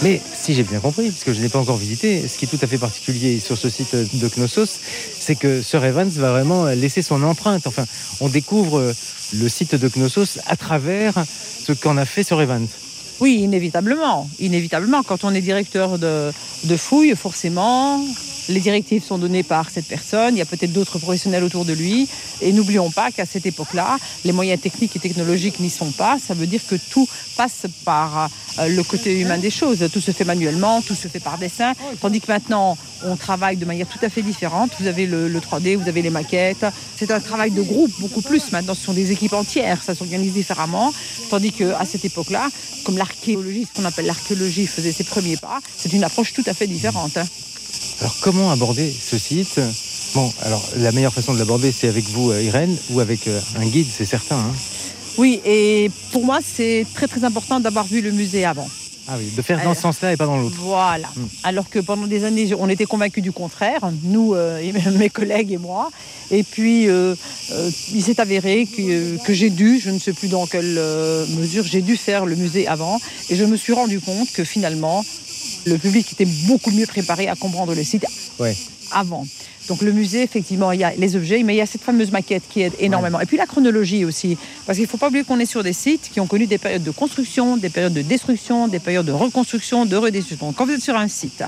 Mais 0.03 0.21
si 0.33 0.53
j'ai 0.53 0.63
bien 0.63 0.79
compris, 0.79 1.09
puisque 1.09 1.33
je 1.33 1.41
n'ai 1.41 1.49
pas 1.49 1.59
encore 1.59 1.77
visité, 1.77 2.27
ce 2.27 2.37
qui 2.37 2.45
est 2.45 2.47
tout 2.47 2.59
à 2.61 2.67
fait 2.67 2.77
particulier 2.77 3.39
sur 3.39 3.57
ce 3.57 3.69
site 3.69 3.95
de 3.95 4.29
Knossos, 4.29 4.79
c'est 5.19 5.35
que 5.35 5.61
Sir 5.61 5.83
Evans 5.83 6.09
va 6.09 6.31
vraiment 6.31 6.65
laisser 6.65 7.01
son 7.01 7.23
empreinte. 7.23 7.65
Enfin, 7.65 7.85
on 8.21 8.29
découvre 8.29 8.79
euh, 8.79 8.93
le 9.33 9.49
site 9.49 9.75
de 9.75 9.89
Knossos 9.89 10.39
à 10.45 10.55
travers 10.55 11.13
ce 11.65 11.73
qu'en 11.73 11.97
a 11.97 12.05
fait 12.05 12.23
Sir 12.23 12.39
Evans. 12.39 12.67
Oui, 13.19 13.39
inévitablement. 13.41 14.29
Inévitablement, 14.39 15.01
quand 15.01 15.23
on 15.23 15.33
est 15.33 15.41
directeur 15.41 15.97
de, 15.97 16.31
de 16.65 16.77
fouilles, 16.77 17.15
forcément, 17.15 17.99
Les 18.49 18.59
directives 18.59 19.03
sont 19.03 19.17
données 19.17 19.43
par 19.43 19.69
cette 19.69 19.87
personne. 19.87 20.35
Il 20.35 20.39
y 20.39 20.41
a 20.41 20.45
peut-être 20.45 20.71
d'autres 20.71 20.99
professionnels 20.99 21.43
autour 21.43 21.65
de 21.65 21.73
lui. 21.73 22.07
Et 22.41 22.53
n'oublions 22.53 22.91
pas 22.91 23.11
qu'à 23.11 23.25
cette 23.25 23.45
époque-là, 23.45 23.97
les 24.25 24.31
moyens 24.31 24.61
techniques 24.61 24.95
et 24.95 24.99
technologiques 24.99 25.59
n'y 25.59 25.69
sont 25.69 25.91
pas. 25.91 26.17
Ça 26.19 26.33
veut 26.33 26.47
dire 26.47 26.61
que 26.65 26.75
tout 26.75 27.07
passe 27.35 27.65
par 27.83 28.29
euh, 28.59 28.67
le 28.67 28.83
côté 28.83 29.19
humain 29.19 29.37
des 29.37 29.49
choses. 29.49 29.87
Tout 29.91 30.01
se 30.01 30.11
fait 30.11 30.23
manuellement, 30.23 30.81
tout 30.81 30.95
se 30.95 31.07
fait 31.07 31.19
par 31.19 31.37
dessin. 31.37 31.73
Tandis 32.01 32.21
que 32.21 32.31
maintenant, 32.31 32.77
on 33.05 33.15
travaille 33.15 33.57
de 33.57 33.65
manière 33.65 33.87
tout 33.87 33.99
à 34.01 34.09
fait 34.09 34.21
différente. 34.21 34.71
Vous 34.79 34.87
avez 34.87 35.05
le, 35.05 35.27
le 35.27 35.39
3D, 35.39 35.75
vous 35.75 35.89
avez 35.89 36.01
les 36.01 36.09
maquettes. 36.09 36.65
C'est 36.95 37.11
un 37.11 37.19
travail 37.19 37.51
de 37.51 37.61
groupe 37.61 37.91
beaucoup 37.99 38.21
plus. 38.21 38.51
Maintenant, 38.51 38.73
ce 38.73 38.83
sont 38.83 38.93
des 38.93 39.11
équipes 39.11 39.33
entières. 39.33 39.83
Ça 39.83 39.93
s'organise 39.93 40.33
différemment. 40.33 40.93
Tandis 41.29 41.51
qu'à 41.51 41.85
cette 41.85 42.05
époque-là, 42.05 42.49
comme 42.83 42.97
l'archéologie, 42.97 43.65
ce 43.65 43.79
qu'on 43.79 43.85
appelle 43.85 44.05
l'archéologie, 44.05 44.65
faisait 44.67 44.91
ses 44.91 45.03
premiers 45.03 45.37
pas, 45.37 45.59
c'est 45.77 45.91
une 45.93 46.03
approche 46.03 46.33
tout 46.33 46.43
à 46.45 46.53
fait 46.53 46.67
différente. 46.67 47.17
Alors 48.01 48.15
comment 48.21 48.51
aborder 48.51 48.91
ce 48.91 49.17
site 49.17 49.59
Bon, 50.15 50.31
alors 50.41 50.63
la 50.77 50.91
meilleure 50.91 51.13
façon 51.13 51.33
de 51.33 51.39
l'aborder, 51.39 51.71
c'est 51.71 51.87
avec 51.89 52.05
vous, 52.09 52.31
euh, 52.31 52.41
Irène, 52.41 52.75
ou 52.91 52.99
avec 53.01 53.27
euh, 53.27 53.39
un 53.57 53.65
guide, 53.65 53.87
c'est 53.91 54.05
certain. 54.05 54.37
hein. 54.37 54.53
Oui, 55.17 55.41
et 55.45 55.89
pour 56.11 56.23
moi, 56.23 56.39
c'est 56.45 56.85
très 56.93 57.07
très 57.07 57.23
important 57.23 57.59
d'avoir 57.59 57.85
vu 57.85 58.01
le 58.01 58.11
musée 58.11 58.45
avant. 58.45 58.67
Ah 59.09 59.15
oui, 59.17 59.31
de 59.35 59.41
faire 59.41 59.63
dans 59.63 59.73
ce 59.73 59.81
sens-là 59.81 60.11
et 60.13 60.17
pas 60.17 60.25
dans 60.25 60.37
l'autre. 60.37 60.57
Voilà. 60.59 61.07
Alors 61.43 61.69
que 61.69 61.79
pendant 61.79 62.07
des 62.07 62.25
années, 62.25 62.53
on 62.59 62.67
était 62.67 62.85
convaincus 62.85 63.23
du 63.23 63.31
contraire, 63.31 63.79
nous, 64.03 64.33
euh, 64.33 64.59
et 64.59 64.73
mes 64.97 65.09
collègues 65.09 65.53
et 65.53 65.57
moi. 65.57 65.89
Et 66.29 66.43
puis, 66.43 66.89
euh, 66.89 67.15
euh, 67.51 67.71
il 67.93 68.03
s'est 68.03 68.19
avéré 68.19 68.65
que, 68.65 69.17
que 69.23 69.33
j'ai 69.33 69.49
dû, 69.49 69.79
je 69.79 69.91
ne 69.91 69.99
sais 69.99 70.11
plus 70.11 70.27
dans 70.27 70.45
quelle 70.45 70.75
euh, 70.77 71.25
mesure, 71.37 71.63
j'ai 71.63 71.81
dû 71.81 71.95
faire 71.95 72.25
le 72.25 72.35
musée 72.35 72.67
avant. 72.67 72.99
Et 73.29 73.35
je 73.37 73.45
me 73.45 73.55
suis 73.55 73.71
rendu 73.73 74.01
compte 74.01 74.29
que 74.33 74.43
finalement, 74.43 75.05
le 75.65 75.77
public 75.77 76.11
était 76.13 76.27
beaucoup 76.47 76.71
mieux 76.71 76.85
préparé 76.85 77.27
à 77.27 77.35
comprendre 77.35 77.73
le 77.75 77.83
site 77.83 78.05
Ouais. 78.39 78.55
avant. 78.91 79.25
Donc 79.67 79.81
le 79.81 79.91
musée, 79.91 80.23
effectivement, 80.23 80.71
il 80.71 80.79
y 80.79 80.83
a 80.85 80.93
les 80.95 81.17
objets, 81.17 81.43
mais 81.43 81.53
il 81.53 81.57
y 81.57 81.61
a 81.61 81.65
cette 81.65 81.81
fameuse 81.81 82.09
maquette 82.11 82.43
qui 82.49 82.61
aide 82.61 82.71
énormément. 82.79 83.19
Et 83.19 83.25
puis 83.25 83.35
la 83.35 83.45
chronologie 83.45 84.05
aussi, 84.05 84.37
parce 84.65 84.77
qu'il 84.77 84.85
ne 84.85 84.89
faut 84.89 84.97
pas 84.97 85.09
oublier 85.09 85.25
qu'on 85.25 85.39
est 85.39 85.45
sur 85.45 85.61
des 85.61 85.73
sites 85.73 86.09
qui 86.13 86.21
ont 86.21 86.27
connu 86.27 86.47
des 86.47 86.57
périodes 86.57 86.83
de 86.83 86.91
construction, 86.91 87.57
des 87.57 87.69
périodes 87.69 87.93
de 87.93 88.01
destruction, 88.01 88.69
des 88.69 88.79
périodes 88.79 89.05
de 89.05 89.11
reconstruction, 89.11 89.85
de 89.85 89.95
redestruction. 89.97 90.53
Quand 90.53 90.65
vous 90.65 90.71
êtes 90.71 90.81
sur 90.83 90.95
un 90.95 91.09
site, 91.09 91.43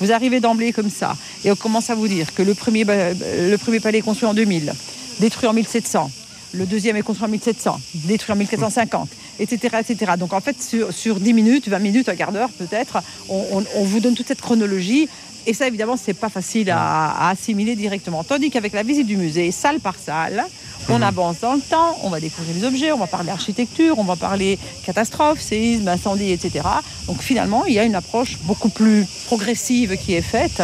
vous 0.00 0.10
arrivez 0.10 0.40
d'emblée 0.40 0.72
comme 0.72 0.90
ça, 0.90 1.16
et 1.44 1.52
on 1.52 1.56
commence 1.56 1.90
à 1.90 1.94
vous 1.94 2.08
dire 2.08 2.34
que 2.34 2.42
le 2.42 2.54
premier, 2.54 2.84
le 2.84 3.56
premier 3.56 3.78
palais 3.78 3.98
est 3.98 4.02
construit 4.02 4.26
en 4.28 4.34
2000, 4.34 4.72
détruit 5.20 5.48
en 5.48 5.52
1700, 5.52 6.10
le 6.54 6.66
deuxième 6.66 6.96
est 6.96 7.02
construit 7.02 7.26
en 7.28 7.30
1700, 7.30 7.80
détruit 8.06 8.32
en 8.32 8.36
1450, 8.36 9.08
etc. 9.40 9.78
etc. 9.80 10.12
Donc 10.18 10.32
en 10.32 10.40
fait, 10.40 10.62
sur, 10.62 10.92
sur 10.92 11.18
10 11.18 11.32
minutes, 11.32 11.68
20 11.68 11.78
minutes, 11.80 12.08
un 12.08 12.16
quart 12.16 12.32
d'heure 12.32 12.50
peut-être, 12.50 13.02
on, 13.28 13.44
on- 13.52 13.64
on 13.76 13.84
vous 13.84 14.00
donne 14.00 14.14
toute 14.14 14.28
cette 14.28 14.40
chronologie. 14.40 15.08
Et 15.46 15.54
ça, 15.54 15.66
évidemment, 15.66 15.96
c'est 15.96 16.12
pas 16.12 16.28
facile 16.28 16.70
à, 16.70 17.12
à 17.12 17.30
assimiler 17.30 17.74
directement. 17.74 18.22
Tandis 18.22 18.50
qu'avec 18.50 18.74
la 18.74 18.82
visite 18.82 19.06
du 19.06 19.16
musée, 19.16 19.50
salle 19.52 19.80
par 19.80 19.94
salle, 19.98 20.44
on 20.90 21.00
avance 21.00 21.36
dans 21.40 21.54
le 21.54 21.60
temps, 21.62 21.96
on 22.02 22.10
va 22.10 22.20
découvrir 22.20 22.54
les 22.54 22.64
objets, 22.64 22.92
on 22.92 22.98
va 22.98 23.06
parler 23.06 23.30
architecture, 23.30 23.98
on 23.98 24.04
va 24.04 24.16
parler 24.16 24.58
catastrophe, 24.84 25.40
séisme, 25.40 25.88
incendie, 25.88 26.30
etc. 26.32 26.60
Donc 27.06 27.22
finalement, 27.22 27.64
il 27.64 27.72
y 27.72 27.78
a 27.78 27.84
une 27.84 27.94
approche 27.94 28.36
beaucoup 28.42 28.68
plus 28.68 29.06
progressive 29.26 29.96
qui 29.96 30.12
est 30.12 30.20
faite 30.22 30.62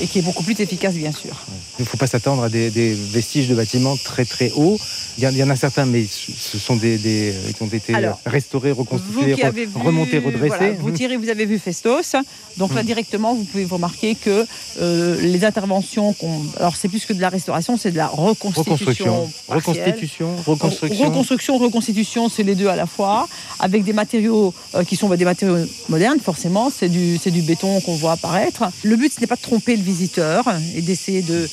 et 0.00 0.08
qui 0.08 0.18
est 0.18 0.22
beaucoup 0.22 0.42
plus 0.42 0.58
efficace, 0.58 0.94
bien 0.94 1.12
sûr. 1.12 1.36
Il 1.80 1.84
ne 1.84 1.88
faut 1.88 1.96
pas 1.96 2.06
s'attendre 2.06 2.42
à 2.42 2.50
des, 2.50 2.68
des 2.68 2.92
vestiges 2.92 3.48
de 3.48 3.54
bâtiments 3.54 3.96
très 3.96 4.26
très 4.26 4.50
hauts. 4.54 4.78
Il 5.16 5.24
y, 5.24 5.42
en- 5.42 5.48
a 5.48 5.56
certains, 5.56 5.86
mais 5.86 6.04
ce 6.06 6.58
sont 6.58 6.76
des, 6.76 6.98
des- 6.98 7.30
euh, 7.34 7.52
qui 7.56 7.62
ont 7.62 7.68
été 7.68 7.94
Alors, 7.94 8.20
restaurés, 8.26 8.70
reconstitués, 8.70 9.32
re- 9.34 9.66
remontés, 9.82 10.18
redressés. 10.18 10.48
voilà, 10.48 10.72
vous 10.74 10.90
tirez, 10.90 11.16
vous 11.16 11.30
avez 11.30 11.46
vu 11.46 11.58
Festos. 11.58 12.16
Donc 12.58 12.74
là 12.74 12.82
Mhm. 12.82 12.86
directement, 12.86 13.34
vous 13.34 13.44
pouvez 13.44 13.64
remarquer 13.64 14.14
que 14.14 14.46
euh, 14.80 15.20
les 15.22 15.42
interventions, 15.44 16.14
alors 16.58 16.76
c'est 16.76 16.88
plus 16.88 17.06
que 17.06 17.14
de 17.14 17.20
la 17.22 17.30
restauration, 17.30 17.78
c'est 17.78 17.92
de 17.92 17.96
la 17.96 18.08
reconstitution. 18.08 18.74
Reconstruction, 18.74 19.30
reconstitution, 19.48 20.36
reconstruction. 20.46 21.04
Reconstruction, 21.08 21.58
reconstitution, 21.58 22.28
c'est 22.28 22.42
les 22.42 22.54
deux 22.54 22.68
à 22.68 22.76
la 22.76 22.86
fois, 22.86 23.26
avec 23.58 23.84
des 23.84 23.94
matériaux 23.94 24.52
euh, 24.74 24.84
qui 24.84 24.96
sont 24.96 25.08
bah, 25.08 25.16
des 25.16 25.24
matériaux 25.24 25.64
modernes, 25.88 26.20
forcément, 26.22 26.70
c'est 26.70 26.90
du, 26.90 27.16
c'est 27.16 27.30
du 27.30 27.40
béton 27.40 27.80
qu'on 27.80 27.94
voit 27.96 28.12
apparaître. 28.12 28.64
Le 28.82 28.96
but, 28.96 29.12
ce 29.14 29.20
n'est 29.20 29.26
pas 29.26 29.36
de 29.36 29.40
tromper 29.40 29.76
le 29.76 29.82
visiteur 29.82 30.44
et 30.76 30.82
d'essayer 30.82 31.22
de, 31.22 31.48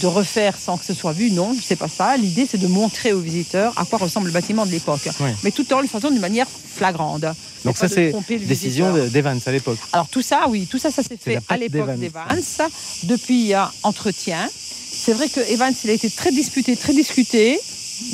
de 0.00 0.06
refaire 0.06 0.54
sans 0.56 0.76
que 0.76 0.84
ce 0.84 0.94
soit 0.94 1.12
vu, 1.12 1.30
non, 1.30 1.54
c'est 1.60 1.76
pas 1.76 1.88
ça. 1.88 2.16
L'idée, 2.16 2.46
c'est 2.50 2.58
de 2.58 2.66
montrer 2.66 3.12
au 3.12 3.20
visiteur 3.20 3.72
à 3.76 3.84
quoi 3.84 3.98
ressemble 3.98 4.26
le 4.26 4.32
bâtiment 4.32 4.66
de 4.66 4.70
l'époque, 4.70 5.08
mais 5.42 5.50
tout 5.50 5.70
en 5.72 5.80
le 5.80 5.88
faisant 5.88 6.10
d'une 6.10 6.20
manière 6.20 6.46
flagrante. 6.74 7.24
Donc 7.64 7.76
ça, 7.76 7.88
c'est 7.88 8.12
décision 8.46 8.92
d'Evans 9.08 9.38
à 9.44 9.52
l'époque. 9.52 9.78
Alors 9.92 10.08
tout 10.08 10.22
ça, 10.22 10.46
oui, 10.48 10.66
tout 10.70 10.78
ça, 10.78 10.90
ça 10.90 11.02
s'est 11.02 11.18
fait 11.20 11.38
à 11.48 11.56
l'époque 11.56 11.98
d'Evans. 11.98 12.22
Depuis, 13.04 13.52
a 13.54 13.72
entretien. 13.82 14.48
C'est 14.92 15.12
vrai 15.12 15.28
que 15.28 15.40
Evans, 15.52 15.74
il 15.84 15.90
a 15.90 15.92
été 15.92 16.08
très 16.10 16.30
disputé, 16.30 16.76
très 16.76 16.94
discuté, 16.94 17.58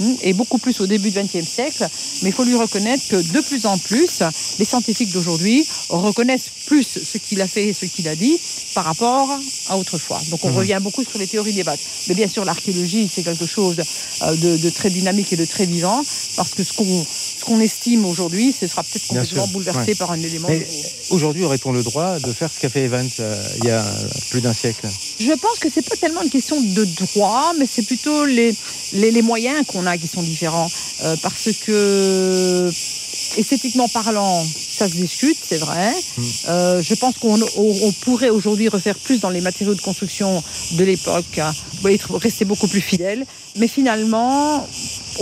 hum, 0.01 0.17
et 0.23 0.33
beaucoup 0.33 0.59
plus 0.59 0.81
au 0.81 0.87
début 0.87 1.11
du 1.11 1.19
XXe 1.19 1.47
siècle. 1.47 1.87
Mais 2.23 2.31
il 2.31 2.33
faut 2.33 2.45
lui 2.45 2.57
reconnaître 2.57 3.03
que 3.09 3.17
de 3.17 3.41
plus 3.41 3.67
en 3.67 3.79
plus, 3.79 4.23
les 4.59 4.65
scientifiques 4.65 5.13
d'aujourd'hui 5.13 5.67
reconnaissent 5.89 6.51
plus 6.73 6.87
ce 7.13 7.19
qu'il 7.19 7.41
a 7.43 7.47
fait 7.55 7.67
et 7.69 7.75
ce 7.75 7.85
qu'il 7.85 8.09
a 8.09 8.17
dit 8.17 8.37
par 8.75 8.85
rapport 8.91 9.29
à 9.69 9.77
autrefois. 9.77 10.21
Donc 10.31 10.41
on 10.47 10.51
Mhm. 10.51 10.57
revient 10.61 10.79
beaucoup 10.81 11.05
sur 11.05 11.19
les 11.19 11.27
théories 11.27 11.53
d'Evans. 11.53 11.77
Mais 12.09 12.15
bien 12.15 12.29
sûr, 12.35 12.43
l'archéologie, 12.47 13.05
c'est 13.15 13.23
quelque 13.29 13.45
chose 13.57 13.77
euh, 13.79 14.35
de, 14.45 14.57
de 14.57 14.71
très 14.71 14.89
dynamique 14.89 15.31
et 15.35 15.37
de 15.37 15.45
très 15.55 15.67
vivant, 15.67 16.01
parce 16.37 16.53
que 16.57 16.63
ce 16.65 16.73
qu'on 16.73 17.07
ce 17.41 17.45
qu'on 17.45 17.61
estime 17.61 18.05
aujourd'hui, 18.13 18.55
ce 18.59 18.67
sera 18.71 18.83
peut-être 18.85 19.07
complètement 19.09 19.49
bouleversé 19.49 19.89
ouais. 19.91 19.95
par 20.03 20.11
un 20.13 20.21
élément 20.29 20.49
Mais 20.49 20.67
aujourd'hui, 21.11 21.43
aurait-on 21.45 21.73
le 21.73 21.83
droit 21.83 22.11
de 22.21 22.33
faire 22.33 22.51
ce 22.55 22.59
qu'a 22.61 22.71
fait 22.71 22.85
Evans 22.85 23.11
euh, 23.21 23.49
il 23.59 23.65
y 23.67 23.71
a 23.71 23.85
plus 24.31 24.41
d'un 24.41 24.55
siècle? 24.63 24.87
Je 25.21 25.33
pense 25.45 25.59
que 25.63 25.69
c'est 25.75 25.87
pas 25.93 25.97
tellement 25.97 26.23
une 26.23 26.31
question 26.39 26.59
de 26.61 26.85
droit, 27.03 27.53
mais 27.59 27.67
c'est 27.73 27.83
plutôt 27.93 28.25
les, 28.25 28.55
les, 28.95 29.11
les 29.11 29.23
moyens 29.23 29.59
qu'on 29.67 29.85
a 29.87 29.99
qui 29.99 30.07
sont 30.07 30.23
différents. 30.23 30.71
Euh, 31.05 31.17
parce 31.27 31.49
que 31.67 32.71
esthétiquement 33.37 33.89
parlant, 33.89 34.45
ça 34.83 34.89
se 34.89 34.97
discute, 34.97 35.37
c'est 35.49 35.59
vrai. 35.59 35.93
Euh, 36.49 36.83
je 36.83 36.95
pense 36.95 37.15
qu'on 37.19 37.41
on- 37.41 37.77
on 37.89 37.93
pourrait 38.05 38.31
aujourd'hui 38.31 38.69
refaire 38.69 38.97
plus 38.97 39.21
dans 39.21 39.31
les 39.31 39.41
matériaux 39.41 39.75
de 39.77 39.81
construction 39.81 40.43
de 40.73 40.85
l'époque, 40.85 41.39
hein, 41.39 41.53
rester 42.21 42.45
beaucoup 42.45 42.67
plus 42.67 42.81
fidèle. 42.81 43.25
Mais 43.59 43.69
finalement, 43.69 44.67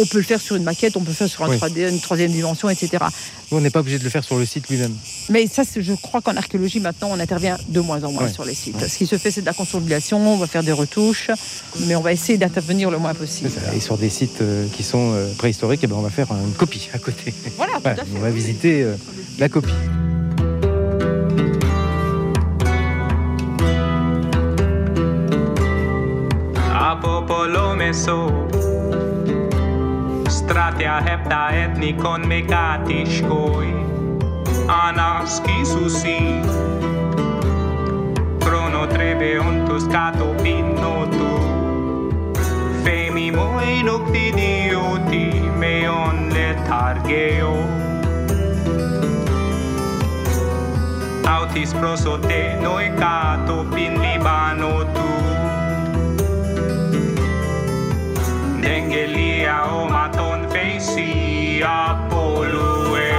on 0.00 0.06
peut 0.06 0.16
le 0.18 0.24
faire 0.24 0.40
sur 0.40 0.56
une 0.56 0.62
maquette, 0.62 0.96
on 0.96 1.00
peut 1.00 1.08
le 1.10 1.14
faire 1.14 1.28
sur 1.28 1.44
un 1.44 1.48
Oui. 1.50 1.56
3D, 1.58 1.90
une 1.90 2.00
troisième 2.00 2.30
dimension, 2.32 2.70
etc. 2.70 3.04
Nous, 3.50 3.58
on 3.58 3.60
n'est 3.60 3.70
pas 3.70 3.80
obligé 3.80 3.98
de 3.98 4.04
le 4.04 4.10
faire 4.10 4.24
sur 4.24 4.38
le 4.38 4.46
site 4.46 4.68
lui-même. 4.70 4.94
Mais 5.28 5.46
ça, 5.46 5.62
je 5.76 5.92
crois 5.92 6.22
qu'en 6.22 6.36
archéologie, 6.36 6.80
maintenant, 6.80 7.08
on 7.12 7.20
intervient 7.20 7.58
de 7.68 7.80
moins 7.80 8.02
en 8.04 8.10
moins 8.12 8.24
Ouais. 8.24 8.32
sur 8.32 8.44
les 8.44 8.54
sites. 8.54 8.80
Ce 8.88 8.96
qui 8.96 9.06
se 9.06 9.18
fait, 9.18 9.30
c'est 9.30 9.42
de 9.42 9.46
la 9.46 9.52
consolidation, 9.52 10.18
on 10.34 10.38
va 10.38 10.46
faire 10.46 10.62
des 10.62 10.72
retouches, 10.72 11.30
mais 11.86 11.94
on 11.96 12.00
va 12.00 12.12
essayer 12.12 12.38
d'intervenir 12.38 12.90
le 12.90 12.98
moins 12.98 13.14
possible. 13.14 13.50
Et 13.74 13.80
sur 13.80 13.98
des 13.98 14.10
sites 14.10 14.40
euh, 14.40 14.66
qui 14.74 14.82
sont 14.82 15.12
euh, 15.14 15.32
préhistoriques, 15.36 15.80
eh 15.82 15.86
ben, 15.86 15.96
on 15.96 16.02
va 16.02 16.10
faire 16.10 16.28
une 16.32 16.52
copie 16.54 16.88
à 16.94 16.98
côté. 16.98 17.34
Voilà, 17.56 17.74
tout 17.74 17.88
à 17.88 17.94
fait. 17.96 18.02
On 18.16 18.20
va 18.20 18.30
visiter 18.30 18.82
euh, 18.82 18.94
la 19.38 19.48
copie. 19.48 19.72
stratea 30.30 31.00
hepta 31.00 31.50
etnikon 31.50 32.26
megatiskoi 32.28 33.74
anaskisusi 34.68 36.18
chrono 38.40 38.86
trebeontus 38.86 39.88
cato 39.88 40.34
pinnotu 40.42 41.30
femimoi 42.84 43.82
noctidiuti 43.82 45.26
meon 45.58 46.28
letargeo 46.32 47.54
autis 51.26 51.74
prosote 51.74 52.58
noi 52.62 52.90
cato 52.98 53.64
pin 53.74 54.00
libano 54.00 54.84
tu. 54.94 55.29
Dengelia 58.62 59.62
omaton 59.72 60.48
feisia 60.52 61.96
polue. 62.10 63.09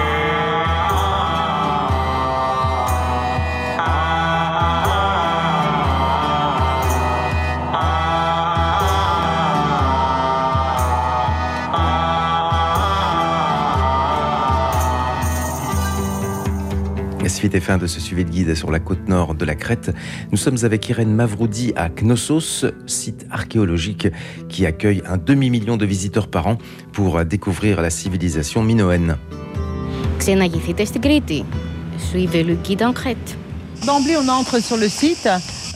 suite 17.31 17.55
et 17.55 17.59
fin 17.59 17.77
de 17.77 17.87
ce 17.87 17.99
suivi 17.99 18.25
de 18.25 18.29
guide 18.29 18.55
sur 18.55 18.69
la 18.71 18.79
côte 18.79 19.07
nord 19.07 19.33
de 19.33 19.45
la 19.45 19.55
Crète. 19.55 19.91
Nous 20.31 20.37
sommes 20.37 20.57
avec 20.63 20.87
Irène 20.89 21.13
Mavroudi 21.13 21.73
à 21.75 21.89
Knossos, 21.89 22.65
site 22.85 23.25
archéologique 23.31 24.07
qui 24.49 24.65
accueille 24.65 25.01
un 25.07 25.17
demi-million 25.17 25.77
de 25.77 25.85
visiteurs 25.85 26.27
par 26.27 26.47
an 26.47 26.57
pour 26.91 27.23
découvrir 27.25 27.81
la 27.81 27.89
civilisation 27.89 28.61
minoenne. 28.61 29.17
Suivez 31.97 32.43
le 32.43 32.55
guide 32.55 32.83
en 32.83 32.93
Crète. 32.93 33.37
D'emblée, 33.85 34.15
on 34.17 34.27
entre 34.27 34.61
sur 34.61 34.77
le 34.77 34.87
site 34.87 35.27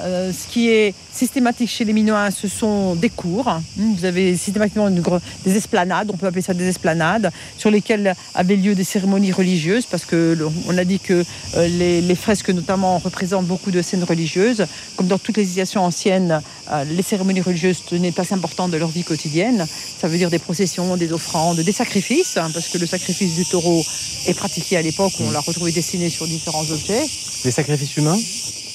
euh, 0.01 0.31
ce 0.33 0.51
qui 0.51 0.69
est 0.69 0.93
systématique 1.11 1.69
chez 1.69 1.85
les 1.85 1.93
Minoens, 1.93 2.31
ce 2.31 2.47
sont 2.47 2.95
des 2.95 3.09
cours. 3.09 3.47
Hum, 3.47 3.95
Vous 3.97 4.05
avez 4.05 4.35
systématiquement 4.35 4.89
des 4.89 5.55
esplanades, 5.55 6.09
on 6.11 6.17
peut 6.17 6.27
appeler 6.27 6.41
ça 6.41 6.53
des 6.53 6.67
esplanades, 6.67 7.31
sur 7.57 7.71
lesquelles 7.71 8.13
avaient 8.33 8.57
lieu 8.57 8.75
des 8.75 8.83
cérémonies 8.83 9.31
religieuses, 9.31 9.85
parce 9.85 10.05
que 10.05 10.37
on 10.67 10.77
a 10.77 10.83
dit 10.83 10.99
que 10.99 11.23
euh, 11.55 11.67
les, 11.67 12.15
fresques 12.15 12.49
notamment 12.49 12.97
représentent 12.97 13.45
beaucoup 13.45 13.71
de 13.71 13.81
scènes 13.81 14.03
religieuses. 14.03 14.65
Comme 14.95 15.07
dans 15.07 15.19
toutes 15.19 15.37
les 15.37 15.43
civilisations 15.43 15.83
anciennes, 15.83 16.41
euh, 16.71 16.83
les 16.85 17.03
cérémonies 17.03 17.41
religieuses 17.41 17.83
tenaient 17.85 18.09
une 18.09 18.13
place 18.13 18.31
importante 18.31 18.71
de 18.71 18.77
leur 18.77 18.89
vie 18.89 19.03
quotidienne. 19.03 19.65
Ça 19.99 20.07
veut 20.07 20.17
dire 20.17 20.29
des 20.29 20.39
processions, 20.39 20.97
des 20.97 21.11
offrandes, 21.11 21.59
des 21.59 21.71
sacrifices, 21.71 22.37
hein, 22.37 22.49
parce 22.53 22.67
que 22.69 22.77
le 22.77 22.85
sacrifice 22.85 23.35
du 23.35 23.45
taureau 23.45 23.83
est 24.27 24.33
pratiqué 24.33 24.77
à 24.77 24.81
l'époque 24.81 25.13
on 25.19 25.31
l'a 25.31 25.39
retrouvé 25.39 25.71
dessiné 25.71 26.09
sur 26.09 26.27
différents 26.27 26.69
objets. 26.71 27.05
Les 27.43 27.51
sacrifices 27.51 27.95
humains? 27.97 28.17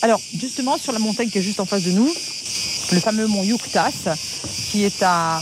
Alors, 0.03 0.21
justement, 0.39 0.79
sur 0.79 0.93
la 0.93 0.99
montagne 0.99 1.29
qui 1.29 1.39
est 1.39 1.43
juste 1.43 1.61
en 1.61 1.67
face 1.67 1.83
de 1.83 1.93
nous, 1.93 2.11
le 2.93 3.01
fameux 3.01 3.27
mont 3.27 3.43
Yuktas, 3.43 4.17
qui 4.71 4.85
est 4.85 5.03
à, 5.03 5.41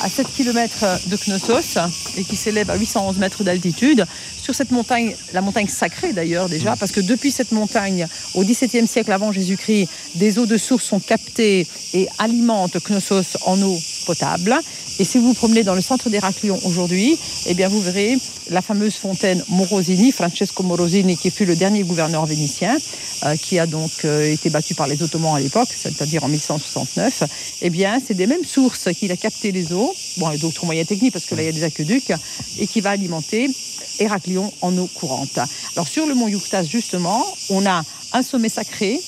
à 0.00 0.08
7 0.08 0.26
km 0.34 0.84
de 1.06 1.16
Knossos 1.16 1.78
et 2.16 2.24
qui 2.24 2.36
s'élève 2.36 2.70
à 2.70 2.76
811 2.76 3.18
mètres 3.18 3.44
d'altitude. 3.44 4.06
Sur 4.42 4.54
cette 4.54 4.70
montagne, 4.70 5.14
la 5.32 5.40
montagne 5.40 5.68
sacrée 5.68 6.12
d'ailleurs 6.12 6.48
déjà, 6.48 6.76
parce 6.76 6.92
que 6.92 7.00
depuis 7.00 7.30
cette 7.30 7.52
montagne, 7.52 8.06
au 8.34 8.42
XVIIe 8.42 8.86
siècle 8.86 9.12
avant 9.12 9.32
Jésus-Christ, 9.32 9.88
des 10.16 10.38
eaux 10.38 10.46
de 10.46 10.56
source 10.56 10.84
sont 10.84 11.00
captées 11.00 11.66
et 11.92 12.08
alimentent 12.18 12.78
Knossos 12.88 13.36
en 13.46 13.60
eau 13.62 13.78
potable. 14.04 14.54
Et 14.98 15.04
si 15.04 15.18
vous 15.18 15.28
vous 15.28 15.34
promenez 15.34 15.64
dans 15.64 15.74
le 15.74 15.80
centre 15.80 16.08
d'Héraclion 16.08 16.58
aujourd'hui, 16.64 17.18
eh 17.46 17.54
bien 17.54 17.68
vous 17.68 17.80
verrez 17.80 18.16
la 18.50 18.62
fameuse 18.62 18.94
fontaine 18.94 19.42
Morosini, 19.48 20.12
Francesco 20.12 20.62
Morosini, 20.62 21.16
qui 21.16 21.30
fut 21.30 21.46
le 21.46 21.56
dernier 21.56 21.82
gouverneur 21.82 22.26
vénitien, 22.26 22.76
euh, 23.24 23.36
qui 23.36 23.58
a 23.58 23.66
donc 23.66 23.90
euh, 24.04 24.32
été 24.32 24.50
battu 24.50 24.74
par 24.74 24.86
les 24.86 25.02
Ottomans 25.02 25.34
à 25.34 25.40
l'époque, 25.40 25.68
c'est-à-dire 25.74 26.22
en 26.24 26.28
1169. 26.28 27.24
Eh 27.62 27.70
bien, 27.70 28.00
c'est 28.06 28.14
des 28.14 28.26
mêmes 28.26 28.44
sources 28.44 28.92
qu'il 28.92 29.10
a 29.10 29.16
capté 29.16 29.50
les 29.50 29.72
eaux, 29.72 29.92
bon, 30.18 30.30
et 30.30 30.38
d'autres 30.38 30.64
moyens 30.64 30.86
techniques 30.86 31.12
parce 31.12 31.24
que 31.24 31.34
là 31.34 31.42
il 31.42 31.46
y 31.46 31.48
a 31.48 31.52
des 31.52 31.64
aqueducs, 31.64 32.12
et 32.58 32.66
qui 32.66 32.80
va 32.80 32.90
alimenter 32.90 33.50
Héraclion 33.98 34.52
en 34.60 34.76
eau 34.78 34.88
courante. 34.94 35.38
Alors 35.76 35.88
sur 35.88 36.06
le 36.06 36.14
mont 36.14 36.28
Yuktas 36.28 36.64
justement, 36.64 37.24
on 37.50 37.64
a 37.66 37.82
un 38.12 38.22
sommet 38.22 38.48
sacré 38.48 39.00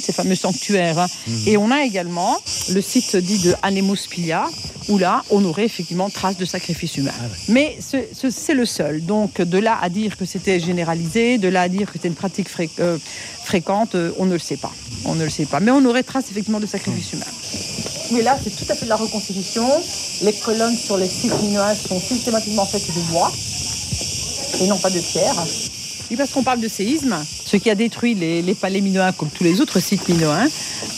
ces 0.00 0.12
fameux 0.12 0.34
sanctuaires. 0.34 0.98
hein. 0.98 1.06
Et 1.46 1.56
on 1.56 1.70
a 1.70 1.82
également 1.84 2.36
le 2.70 2.80
site 2.80 3.16
dit 3.16 3.38
de 3.40 3.54
Anemospilia, 3.62 4.46
où 4.88 4.98
là, 4.98 5.22
on 5.30 5.44
aurait 5.44 5.64
effectivement 5.64 6.10
trace 6.10 6.36
de 6.36 6.44
sacrifice 6.44 6.96
humain. 6.96 7.12
Mais 7.48 7.76
ce- 7.80 8.04
ce- 8.18 8.30
c'est 8.30 8.54
le 8.54 8.66
seul. 8.66 9.04
Donc, 9.04 9.40
de 9.40 9.58
là 9.58 9.78
à 9.80 9.88
dire 9.88 10.16
que 10.16 10.24
c'était 10.24 10.58
généralisé, 10.60 11.38
de 11.38 11.48
là 11.48 11.62
à 11.62 11.68
dire 11.68 11.86
que 11.86 11.92
c'était 11.94 12.08
une 12.08 12.14
pratique 12.14 12.48
fré- 12.48 12.70
euh, 12.80 12.98
fréquente, 13.44 13.94
euh, 13.94 14.10
on 14.18 14.26
ne 14.26 14.32
le 14.32 14.38
sait 14.38 14.56
pas. 14.56 14.72
On 15.04 15.14
ne 15.14 15.24
le 15.24 15.30
sait 15.30 15.46
pas. 15.46 15.60
Mais 15.60 15.70
on 15.70 15.84
aurait 15.84 16.02
trace 16.02 16.24
effectivement 16.30 16.60
de 16.60 16.66
sacrifice 16.66 17.12
humain. 17.12 17.26
Mais 18.12 18.22
là, 18.22 18.38
c'est 18.42 18.50
tout 18.54 18.70
à 18.70 18.74
fait 18.74 18.84
de 18.84 18.90
la 18.90 18.96
reconstitution. 18.96 19.66
Les 20.22 20.32
colonnes 20.34 20.76
sur 20.76 20.96
les 20.96 21.08
sites 21.08 21.32
minoens 21.42 21.74
sont 21.74 22.00
systématiquement 22.00 22.66
faites 22.66 22.86
de 22.86 23.00
bois 23.12 23.32
et 24.60 24.66
non 24.66 24.76
pas 24.78 24.90
de 24.90 25.00
pierre. 25.00 25.34
Oui, 26.10 26.16
parce 26.16 26.30
qu'on 26.30 26.42
parle 26.42 26.60
de 26.60 26.68
séisme. 26.68 27.16
Ce 27.52 27.58
qui 27.58 27.68
a 27.68 27.74
détruit 27.74 28.14
les, 28.14 28.54
palais 28.54 28.80
minoens, 28.80 29.12
comme 29.12 29.28
tous 29.28 29.44
les 29.44 29.60
autres 29.60 29.78
sites 29.78 30.08
minoens, 30.08 30.48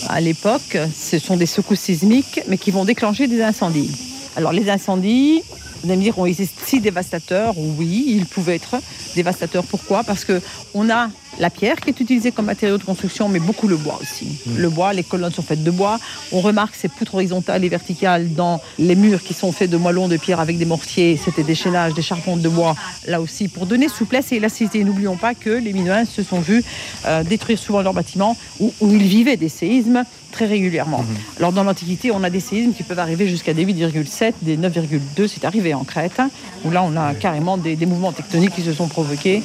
à 0.09 0.21
l'époque, 0.21 0.79
ce 0.97 1.19
sont 1.19 1.37
des 1.37 1.47
secousses 1.47 1.81
sismiques, 1.81 2.43
mais 2.47 2.59
qui 2.59 2.71
vont 2.71 2.85
déclencher 2.85 3.27
des 3.27 3.43
incendies. 3.43 3.91
Alors, 4.37 4.53
les 4.53 4.71
incendies, 4.71 5.43
vous 5.85 5.91
allez 5.91 5.99
me 5.99 6.03
dire, 6.03 6.19
ont 6.19 6.25
été 6.25 6.49
si 6.65 6.81
dévastateurs 6.81 7.55
Oui, 7.59 8.05
ils 8.09 8.25
pouvaient 8.25 8.57
être 8.57 8.77
dévastateurs. 9.15 9.65
Pourquoi? 9.65 10.03
Parce 10.03 10.25
que 10.25 10.41
on 10.73 10.89
a 10.89 11.11
la 11.39 11.51
pierre 11.51 11.81
qui 11.81 11.91
est 11.91 12.01
utilisée 12.01 12.33
comme 12.33 12.47
matériau 12.47 12.79
de 12.79 12.85
construction, 12.85 13.29
mais 13.29 13.39
beaucoup 13.39 13.69
le 13.69 13.77
bois 13.77 13.99
aussi. 14.01 14.41
Le 14.57 14.69
bois, 14.71 14.93
les 14.93 15.03
colonnes 15.03 15.33
sont 15.33 15.43
faites 15.43 15.63
de 15.63 15.71
bois. 15.71 15.99
On 16.33 16.41
remarque 16.41 16.75
ces 16.75 16.89
poutres 16.89 17.15
horizontales 17.15 17.65
et 17.65 17.69
verticales 17.69 18.33
dans 18.33 18.61
les 18.79 18.95
murs 18.95 19.23
qui 19.23 19.35
sont 19.35 19.53
faits 19.53 19.69
de 19.69 19.77
moellons 19.77 20.09
de 20.09 20.17
pierre 20.17 20.41
avec 20.41 20.57
des 20.59 20.65
mortiers. 20.65 21.21
C'était 21.23 21.43
des 21.43 21.55
chaînages, 21.55 21.93
des 21.93 22.03
charpentes 22.03 22.41
de 22.41 22.49
bois, 22.49 22.77
là 23.07 23.21
aussi, 23.21 23.49
pour 23.49 23.67
donner 23.67 23.89
souplesse 23.89 24.33
et 24.33 24.37
élasticité. 24.37 24.85
N'oublions 24.85 25.17
pas 25.17 25.35
que 25.35 25.51
les 25.51 25.73
Minoens 25.73 26.07
se 26.07 26.23
sont 26.23 26.41
vus 26.41 26.65
euh, 27.05 27.23
détruire 27.25 27.59
souvent 27.59 27.83
leurs 27.83 27.95
bâtiments 27.95 28.37
où, 28.61 28.73
où 28.81 28.95
ils 28.95 29.03
vivaient 29.03 29.37
des 29.37 29.49
séismes 29.49 30.05
très 30.35 30.47
régulièrement. 30.47 31.05
Alors 31.39 31.53
dans 31.53 31.63
l'Antiquité, 31.63 32.11
on 32.11 32.25
a 32.25 32.29
des 32.31 32.41
séismes 32.41 32.73
qui 32.75 32.83
peuvent 32.83 32.99
arriver 32.99 33.29
jusqu'à 33.29 33.55
des 33.55 33.65
8,7, 33.65 34.33
des 34.43 34.57
9,2, 34.57 35.29
c'est 35.29 35.45
arrivé 35.45 35.73
en 35.75 35.85
Crète, 35.85 36.21
où 36.65 36.71
là 36.73 36.83
on 36.83 36.97
a 36.97 37.15
carrément 37.15 37.57
des, 37.57 37.77
des 37.77 37.87
mouvements 37.87 38.11
tectoniques 38.13 38.55
qui 38.55 38.63
se 38.63 38.73
sont 38.73 38.89
provoqués. 38.89 39.43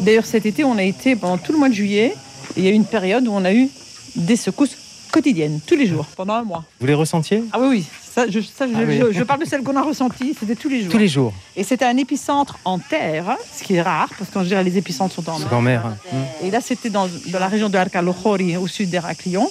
D'ailleurs 0.00 0.26
cet 0.26 0.44
été, 0.46 0.64
on 0.64 0.76
a 0.76 0.82
été 0.82 1.16
pendant 1.16 1.38
tout 1.38 1.52
le 1.52 1.58
mois 1.58 1.70
de 1.70 1.74
juillet, 1.74 2.14
et 2.56 2.60
il 2.60 2.64
y 2.64 2.68
a 2.68 2.70
eu 2.70 2.74
une 2.74 2.84
période 2.84 3.26
où 3.26 3.32
on 3.32 3.44
a 3.44 3.52
eu 3.54 3.68
des 4.14 4.36
secousses 4.36 4.76
quotidiennes, 5.10 5.60
tous 5.66 5.76
les 5.76 5.86
jours, 5.86 6.04
pendant 6.16 6.34
un 6.34 6.42
mois. 6.44 6.64
Vous 6.80 6.86
les 6.86 6.94
ressentiez? 6.94 7.42
Ah 7.52 7.58
oui, 7.60 7.66
oui, 7.70 7.84
ça, 8.14 8.26
je, 8.28 8.40
ça, 8.40 8.66
je- 8.66 8.72
Ah 8.76 8.80
oui. 8.86 8.98
je- 9.00 9.12
je 9.18 9.22
parle 9.24 9.40
de 9.40 9.46
celle 9.46 9.62
qu'on 9.62 9.76
a 9.76 9.82
ressentie, 9.82 10.34
c'était 10.38 10.54
tous 10.56 10.68
les 10.70 10.82
jours. 10.82 10.90
Tous 10.90 10.98
les 10.98 11.08
jours. 11.08 11.32
Et 11.56 11.64
c'était 11.64 11.84
un 11.86 11.96
épicentre 11.96 12.58
en 12.66 12.78
terre, 12.78 13.36
ce 13.56 13.62
qui 13.62 13.74
est 13.74 13.82
rare, 13.82 14.08
parce 14.18 14.30
qu'en 14.30 14.42
général 14.42 14.64
les 14.66 14.76
épicentres 14.78 15.14
sont 15.14 15.28
en 15.30 15.38
mer. 15.38 15.52
En 15.54 15.60
mer. 15.62 15.96
Et 16.42 16.50
là, 16.50 16.60
c'était 16.62 16.88
dans, 16.90 17.08
dans 17.28 17.38
la 17.38 17.48
région 17.48 17.68
de 17.70 17.76
Arcalojori, 17.78 18.56
au 18.58 18.66
sud 18.66 18.88
d'Héraclion. 18.90 19.48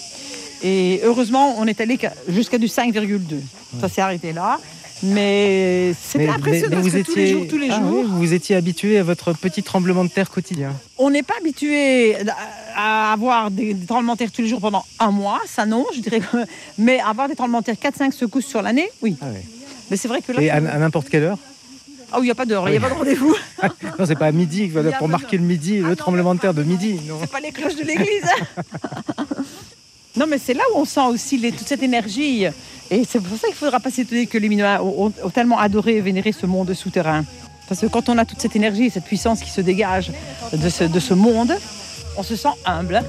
Et 0.64 1.02
heureusement, 1.04 1.56
on 1.58 1.66
est 1.66 1.82
allé 1.82 1.98
qu'à- 1.98 2.14
jusqu'à 2.28 2.58
du 2.58 2.68
5,2. 2.68 3.42
Ça 3.80 3.90
s'est 3.90 4.02
arrêté 4.02 4.34
là. 4.34 4.60
Mais 5.04 5.94
c'était 6.00 6.28
impressionnant 6.30 6.78
mais 6.78 6.92
parce 6.92 6.94
que 6.94 7.02
tous 7.12 7.16
les 7.16 7.28
jours, 7.28 7.46
tous 7.50 7.58
les 7.58 7.70
Ah 7.72 7.80
jours. 7.80 7.92
oui, 7.92 8.04
vous 8.08 8.18
vous 8.20 8.34
étiez 8.34 8.56
habitué 8.56 9.00
à 9.00 9.04
votre 9.04 9.34
petit 9.34 9.64
tremblement 9.64 10.04
de 10.04 10.10
terre 10.10 10.30
quotidien. 10.30 10.74
On 11.00 11.10
n'est 11.10 11.24
pas 11.24 11.34
habitué 11.40 12.16
à 12.76 13.12
avoir 13.12 13.50
des, 13.50 13.74
des 13.74 13.86
tremblements 13.88 14.14
de 14.14 14.20
terre 14.20 14.32
tous 14.32 14.44
les 14.44 14.48
jours 14.48 14.62
pendant 14.62 14.86
un 15.00 15.10
mois, 15.10 15.42
ça 15.48 15.66
non, 15.66 15.88
je 15.96 16.02
dirais. 16.02 16.20
que- 16.20 16.38
Mais 16.78 17.00
avoir 17.00 17.28
des 17.28 17.34
tremblements 17.36 17.62
de 17.62 17.66
terre 17.66 17.78
4-5 17.80 18.12
secousses 18.14 18.46
sur 18.46 18.62
l'année, 18.62 18.90
oui. 19.02 19.16
Mais 19.90 19.98
c'est 19.98 20.08
vrai 20.08 20.22
que 20.22 20.34
là. 20.34 20.42
Et 20.44 20.52
à, 20.52 20.58
à 20.58 20.78
n'importe 20.78 21.10
quelle 21.10 21.24
heure 21.24 21.40
Ah 22.12 22.18
oui, 22.20 22.26
il 22.26 22.26
n'y 22.26 22.32
a 22.32 22.36
pas 22.36 22.46
d'heure, 22.46 22.70
il 22.70 22.74
n'y 22.74 22.78
a 22.78 22.82
pas 22.82 22.90
de 22.90 22.94
rendez-vous. 22.94 23.36
Non, 23.98 24.06
c'est 24.06 24.16
pas 24.16 24.28
à 24.28 24.32
midi, 24.32 24.72
pour 25.00 25.08
marquer 25.08 25.38
le 25.38 25.44
midi, 25.44 25.80
le 25.80 25.96
tremblement 25.96 26.36
de 26.36 26.40
terre 26.40 26.54
de 26.54 26.62
midi. 26.62 27.00
C'est 27.22 27.32
pas 27.32 27.40
les 27.40 27.52
cloches 27.52 27.76
de 27.76 27.84
l'église. 27.86 28.30
non, 30.18 30.26
mais 30.28 30.38
c'est 30.38 30.54
là 30.54 30.64
où 30.74 30.80
on 30.80 30.86
sent 30.86 31.06
aussi 31.10 31.40
toute 31.52 31.68
cette 31.68 31.84
énergie. 31.84 32.46
Et 32.90 33.04
c'est 33.10 33.22
pour 33.22 33.38
ça 33.38 33.48
qu'il 33.48 33.56
ne 33.56 33.60
faudra 33.60 33.80
pas 33.80 33.90
s'étonner 33.90 34.28
que 34.28 34.38
les 34.38 34.50
Minoens 34.50 34.82
ont, 34.82 35.10
tellement 35.34 35.58
adoré 35.58 35.98
et 35.98 36.02
vénéré 36.02 36.32
ce 36.34 36.46
monde 36.46 36.74
souterrain. 36.74 37.24
Parce 37.70 37.80
que 37.80 37.88
quand 37.88 38.10
on 38.10 38.18
a 38.18 38.26
toute 38.26 38.42
cette 38.42 38.56
énergie, 38.56 38.90
cette 38.90 39.06
puissance 39.06 39.40
qui 39.40 39.50
se 39.50 39.62
dégage 39.62 40.12
de 40.52 41.00
ce 41.00 41.14
monde, 41.14 41.54
on 42.18 42.24
se 42.24 42.36
sent 42.36 42.50
humble. 42.66 43.02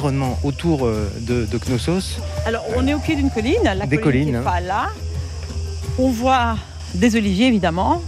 Autour 0.00 0.84
euh, 0.86 1.08
de, 1.22 1.46
de 1.46 1.58
Knossos. 1.58 2.18
Alors, 2.44 2.64
on 2.76 2.86
est 2.86 2.92
au 2.92 2.98
pied 2.98 3.16
d'une 3.16 3.30
colline, 3.30 3.54
la 3.64 3.86
Des 3.86 3.96
colline, 3.96 4.02
collines, 4.02 4.24
qui 4.28 4.34
est 4.34 4.36
hein. 4.36 4.42
pas 4.42 4.60
là. 4.60 4.88
On 5.98 6.10
voit 6.10 6.58
des 6.94 7.16
oliviers, 7.16 7.46
évidemment. 7.46 8.02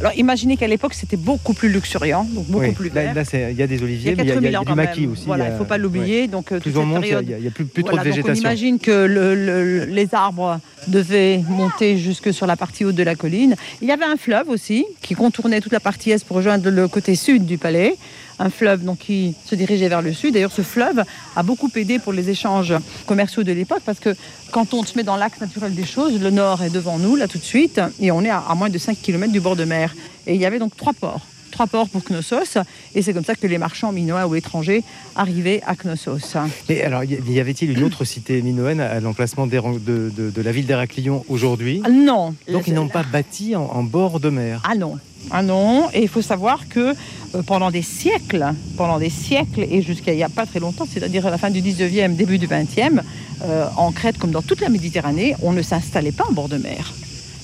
Alors, 0.00 0.12
imaginez 0.16 0.56
qu'à 0.56 0.66
l'époque, 0.66 0.94
c'était 0.94 1.18
beaucoup 1.18 1.52
plus 1.52 1.68
luxuriant, 1.68 2.24
donc 2.24 2.46
beaucoup 2.46 2.64
Oui, 2.64 2.72
plus 2.72 2.88
vert. 2.88 3.12
là, 3.14 3.22
il 3.50 3.54
y 3.54 3.62
a 3.62 3.66
des 3.66 3.82
oliviers, 3.82 4.12
Il 4.12 4.16
y 4.18 4.20
a 4.20 4.24
mais 4.24 4.24
il 4.24 4.28
y 4.28 4.30
a, 4.30 4.34
4000 4.34 4.48
il 4.48 4.52
y 4.52 4.56
a 4.56 4.64
du 4.64 4.74
maquis 4.74 5.00
même. 5.02 5.12
aussi. 5.12 5.26
Voilà, 5.26 5.44
y 5.44 5.46
il 5.48 5.50
a- 5.50 5.52
ne 5.52 5.58
faut 5.58 5.64
pas 5.66 5.76
l'oublier. 5.76 6.26
Donc, 6.26 6.52
euh, 6.52 6.58
Plus 6.58 6.72
toute 6.72 6.80
on 6.82 6.86
monte, 6.86 7.04
il 7.04 7.10
y 7.10 7.14
a- 7.14 7.20
y 7.20 7.34
a- 7.34 7.38
y 7.38 7.46
a 7.46 7.50
plus, 7.50 7.66
plus 7.66 7.82
Voilà, 7.82 7.98
trop 7.98 8.04
de 8.04 8.08
donc 8.08 8.16
végétation. 8.16 8.42
on 8.42 8.50
imagine 8.50 8.78
que 8.78 8.90
le- 9.04 9.34
le- 9.34 9.84
les 9.84 10.14
arbres 10.14 10.58
devaient 10.86 11.42
monter 11.46 11.98
jusque 11.98 12.32
sur 12.32 12.46
la 12.46 12.56
partie 12.56 12.86
haute 12.86 12.94
de 12.94 13.02
la 13.02 13.14
colline. 13.14 13.56
Il 13.82 13.88
y 13.88 13.92
avait 13.92 14.06
un 14.06 14.16
fleuve 14.16 14.48
aussi 14.48 14.86
qui 15.02 15.14
contournait 15.14 15.60
toute 15.60 15.72
la 15.72 15.80
partie 15.80 16.12
est 16.12 16.24
pour 16.24 16.38
rejoindre 16.38 16.70
le 16.70 16.88
côté 16.88 17.14
sud 17.14 17.44
du 17.44 17.58
palais. 17.58 17.96
Un 18.42 18.48
fleuve 18.50 18.84
donc, 18.84 18.98
qui 18.98 19.34
se 19.44 19.54
dirigeait 19.54 19.88
vers 19.88 20.00
le 20.02 20.12
sud. 20.14 20.32
D'ailleurs, 20.34 20.50
ce 20.50 20.62
fleuve 20.62 21.04
a 21.36 21.42
beaucoup 21.42 21.70
aidé 21.76 21.98
pour 21.98 22.12
les 22.14 22.30
échanges 22.30 22.74
commerciaux 23.06 23.42
de 23.44 23.52
l'époque 23.52 23.82
parce 23.84 24.00
que 24.00 24.16
quand 24.50 24.72
on 24.74 24.82
se 24.82 24.96
met 24.96 25.02
dans 25.04 25.16
l'axe 25.16 25.40
naturel 25.40 25.74
des 25.74 25.84
choses, 25.84 26.18
le 26.18 26.30
nord 26.30 26.62
est 26.62 26.70
devant 26.70 26.98
nous, 26.98 27.16
là 27.16 27.28
tout 27.28 27.38
de 27.38 27.44
suite, 27.44 27.80
et 28.00 28.10
on 28.10 28.22
est 28.24 28.30
à, 28.30 28.38
à 28.38 28.54
moins 28.54 28.70
de 28.70 28.78
5 28.78 28.96
km 29.00 29.30
du 29.30 29.40
bord 29.40 29.56
de 29.56 29.64
mer. 29.64 29.94
Et 30.26 30.34
il 30.34 30.40
y 30.40 30.46
avait 30.46 30.58
donc 30.58 30.74
trois 30.76 30.94
ports. 30.94 31.20
Trois 31.50 31.66
ports 31.66 31.88
pour 31.88 32.02
Knossos. 32.04 32.56
Et 32.94 33.02
c'est 33.02 33.12
comme 33.12 33.24
ça 33.24 33.34
que 33.34 33.46
les 33.46 33.58
marchands 33.58 33.90
minoens 33.92 34.24
ou 34.24 34.34
étrangers 34.36 34.84
arrivaient 35.16 35.60
à 35.66 35.74
Knossos. 35.74 36.36
Et 36.68 36.82
alors, 36.82 37.02
y 37.04 37.40
avait-il 37.40 37.72
une 37.76 37.82
autre 37.84 38.04
cité 38.04 38.40
minoenne 38.40 38.80
à 38.80 39.00
l'emplacement 39.00 39.46
de, 39.48 39.58
de- 39.60 40.30
de 40.30 40.42
la 40.42 40.52
ville 40.52 40.64
d'Héraclion 40.66 41.24
aujourd'hui? 41.28 41.82
Ah, 41.84 41.90
Non. 41.90 42.34
Donc 42.50 42.68
ils 42.68 42.74
n'ont 42.74 42.88
pas 42.88 43.02
bâti 43.02 43.54
en, 43.56 43.64
en 43.64 43.82
bord 43.82 44.20
de 44.20 44.30
mer. 44.30 44.62
Ah 44.66 44.76
non. 44.76 44.98
Ah 45.30 45.42
non, 45.42 45.88
et 45.92 46.02
il 46.02 46.08
faut 46.08 46.22
savoir 46.22 46.68
que 46.68 46.94
euh, 47.34 47.42
pendant 47.46 47.70
des 47.70 47.82
siècles, 47.82 48.52
pendant 48.76 48.98
des 48.98 49.10
siècles 49.10 49.60
et 49.60 49.82
jusqu'à 49.82 50.12
il 50.12 50.16
n'y 50.16 50.22
a 50.22 50.28
pas 50.28 50.46
très 50.46 50.58
longtemps, 50.58 50.86
c'est-à-dire 50.90 51.26
à 51.26 51.30
la 51.30 51.38
fin 51.38 51.50
du 51.50 51.62
19e, 51.62 52.16
début 52.16 52.38
du 52.38 52.48
20e, 52.48 53.00
euh, 53.44 53.66
en 53.76 53.92
Crète 53.92 54.18
comme 54.18 54.32
dans 54.32 54.42
toute 54.42 54.60
la 54.60 54.68
Méditerranée, 54.68 55.36
on 55.42 55.52
ne 55.52 55.62
s'installait 55.62 56.12
pas 56.12 56.24
en 56.28 56.32
bord 56.32 56.48
de 56.48 56.56
mer. 56.56 56.92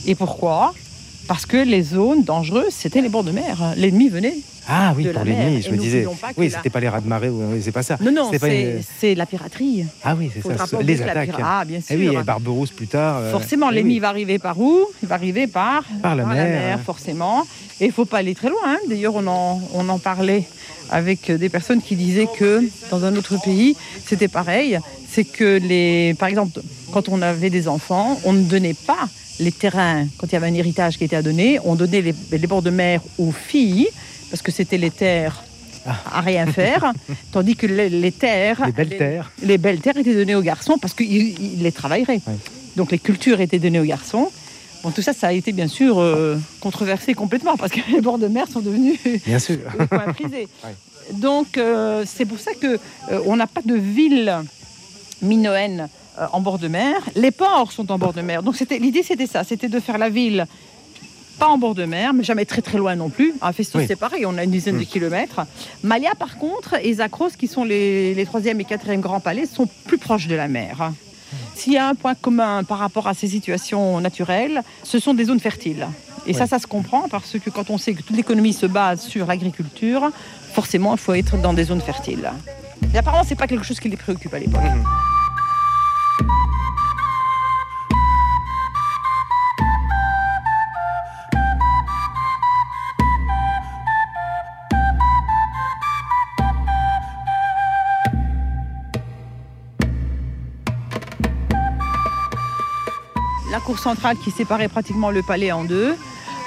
Et 0.07 0.15
pourquoi? 0.15 0.75
Parce 1.29 1.45
que 1.47 1.57
les 1.57 1.83
zones 1.83 2.23
dangereuses, 2.23 2.73
c'était 2.73 3.01
les 3.01 3.09
bords 3.09 3.25
de 3.25 3.33
mer. 3.33 3.75
L'ennemi 3.77 4.09
venait. 4.09 4.35
Ah 4.69 4.93
oui, 4.97 5.05
de 5.05 5.13
pour 5.13 5.25
l'ennemi, 5.25 5.57
Et 5.59 5.63
je 5.63 5.71
me 5.71 5.77
disais. 5.77 6.07
Oui, 6.37 6.49
la- 6.49 6.57
c'était 6.57 6.71
pas 6.71 6.81
les 6.81 6.89
rats 6.89 7.01
de 7.01 7.09
marée, 7.09 7.29
oui, 7.31 7.61
c'est 7.63 7.73
pas 7.73 7.83
ça. 7.83 7.97
Non, 8.01 8.11
non, 8.13 8.31
c'est 8.33 8.83
une- 9.13 9.19
la 9.19 9.27
piraterie. 9.27 9.85
Ah 10.05 10.15
oui, 10.17 10.31
c'est 10.33 10.43
ça, 10.43 10.67
les 10.83 11.03
attaques. 11.03 11.31
Ah, 11.43 11.65
bien 11.65 11.81
Eh 11.89 11.97
oui, 11.97 12.09
sûr. 12.11 12.21
et 12.21 12.25
Barberousse 12.25 12.71
plus 12.71 12.87
tard. 12.89 13.19
euh, 13.19 13.31
Forcément, 13.33 13.71
eh 13.71 13.75
l'ennemi 13.77 13.95
oui. 13.95 13.99
va 14.01 14.09
arriver 14.09 14.39
par 14.39 14.59
où? 14.61 14.85
Il 15.03 15.09
va 15.09 15.15
arriver 15.17 15.47
par, 15.47 15.85
Par 16.03 16.15
la 16.17 16.25
mer. 16.27 16.81
forcément. 16.85 17.45
Et 17.81 17.85
il 17.85 17.89
ne 17.89 17.93
faut 17.93 18.07
pas 18.07 18.19
aller 18.19 18.35
très 18.35 18.49
loin. 18.49 18.59
hein. 18.67 18.79
D'ailleurs, 18.89 19.15
on 19.17 19.27
en, 19.27 19.61
on 19.75 19.89
en 19.89 19.99
parlait 19.99 20.45
avec 20.91 21.31
des 21.31 21.49
personnes 21.49 21.83
qui 21.83 21.97
disaient 21.97 22.29
que 22.39 22.63
dans 22.91 23.05
un 23.05 23.15
autre 23.17 23.37
pays, 23.43 23.77
c'était 24.05 24.29
pareil. 24.29 24.79
C'est 25.11 25.25
que, 25.25 25.59
les, 25.59 26.15
par 26.15 26.29
exemple, 26.29 26.61
quand 26.93 27.09
on 27.09 27.23
avait 27.23 27.51
des 27.51 27.69
enfants, 27.69 28.21
on 28.25 28.33
ne 28.33 28.43
donnait 28.43 28.75
pas 28.75 29.09
les 29.41 29.53
terrains, 29.53 30.07
quand 30.19 30.27
il 30.29 30.33
y 30.33 30.37
avait 30.37 30.49
un 30.49 30.55
héritage 30.55 30.99
qui 30.99 31.05
était 31.05 31.17
à 31.17 31.23
donner, 31.23 31.59
on 31.65 31.75
donnait 31.75 32.01
les, 32.03 32.15
les 32.33 32.47
bords 32.47 32.63
de 32.63 32.71
mer 32.71 33.01
aux 33.19 33.33
filles, 33.33 33.89
parce 34.31 34.43
que 34.43 34.51
c'était 34.53 34.79
les 34.79 34.91
terres 34.91 35.43
à 36.13 36.21
rien 36.21 36.47
faire, 36.47 36.93
tandis 37.33 37.55
que 37.57 37.67
les, 37.67 37.89
les 37.89 38.13
terres, 38.13 38.63
Les 38.67 38.73
belles 38.73 38.97
terres. 38.99 39.33
les 39.43 39.59
belles 39.59 39.81
terres 39.81 39.97
étaient 39.97 40.15
données 40.15 40.35
aux 40.35 40.43
garçons 40.43 40.79
parce 40.79 40.95
qu'ils 40.95 41.41
ils 41.41 41.63
les 41.63 41.73
travailleraient. 41.73 42.21
Donc 42.77 42.91
les 42.91 42.99
cultures 42.99 43.41
étaient 43.41 43.59
données 43.59 43.81
aux 43.81 43.85
garçons. 43.85 44.31
Bon, 44.87 44.93
tout 44.93 45.03
ça, 45.03 45.13
ça 45.13 45.27
a 45.27 45.33
été 45.33 45.51
bien 45.51 45.67
sûr 45.67 45.99
euh, 45.99 46.39
controversé 46.61 47.13
complètement 47.15 47.57
parce 47.57 47.73
que 47.73 47.81
les 47.91 48.01
bords 48.01 48.19
de 48.19 48.29
mer 48.29 48.47
sont 48.47 48.61
devenus 48.61 49.01
Bien 49.27 49.41
sûr. 49.41 49.59
le 49.81 49.85
point 49.89 50.13
prisé. 50.13 50.47
Donc 51.15 51.59
euh, 51.59 52.05
c'est 52.07 52.25
pour 52.25 52.39
ça 52.39 52.53
que 52.55 52.79
euh, 53.11 53.21
on 53.27 53.35
n'a 53.35 53.49
pas 53.49 53.63
de 53.63 53.75
ville 53.75 54.33
minoenne 55.21 55.89
en 56.33 56.41
bord 56.41 56.61
de 56.61 56.69
mer. 56.69 56.95
Les 57.17 57.33
ports 57.33 57.73
sont 57.73 57.91
en 57.91 57.99
bord 57.99 58.13
de 58.13 58.21
mer. 58.21 58.45
Donc 58.45 58.55
l'idée, 58.71 59.03
c'était 59.03 59.27
ça, 59.27 59.43
c'était 59.43 59.69
de 59.69 59.81
faire 59.81 59.99
la 59.99 60.09
ville 60.09 60.47
pas 61.41 61.49
en 61.49 61.59
bord 61.59 61.75
de 61.75 61.85
mer, 61.85 62.15
mais 62.15 62.23
jamais 62.23 62.45
très 62.45 62.63
très 62.63 62.79
loin 62.79 62.95
non 62.95 63.11
plus. 63.11 63.35
À 63.41 63.53
Festus, 63.53 63.81
Oui. 63.81 63.85
c'est 63.89 63.97
pareil, 63.97 64.25
on 64.25 64.39
a 64.39 64.45
une 64.45 64.53
dizaine 64.53 64.79
de 64.79 64.85
kilomètres. 64.85 65.41
Malia, 65.83 66.15
par 66.15 66.39
contre, 66.39 66.77
et 66.81 66.95
Zakros, 66.95 67.31
qui 67.37 67.49
sont 67.49 67.65
les, 67.65 68.15
les 68.15 68.25
troisième 68.25 68.61
et 68.61 68.65
quatrième 68.65 69.01
grands 69.03 69.21
palais, 69.21 69.47
sont 69.47 69.69
plus 69.87 69.99
proches 69.99 70.29
de 70.29 70.35
la 70.37 70.49
mer. 70.49 70.93
S'il 71.57 71.73
y 71.73 71.79
a 71.79 71.89
un 71.89 71.95
point 71.95 72.15
commun 72.15 72.65
par 72.65 72.79
rapport 72.79 73.09
à 73.09 73.15
ces 73.15 73.29
situations 73.29 73.99
naturelles, 74.03 74.61
ce 74.83 74.99
sont 74.99 75.15
des 75.15 75.25
zones 75.25 75.41
fertiles. 75.41 75.89
Et 76.27 76.35
ça, 76.35 76.47
ça 76.47 76.59
se 76.59 76.67
comprend 76.67 77.09
parce 77.09 77.39
que 77.39 77.49
quand 77.49 77.71
on 77.71 77.79
sait 77.79 77.95
que 77.95 78.03
toute 78.03 78.15
l'économie 78.15 78.53
se 78.53 78.67
base 78.67 79.01
sur 79.01 79.27
l'agriculture, 79.27 80.11
forcément, 80.53 80.93
il 80.93 80.99
faut 80.99 81.15
être 81.15 81.41
dans 81.41 81.55
des 81.55 81.65
zones 81.65 81.81
fertiles. 81.81 82.31
Et 82.93 82.99
apparemment, 82.99 83.25
c'est 83.27 83.37
pas 83.37 83.47
quelque 83.47 83.65
chose 83.65 83.81
qui 83.81 83.89
les 83.89 83.97
préoccupe 83.97 84.35
à 84.35 84.39
l'époque. 84.39 84.61
la 86.21 86.56
cour 103.67 103.79
centrale 103.81 104.17
qui 104.17 104.31
séparait 104.31 104.69
pratiquement 104.69 105.11
le 105.11 105.23
palais 105.23 105.51
en 105.51 105.65
deux. 105.65 105.97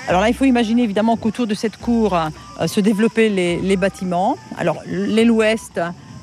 Alors 0.08 0.22
là, 0.22 0.30
il 0.30 0.34
faut 0.34 0.46
imaginer 0.46 0.84
évidemment 0.84 1.18
qu'autour 1.18 1.48
de 1.48 1.54
cette 1.54 1.76
cour 1.78 2.16
euh, 2.16 2.68
se 2.68 2.80
développaient 2.80 3.28
les, 3.28 3.58
les 3.58 3.76
bâtiments. 3.76 4.38
Alors 4.58 4.78
l'aile 4.88 5.30
ouest 5.30 5.82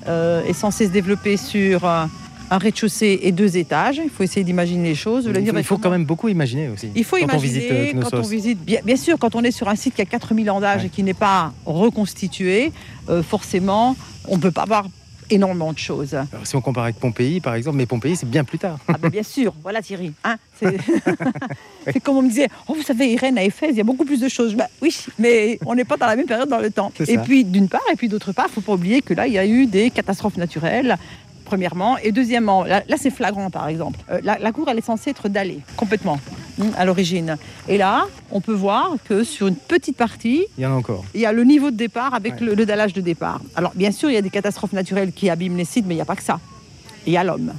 euh, 0.09 0.42
est 0.44 0.55
censé 0.55 0.86
se 0.86 0.90
développer 0.90 1.36
sur 1.36 1.84
euh, 1.84 2.07
un 2.51 2.59
rez-de-chaussée 2.59 3.20
et 3.22 3.30
deux 3.30 3.59
étages. 3.59 4.01
Il 4.03 4.09
faut 4.09 4.22
essayer 4.22 4.42
d'imaginer 4.42 4.88
les 4.88 4.94
choses. 4.94 5.26
Il 5.26 5.47
faut, 5.47 5.59
il 5.59 5.64
faut 5.64 5.78
quand 5.78 5.90
même 5.90 6.07
beaucoup 6.07 6.28
imaginer 6.28 6.70
aussi. 6.70 6.88
il 6.97 7.05
faut 7.05 7.16
quand 7.16 7.24
on 7.24 7.28
imaginer, 7.28 7.61
visite 7.61 8.01
quand 8.01 8.14
on 8.14 8.22
visite, 8.22 8.64
bien, 8.64 8.80
bien 8.82 8.97
sûr, 8.97 9.18
quand 9.18 9.34
on 9.34 9.44
est 9.44 9.51
sur 9.51 9.68
un 9.68 9.76
site 9.76 9.94
qui 9.94 10.03
a 10.03 10.07
4000 10.07 10.51
ans 10.51 10.61
d'âge 10.61 10.86
et 10.86 10.88
qui 10.88 11.03
n'est 11.03 11.14
pas 11.14 11.53
reconstitué, 11.66 12.72
forcément, 13.22 13.97
on 14.28 14.36
ne 14.36 14.40
peut 14.40 14.51
pas 14.51 14.64
voir 14.64 14.86
énormément 15.31 15.72
de 15.72 15.79
choses. 15.79 16.14
Alors, 16.14 16.45
si 16.45 16.57
on 16.57 16.61
compare 16.61 16.85
avec 16.85 16.97
Pompéi, 16.97 17.41
par 17.41 17.55
exemple, 17.55 17.77
mais 17.77 17.87
Pompéi, 17.87 18.16
c'est 18.16 18.29
bien 18.29 18.45
plus 18.45 18.59
tard. 18.59 18.79
Ah 18.89 18.97
ben 19.01 19.09
bien 19.09 19.22
sûr, 19.22 19.55
voilà 19.62 19.83
Thierry. 19.83 20.12
hein, 20.24 20.37
c'est 21.85 22.01
comme 22.01 22.16
on 22.16 22.22
me 22.22 22.29
disait, 22.29 22.49
oh 22.68 22.74
vous 22.74 22.83
savez 22.83 23.12
Irène 23.12 23.39
à 23.39 23.43
Éphèse, 23.43 23.70
il 23.72 23.79
y 23.79 23.81
a 23.81 23.85
beaucoup 23.85 24.05
plus 24.05 24.20
de 24.20 24.29
choses. 24.29 24.55
Bah, 24.55 24.68
oui, 24.81 24.97
mais 25.18 25.59
on 25.66 25.74
n'est 25.74 25.85
pas 25.85 25.97
dans 25.97 26.07
la 26.07 26.16
même 26.16 26.27
période 26.27 26.49
dans 26.49 26.59
le 26.59 26.70
temps. 26.70 26.93
Et 27.07 27.18
puis 27.18 27.45
d'une 27.45 27.68
part, 27.68 27.83
et 27.93 27.97
puis 27.97 28.09
d'autre 28.09 28.33
part, 28.33 28.47
il 28.49 28.55
faut 28.55 28.61
pas 28.61 28.74
oublier 28.74 29.03
que 29.03 29.14
là, 29.14 29.27
il 29.27 29.33
y 29.33 29.39
a 29.39 29.47
eu 29.47 29.66
des 29.66 29.91
catastrophes 29.91 30.37
naturelles. 30.37 30.99
Premièrement, 31.47 31.97
et 31.99 32.11
deuxièmement, 32.12 32.64
là, 32.64 32.82
là, 32.88 32.97
c'est 32.99 33.11
flagrant 33.11 33.51
par 33.51 33.68
exemple. 33.68 33.99
Euh, 34.11 34.18
la, 34.22 34.36
la 34.38 34.51
cour 34.53 34.68
elle 34.68 34.78
est 34.78 34.84
censée 34.92 35.11
être 35.11 35.28
dallée 35.28 35.61
complètement 35.76 36.18
hum, 36.61 36.72
à 36.76 36.84
l'origine. 36.84 37.36
Et 37.68 37.78
là, 37.78 38.07
on 38.32 38.40
peut 38.40 38.53
voir 38.53 38.97
que 39.09 39.22
sur 39.24 39.47
une 39.47 39.55
petite 39.57 39.97
partie, 39.97 40.44
Il 40.59 40.64
y 40.64 40.66
en 40.66 40.72
a 40.72 40.74
encore. 40.76 41.05
il 41.14 41.20
y 41.20 41.26
a 41.26 41.32
le 41.32 41.44
niveau 41.44 41.70
de 41.70 41.76
départ 41.76 42.12
avec 42.14 42.40
le, 42.40 42.55
le 42.55 42.66
dallage 42.66 42.92
de 42.92 43.01
départ. 43.01 43.40
Alors, 43.55 43.72
bien 43.76 43.92
sûr, 43.92 44.11
il 44.11 44.14
y 44.14 44.16
a 44.16 44.22
des 44.22 44.30
catastrophes 44.30 44.72
naturelles 44.72 45.12
qui 45.12 45.30
abîment 45.30 45.57
les 45.57 45.64
sites, 45.64 45.86
mais 45.86 45.94
il 45.94 45.99
n'y 45.99 46.03
a 46.03 46.07
pas 46.07 46.16
que 46.16 46.22
ça. 46.24 46.40
Il 47.07 47.12
y 47.12 47.16
a 47.16 47.22
l'homme. 47.22 47.53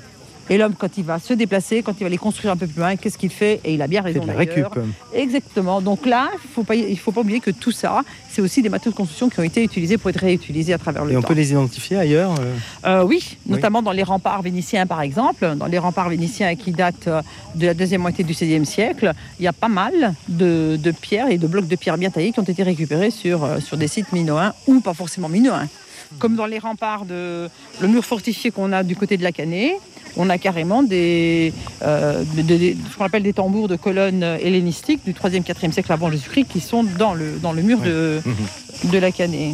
Et 0.50 0.58
l'homme, 0.58 0.76
quand 0.78 0.98
il 0.98 1.04
va 1.04 1.20
se 1.20 1.34
déplacer, 1.34 1.84
quand 1.84 1.94
il 2.00 2.04
va 2.04 2.10
les 2.10 2.18
construire 2.18 2.54
un 2.54 2.58
peu 2.58 2.68
plus 2.68 2.80
loin, 2.80 2.96
qu'est-ce 2.96 3.18
qu'il 3.18 3.30
fait? 3.32 3.60
Et 3.66 3.74
il 3.74 3.82
a 3.82 3.88
bien 3.88 4.02
raison. 4.02 4.22
de 4.22 4.28
la 4.28 4.34
récup. 4.34 4.66
Exactement. 5.14 5.82
Donc 5.82 6.06
là, 6.06 6.30
il 6.44 6.50
faut 6.50 6.64
pas- 6.64 6.76
il 6.76 6.92
ne 6.92 6.96
faut 6.96 7.12
pas 7.12 7.22
oublier 7.22 7.40
que 7.40 7.52
tout 7.52 7.72
ça, 7.72 8.02
c'est 8.30 8.42
aussi 8.42 8.62
des 8.62 8.70
matériaux 8.70 8.92
de 8.92 8.98
construction 8.98 9.30
qui 9.30 9.40
ont 9.40 9.44
été 9.44 9.64
utilisés 9.64 9.98
pour 9.98 10.10
être 10.10 10.20
réutilisés 10.20 10.74
à 10.74 10.78
travers 10.78 11.06
le 11.06 11.12
Et 11.14 11.18
on 11.18 11.22
temps. 11.22 11.28
peut 11.28 11.34
les 11.34 11.52
identifier 11.52 11.98
ailleurs 11.98 12.36
euh, 12.40 12.56
Euh, 12.86 13.04
oui, 13.04 13.38
notamment 13.46 13.82
dans 13.82 13.92
les 13.92 14.04
remparts 14.04 14.42
vénitiens, 14.42 14.86
par 14.86 15.02
exemple. 15.02 15.56
Dans 15.58 15.66
les 15.66 15.78
remparts 15.78 16.10
vénitiens 16.10 16.56
qui 16.56 16.72
datent 16.72 17.08
euh, 17.08 17.22
de 17.56 17.66
la 17.66 17.74
deuxième 17.74 18.02
moitié 18.02 18.24
du 18.24 18.34
XVIe 18.34 18.66
siècle, 18.66 19.14
il 19.40 19.44
y 19.44 19.48
a 19.48 19.54
pas 19.54 19.68
mal 19.70 20.14
de, 20.28 20.78
de 20.82 20.92
pierres 20.92 21.30
et 21.30 21.38
de 21.38 21.48
blocs 21.48 21.68
de 21.68 21.76
pierres 21.76 21.98
bien 21.98 22.10
taillés 22.10 22.32
qui 22.32 22.40
ont 22.40 22.44
été 22.44 22.64
récupérés 22.64 23.12
sur, 23.12 23.48
sur 23.62 23.78
des 23.78 23.88
sites 23.88 24.12
minoens 24.14 24.54
ou 24.68 24.80
pas 24.82 24.94
forcément 24.94 25.30
minoens. 25.30 25.68
Comme 26.20 26.36
dans 26.36 26.46
les 26.46 26.58
remparts 26.60 27.04
de 27.06 27.50
le 27.82 27.88
mur 27.90 28.06
fortifié 28.06 28.50
qu'on 28.52 28.72
a 28.72 28.82
du 28.84 28.96
côté 28.96 29.18
de 29.18 29.24
la 29.24 29.34
Canée, 29.34 29.76
on 30.16 30.30
a 30.30 30.38
carrément 30.38 30.84
des, 30.84 31.54
euh, 31.84 32.24
de- 32.36 32.42
de- 32.42 32.58
de- 32.58 32.76
ce 32.92 32.98
qu'on 32.98 33.06
appelle 33.06 33.24
des 33.24 33.34
tambours 33.34 33.68
de 33.68 33.76
colonnes 33.76 34.24
hellénistiques 34.24 35.04
du 35.06 35.14
3e, 35.14 35.44
4e 35.44 35.72
siècle 35.72 35.92
avant 35.92 36.10
Jésus-Christ 36.12 36.46
qui 36.50 36.60
sont 36.60 36.84
dans 36.84 37.14
le, 37.14 37.38
dans 37.42 37.52
le 37.52 37.62
mur 37.62 37.80
de, 37.80 38.22
de 38.86 38.98
la 38.98 39.12
Canée. 39.12 39.54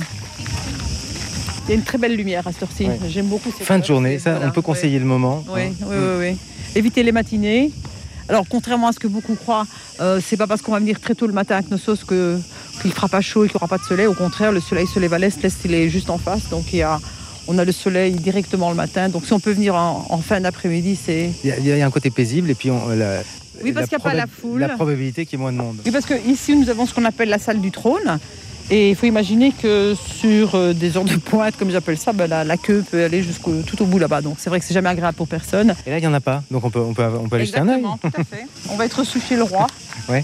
Il 1.66 1.70
y 1.70 1.72
a 1.72 1.76
une 1.76 1.84
très 1.84 1.98
belle 1.98 2.16
lumière 2.16 2.46
à 2.46 2.52
cette 2.52 2.64
heure-ci. 2.64 2.86
Ouais. 2.86 3.00
J'aime 3.10 3.28
beaucoup 3.28 3.50
cette 3.58 3.66
Fin 3.66 3.80
de 3.80 3.86
journée, 3.86 4.20
ça, 4.20 4.32
voilà, 4.32 4.48
on 4.48 4.52
peut 4.52 4.60
ouais. 4.60 4.64
conseiller 4.66 5.00
le 5.00 5.06
moment. 5.06 5.44
Oui, 5.50 5.62
hein. 5.62 5.72
oui, 5.82 5.96
oui, 5.98 6.16
oui. 6.32 6.38
Éviter 6.76 7.04
les 7.04 7.12
matinées. 7.14 7.72
Alors, 8.30 8.46
contrairement 8.50 8.88
à 8.88 8.92
ce 8.94 9.00
que 9.00 9.08
beaucoup 9.08 9.36
croient, 9.36 9.66
euh, 10.02 10.20
c'est 10.26 10.38
pas 10.38 10.48
parce 10.48 10.62
qu'on 10.62 10.72
va 10.72 10.80
venir 10.80 11.00
très 11.00 11.14
tôt 11.16 11.28
le 11.28 11.34
matin 11.34 11.56
à 11.58 11.62
Knossos 11.62 12.04
que 12.06 12.38
qu'il 12.82 12.92
fera 12.92 13.08
pas 13.08 13.22
chaud 13.22 13.44
et 13.44 13.48
qu'il 13.48 13.56
n'y 13.56 13.60
aura 13.60 13.68
pas 13.68 13.78
de 13.78 13.84
soleil. 13.84 14.08
Au 14.08 14.14
contraire, 14.14 14.52
le 14.52 14.60
soleil 14.60 14.88
se 14.88 15.00
lève 15.00 15.14
à 15.14 15.20
l'est, 15.20 15.42
l'est 15.42 15.56
il 15.66 15.74
est 15.74 15.90
juste 15.90 16.10
en 16.10 16.18
face, 16.18 16.50
donc 16.50 16.74
il 16.74 16.78
y 16.80 16.82
a, 16.82 17.00
on 17.48 17.58
a 17.58 17.66
le 17.66 17.72
soleil 17.72 18.14
directement 18.14 18.70
le 18.70 18.76
matin. 18.76 19.10
Donc, 19.10 19.26
si 19.26 19.34
on 19.34 19.40
peut 19.40 19.52
venir 19.52 19.76
en, 19.76 20.06
en 20.10 20.18
fin 20.20 20.40
d'après-midi, 20.42 20.98
c'est 21.04 21.30
Il 21.44 21.50
y, 21.50 21.54
a- 21.54 21.58
il 21.60 21.66
y 21.66 21.82
a 21.82 21.86
un 21.86 21.92
côté 21.92 22.10
paisible 22.10 22.50
et 22.50 22.56
puis 22.56 22.72
on, 22.72 22.88
la, 22.90 23.22
Oui, 23.64 23.72
parce 23.74 23.88
qu'il 23.88 23.98
y 23.98 24.02
a 24.02 24.04
pas 24.04 24.14
la 24.14 24.28
foule. 24.28 24.60
La 24.62 24.70
probabilité 24.70 25.26
qu'il 25.26 25.38
y 25.38 25.42
ait 25.42 25.44
moins 25.44 25.52
de 25.52 25.58
monde. 25.58 25.78
Oui, 25.86 25.92
parce 25.92 26.06
que 26.06 26.14
ici 26.28 26.56
nous 26.56 26.70
avons 26.70 26.86
ce 26.86 26.94
qu'on 26.94 27.06
appelle 27.06 27.30
la 27.30 27.40
salle 27.40 27.60
du 27.62 27.72
trône. 27.72 28.20
Et 28.70 28.92
il 28.92 28.96
faut 28.96 29.06
imaginer 29.06 29.52
que 29.52 29.94
sur 29.94 30.56
euh, 30.56 30.72
des 30.74 30.96
heures 30.96 31.04
de 31.04 31.18
pointe, 31.18 31.58
comme 31.58 31.70
j'appelle 31.70 31.98
ça, 31.98 32.14
ben, 32.14 32.28
la, 32.28 32.46
la 32.46 32.56
queue 32.56 32.82
peut 32.90 33.04
aller 33.04 33.22
jusqu'au 33.22 33.62
tout 33.62 33.82
au 33.84 33.86
bout 33.86 34.00
là-bas. 34.00 34.22
Donc 34.22 34.38
c'est 34.40 34.50
vrai 34.50 34.62
que 34.62 34.66
c'est 34.66 34.74
jamais 34.74 34.88
agréable 34.88 35.18
pour 35.18 35.28
personne. 35.28 35.76
Et 35.86 35.90
là, 35.90 35.98
il 35.98 36.02
n'y 36.02 36.08
en 36.08 36.14
a 36.14 36.22
pas. 36.22 36.44
Donc 36.50 36.64
on 36.64 36.70
peut, 36.70 36.80
on 36.80 36.94
peut, 36.94 37.04
on 37.22 37.28
peut 37.28 37.36
aller 37.36 37.46
jeter 37.46 37.58
un 37.60 37.68
œil. 37.68 37.80
Exactement, 37.84 37.98
tout 38.02 38.22
à 38.22 38.24
fait. 38.24 38.46
On 38.72 38.78
va 38.78 38.86
être 38.86 39.04
sous 39.04 39.20
chez 39.20 39.36
le 39.36 39.44
roi. 39.44 39.68
Ouais. 40.10 40.24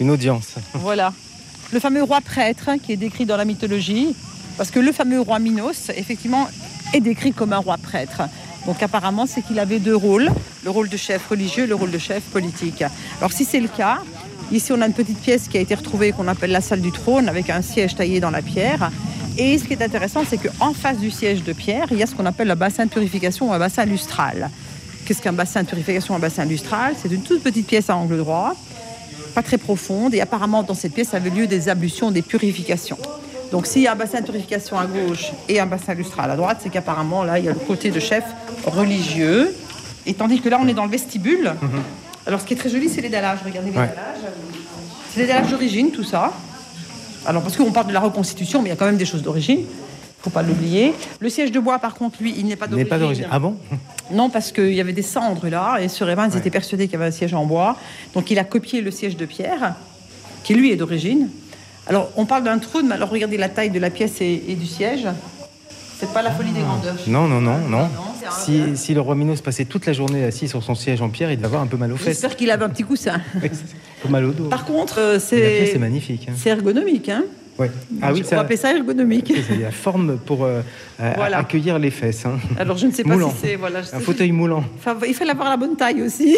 Une 0.00 0.10
audience. 0.10 0.54
Voilà. 0.74 1.12
Le 1.72 1.80
fameux 1.80 2.02
roi 2.04 2.20
prêtre 2.20 2.68
hein, 2.68 2.78
qui 2.78 2.92
est 2.92 2.96
décrit 2.96 3.26
dans 3.26 3.36
la 3.36 3.44
mythologie, 3.44 4.14
parce 4.56 4.70
que 4.70 4.78
le 4.78 4.92
fameux 4.92 5.20
roi 5.20 5.38
Minos, 5.38 5.90
effectivement, 5.94 6.48
est 6.92 7.00
décrit 7.00 7.32
comme 7.32 7.52
un 7.52 7.58
roi 7.58 7.76
prêtre. 7.76 8.22
Donc 8.66 8.82
apparemment, 8.82 9.26
c'est 9.26 9.42
qu'il 9.42 9.58
avait 9.58 9.78
deux 9.78 9.96
rôles, 9.96 10.30
le 10.64 10.70
rôle 10.70 10.88
de 10.88 10.96
chef 10.96 11.26
religieux 11.28 11.64
et 11.64 11.66
le 11.66 11.74
rôle 11.74 11.90
de 11.90 11.98
chef 11.98 12.22
politique. 12.24 12.82
Alors 13.18 13.32
si 13.32 13.44
c'est 13.44 13.60
le 13.60 13.68
cas, 13.68 13.98
ici 14.52 14.72
on 14.72 14.80
a 14.80 14.86
une 14.86 14.94
petite 14.94 15.20
pièce 15.20 15.48
qui 15.48 15.58
a 15.58 15.60
été 15.60 15.74
retrouvée 15.74 16.12
qu'on 16.12 16.28
appelle 16.28 16.50
la 16.52 16.60
salle 16.60 16.80
du 16.80 16.92
trône 16.92 17.28
avec 17.28 17.50
un 17.50 17.62
siège 17.62 17.94
taillé 17.94 18.20
dans 18.20 18.30
la 18.30 18.42
pierre. 18.42 18.90
Et 19.36 19.58
ce 19.58 19.64
qui 19.64 19.72
est 19.72 19.82
intéressant, 19.82 20.22
c'est 20.28 20.38
qu'en 20.38 20.72
face 20.72 20.98
du 20.98 21.10
siège 21.10 21.42
de 21.42 21.52
pierre, 21.52 21.86
il 21.90 21.98
y 21.98 22.02
a 22.02 22.06
ce 22.06 22.14
qu'on 22.14 22.26
appelle 22.26 22.50
un 22.50 22.56
bassin 22.56 22.86
de 22.86 22.90
purification 22.90 23.50
ou 23.50 23.52
un 23.52 23.58
bassin 23.58 23.84
lustral. 23.84 24.48
Qu'est-ce 25.04 25.20
qu'un 25.20 25.32
bassin 25.32 25.64
de 25.64 25.68
purification, 25.68 26.14
un 26.14 26.20
bassin 26.20 26.44
lustral? 26.44 26.94
C'est 27.02 27.12
une 27.12 27.22
toute 27.22 27.42
petite 27.42 27.66
pièce 27.66 27.90
à 27.90 27.96
angle 27.96 28.16
droit 28.16 28.54
pas 29.34 29.42
très 29.42 29.58
profonde. 29.58 30.14
Et 30.14 30.20
apparemment, 30.20 30.62
dans 30.62 30.74
cette 30.74 30.94
pièce, 30.94 31.12
avait 31.12 31.30
lieu 31.30 31.46
des 31.46 31.68
ablutions, 31.68 32.10
des 32.10 32.22
purifications. 32.22 32.98
Donc, 33.54 33.68
s'il 33.68 33.82
y 33.82 33.86
a 33.86 33.92
un 33.92 33.94
bassin 33.94 34.20
de 34.20 34.24
purification 34.26 34.76
à 34.76 34.84
gauche 34.86 35.30
et 35.48 35.60
un 35.60 35.66
bassin 35.66 35.94
lustral 35.94 36.28
à 36.28 36.34
droite, 36.34 36.58
c'est 36.60 36.70
qu'apparemment, 36.70 37.22
là, 37.22 37.38
il 37.38 37.44
y 37.44 37.48
a 37.48 37.52
le 37.52 37.58
côté 37.60 37.92
de 37.92 38.00
chef 38.00 38.24
religieux. 38.66 39.54
Et 40.06 40.14
tandis 40.14 40.40
que 40.40 40.48
là, 40.48 40.58
on 40.60 40.66
est 40.66 40.74
dans 40.74 40.84
le 40.86 40.90
vestibule. 40.90 41.52
Alors, 42.26 42.40
ce 42.40 42.46
qui 42.46 42.54
est 42.54 42.56
très 42.56 42.68
joli, 42.68 42.88
c'est 42.88 43.00
les 43.00 43.08
dallages. 43.10 43.38
Regardez 43.44 43.70
les 43.70 43.76
Ouais. 43.78 43.86
dallages. 43.86 44.32
C'est 45.12 45.20
les 45.20 45.26
dallages 45.28 45.52
d'origine, 45.52 45.92
tout 45.92 46.02
ça. 46.02 46.32
Alors, 47.26 47.42
parce 47.42 47.56
qu'on 47.56 47.70
parle 47.70 47.86
de 47.86 47.92
la 47.92 48.00
reconstitution, 48.00 48.60
mais 48.60 48.70
il 48.70 48.72
y 48.72 48.72
a 48.72 48.76
quand 48.76 48.86
même 48.86 48.96
des 48.96 49.06
choses 49.06 49.22
d'origine. 49.22 49.60
faut 50.20 50.30
pas 50.30 50.42
l'oublier. 50.42 50.92
Le 51.20 51.28
siège 51.28 51.52
de 51.52 51.60
bois, 51.60 51.78
par 51.78 51.94
contre, 51.94 52.16
lui, 52.22 52.34
il 52.36 52.46
n'est 52.46 52.56
pas 52.56 52.64
N'est 52.66 52.70
d'origine. 52.70 52.88
pas 52.88 52.98
d'origine. 52.98 53.26
Ah 53.30 53.38
bon? 53.38 53.56
Non, 54.10 54.30
parce 54.30 54.50
qu'il 54.52 54.72
y 54.72 54.80
avait 54.80 54.94
des 54.94 55.02
cendres 55.02 55.46
là, 55.48 55.76
et 55.80 55.88
sur 55.88 56.08
Evans, 56.10 56.28
ils 56.32 56.38
étaient 56.38 56.50
persuadés 56.50 56.84
qu'il 56.86 56.94
y 56.94 56.96
avait 56.96 57.06
un 57.08 57.10
siège 57.12 57.34
en 57.34 57.44
bois. 57.44 57.76
Donc 58.14 58.30
il 58.32 58.38
a 58.40 58.44
copié 58.44 58.80
le 58.80 58.90
siège 58.90 59.16
de 59.18 59.26
pierre, 59.26 59.74
qui 60.42 60.54
lui 60.54 60.72
est 60.72 60.76
d'origine. 60.76 61.28
Alors 61.86 62.10
on 62.16 62.24
parle 62.26 62.44
d'un 62.44 62.58
trône, 62.58 62.86
mais 62.88 62.94
alors 62.94 63.10
regardez 63.10 63.36
la 63.36 63.48
taille 63.48 63.70
de 63.70 63.78
la 63.78 63.90
pièce 63.90 64.20
et, 64.20 64.42
et 64.48 64.54
du 64.54 64.66
siège. 64.66 65.06
C'est 65.98 66.12
pas 66.12 66.22
la 66.22 66.32
folie 66.32 66.50
des 66.50 66.60
grandeurs. 66.60 66.96
Non, 67.06 67.28
non, 67.28 67.40
non, 67.40 67.58
non. 67.68 67.88
c'est 68.30 68.74
Si, 68.74 68.76
si 68.76 68.94
le 68.94 69.00
roi 69.00 69.14
Minos 69.14 69.40
passait 69.40 69.64
toute 69.64 69.86
la 69.86 69.92
journée 69.92 70.24
assis 70.24 70.48
sur 70.48 70.62
son 70.62 70.74
siège 70.74 71.00
en 71.00 71.08
pierre, 71.08 71.30
il 71.30 71.36
devait 71.36 71.46
avoir 71.46 71.62
un 71.62 71.66
peu 71.66 71.76
mal 71.76 71.92
aux 71.92 71.96
fesses, 71.96 72.06
J'espère 72.14 72.36
qu'il 72.36 72.50
avait 72.50 72.64
un 72.64 72.68
petit 72.68 72.82
coussin. 72.82 73.14
un 73.36 73.48
peu 74.02 74.08
mal 74.08 74.24
au 74.24 74.32
dos. 74.32 74.44
Par 74.48 74.64
contre, 74.64 74.98
euh, 74.98 75.18
c'est 75.20 75.38
est 75.72 75.78
magnifique. 75.78 76.26
hein. 76.28 76.34
c'est 76.36 76.50
ergonomique. 76.50 77.08
Hein 77.08 77.24
Ouais. 77.56 77.70
Ah 78.02 78.12
oui, 78.12 78.24
on 78.32 78.36
appeler 78.36 78.56
ça 78.56 78.74
ergonomique. 78.74 79.32
c'est 79.46 79.56
la 79.58 79.70
forme 79.70 80.16
pour 80.18 80.42
euh, 80.44 80.60
euh, 81.00 81.12
Voilà. 81.14 81.38
accueillir 81.38 81.78
les 81.78 81.92
fesses. 81.92 82.26
hein. 82.26 82.38
Alors 82.58 82.76
je 82.76 82.86
ne 82.88 82.92
sais 82.92 83.04
pas 83.04 83.10
Moulant. 83.14 83.30
si 83.30 83.36
c'est 83.42 83.54
voilà. 83.54 83.78
Un 83.92 84.00
fauteuil 84.00 84.32
moulant. 84.32 84.64
Enfin, 84.76 84.96
il 85.06 85.14
fallait 85.14 85.30
avoir 85.30 85.48
la 85.50 85.56
bonne 85.56 85.76
taille 85.76 86.02
aussi. 86.02 86.36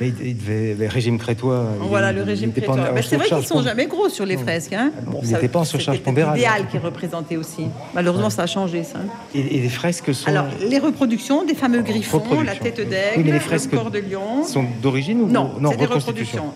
Mais 0.00 0.12
il, 0.22 0.36
devait, 0.36 0.74
le 0.78 0.88
régime 0.88 1.18
crétois. 1.18 1.66
il- 1.80 1.88
Voilà 1.88 2.10
il 2.10 2.16
le 2.16 2.22
régime 2.24 2.52
crétois. 2.52 2.74
c'est 2.76 2.82
vrai 2.90 3.00
qu'ils 3.00 3.18
surcharge 3.18 3.46
sont 3.46 3.62
jamais 3.62 3.86
gros 3.86 4.08
sur 4.08 4.26
les 4.26 4.36
fresques. 4.36 4.72
Hein. 4.72 4.90
il 5.22 5.28
ça- 5.28 5.34
n'était 5.34 5.48
pas 5.48 5.60
en 5.60 5.64
surcharge 5.64 6.00
pondérale. 6.00 6.34
L'idéal 6.34 6.66
qui 6.68 6.76
est 6.76 6.80
représenté 6.80 7.36
aussi. 7.36 7.66
Malheureusement, 7.94 8.30
ça 8.30 8.42
a 8.42 8.46
changé 8.46 8.82
ça. 8.82 8.98
Et, 9.34 9.40
et 9.56 9.60
les 9.60 9.68
fresques 9.68 10.12
sont, 10.14 10.28
Alors, 10.28 10.46
les 10.68 10.78
reproductions 10.78 11.44
des 11.44 11.54
fameux 11.54 11.82
griffons, 11.82 12.22
la 12.44 12.54
tête 12.56 12.80
Oui, 12.80 13.22
d'aigle, 13.22 13.38
fresques 13.40 13.72
le 13.72 13.78
corps 13.78 13.90
de 13.90 13.98
lion. 14.00 14.44
sont 14.44 14.64
d'origine 14.82 15.20
ou 15.22 15.28
Non, 15.28 15.52
c'est 15.70 15.76
des 15.76 15.86
reproductions. 15.86 16.52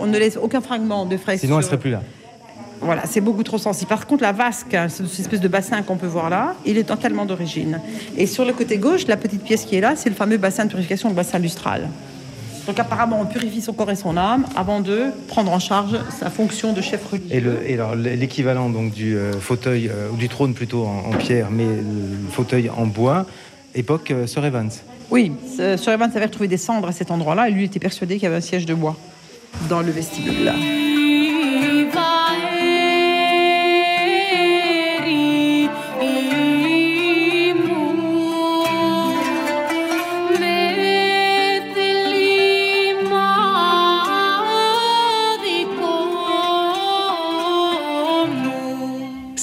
On 0.00 0.06
ne 0.06 0.18
laisse 0.18 0.38
aucun 0.40 0.60
fragment 0.60 1.04
de 1.06 1.16
fresque. 1.16 1.40
Sinon, 1.40 1.56
elle 1.58 1.62
sur- 1.64 1.70
serait 1.72 1.80
plus 1.80 1.90
là. 1.90 2.02
Voilà, 2.80 3.02
c'est 3.06 3.20
beaucoup 3.20 3.42
trop 3.42 3.58
sensible. 3.58 3.88
Par 3.88 4.06
contre, 4.06 4.22
la 4.22 4.30
vasque, 4.30 4.72
hein, 4.72 4.86
cette 4.88 5.06
espèce 5.18 5.40
de 5.40 5.48
bassin 5.48 5.82
qu'on 5.82 5.96
peut 5.96 6.06
voir 6.06 6.30
là, 6.30 6.54
il 6.64 6.78
est 6.78 6.84
totalement 6.84 7.24
d'origine. 7.26 7.80
Et 8.16 8.26
sur 8.26 8.44
le 8.44 8.52
côté 8.52 8.78
gauche, 8.78 9.06
la 9.08 9.16
petite 9.16 9.42
pièce 9.42 9.64
qui 9.64 9.74
est 9.74 9.80
là, 9.80 9.94
c'est 9.96 10.08
le 10.08 10.14
fameux 10.14 10.36
bassin 10.36 10.64
de 10.64 10.70
purification, 10.70 11.08
le 11.08 11.14
bassin 11.16 11.40
lustral. 11.40 11.88
Donc 12.68 12.78
apparemment, 12.78 13.18
on 13.22 13.24
purifie 13.24 13.62
son 13.62 13.72
corps 13.72 13.90
et 13.90 13.96
son 13.96 14.18
âme 14.18 14.44
avant 14.54 14.80
de 14.80 15.06
prendre 15.26 15.50
en 15.50 15.58
charge 15.58 15.96
sa 16.10 16.28
fonction 16.28 16.74
de 16.74 16.82
chef 16.82 17.10
religieux. 17.10 17.34
Et, 17.34 17.40
le, 17.40 17.58
et 17.66 17.74
alors, 17.74 17.94
l'équivalent 17.94 18.68
donc 18.68 18.92
du 18.92 19.16
euh, 19.16 19.32
fauteuil, 19.32 19.88
euh, 19.88 20.10
ou 20.12 20.16
du 20.16 20.28
trône 20.28 20.52
plutôt 20.52 20.84
en, 20.84 21.10
en 21.10 21.16
pierre, 21.16 21.48
mais 21.50 21.64
le 21.64 22.30
fauteuil 22.30 22.68
en 22.68 22.86
bois, 22.86 23.24
époque 23.74 24.10
euh, 24.10 24.26
Sir 24.26 24.44
Evans. 24.44 24.70
Oui, 25.10 25.32
Sir 25.56 25.94
Evans 25.94 26.10
avait 26.14 26.26
retrouvé 26.26 26.46
des 26.46 26.58
cendres 26.58 26.88
à 26.88 26.92
cet 26.92 27.10
endroit-là 27.10 27.48
et 27.48 27.52
lui 27.52 27.64
était 27.64 27.80
persuadé 27.80 28.16
qu'il 28.16 28.24
y 28.24 28.26
avait 28.26 28.36
un 28.36 28.42
siège 28.42 28.66
de 28.66 28.74
bois 28.74 28.96
dans 29.70 29.80
le 29.80 29.90
vestibule. 29.90 30.52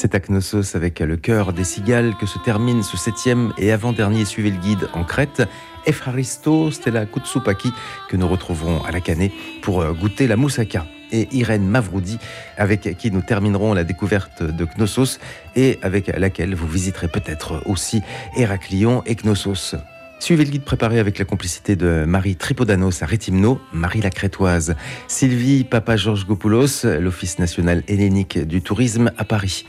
C'est 0.05 0.13
à 0.13 0.19
Knossos 0.19 0.75
avec 0.75 0.99
le 0.99 1.17
cœur 1.17 1.51
des 1.51 1.63
cigales 1.63 2.13
que 2.15 2.27
se 2.27 2.37
termine 2.37 2.83
ce 2.83 2.95
septième 2.95 3.53
et 3.57 3.71
avant-dernier 3.71 4.23
Suivez 4.23 4.51
le 4.51 4.57
guide 4.57 4.87
en 4.93 5.03
Crète. 5.03 5.41
Efharisto 5.87 6.69
Stella 6.69 7.07
Kutsupaki 7.07 7.71
que 8.07 8.15
nous 8.15 8.27
retrouverons 8.27 8.83
à 8.83 8.91
la 8.91 9.01
Canée 9.01 9.33
pour 9.63 9.81
euh, 9.81 9.93
goûter 9.93 10.27
la 10.27 10.35
moussaka. 10.35 10.85
Et 11.11 11.27
Irène 11.31 11.67
Mavroudi 11.67 12.19
avec 12.55 12.95
qui 12.99 13.09
nous 13.09 13.23
terminerons 13.23 13.73
la 13.73 13.83
découverte 13.83 14.43
de 14.43 14.65
Knossos 14.77 15.17
et 15.55 15.79
avec 15.81 16.15
laquelle 16.15 16.53
vous 16.53 16.67
visiterez 16.67 17.07
peut-être 17.07 17.63
aussi 17.65 18.03
Héraclion 18.37 19.01
et 19.07 19.15
Knossos. 19.15 19.75
Suivez 20.20 20.44
le 20.44 20.50
guide 20.50 20.64
préparé 20.64 20.98
avec 20.98 21.18
la 21.18 21.24
complicité 21.24 21.76
de 21.76 22.04
Marie 22.06 22.36
Tripodanos 22.36 23.02
à 23.02 23.06
Rétimno, 23.06 23.58
Marie 23.72 24.02
la 24.02 24.10
Crétoise, 24.10 24.76
Sylvie 25.08 25.64
Papa 25.64 25.96
Georges 25.96 26.26
Gopoulos, 26.26 26.84
l'Office 26.84 27.38
national 27.38 27.82
hellénique 27.88 28.38
du 28.38 28.60
tourisme 28.60 29.12
à 29.16 29.24
Paris. 29.24 29.64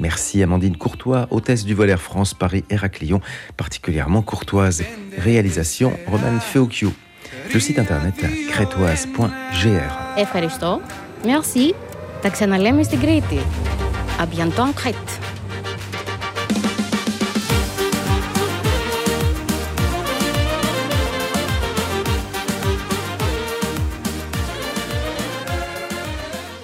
Merci 0.00 0.42
Amandine 0.42 0.76
Courtois, 0.76 1.26
hôtesse 1.30 1.64
du 1.64 1.72
vol 1.72 1.88
Air 1.88 2.02
France 2.02 2.34
Paris 2.34 2.64
Héraclion, 2.68 3.20
particulièrement 3.56 4.20
courtoise. 4.20 4.84
Réalisation 5.16 5.92
Roman 6.06 6.38
Feocchio. 6.38 6.92
Le 7.52 7.60
site 7.60 7.78
internet 7.78 8.14
crétoise.gr. 8.50 10.18
Ευχαριστώ. 10.18 10.80
Merci. 11.24 11.74
Τα 12.22 12.28
ξαναλέμε 12.28 12.82
στην 12.82 13.00
Κρήτη. 13.00 13.38
À 14.18 14.26
bientôt 14.26 14.62
en 14.62 14.72
Crète. 14.72 15.12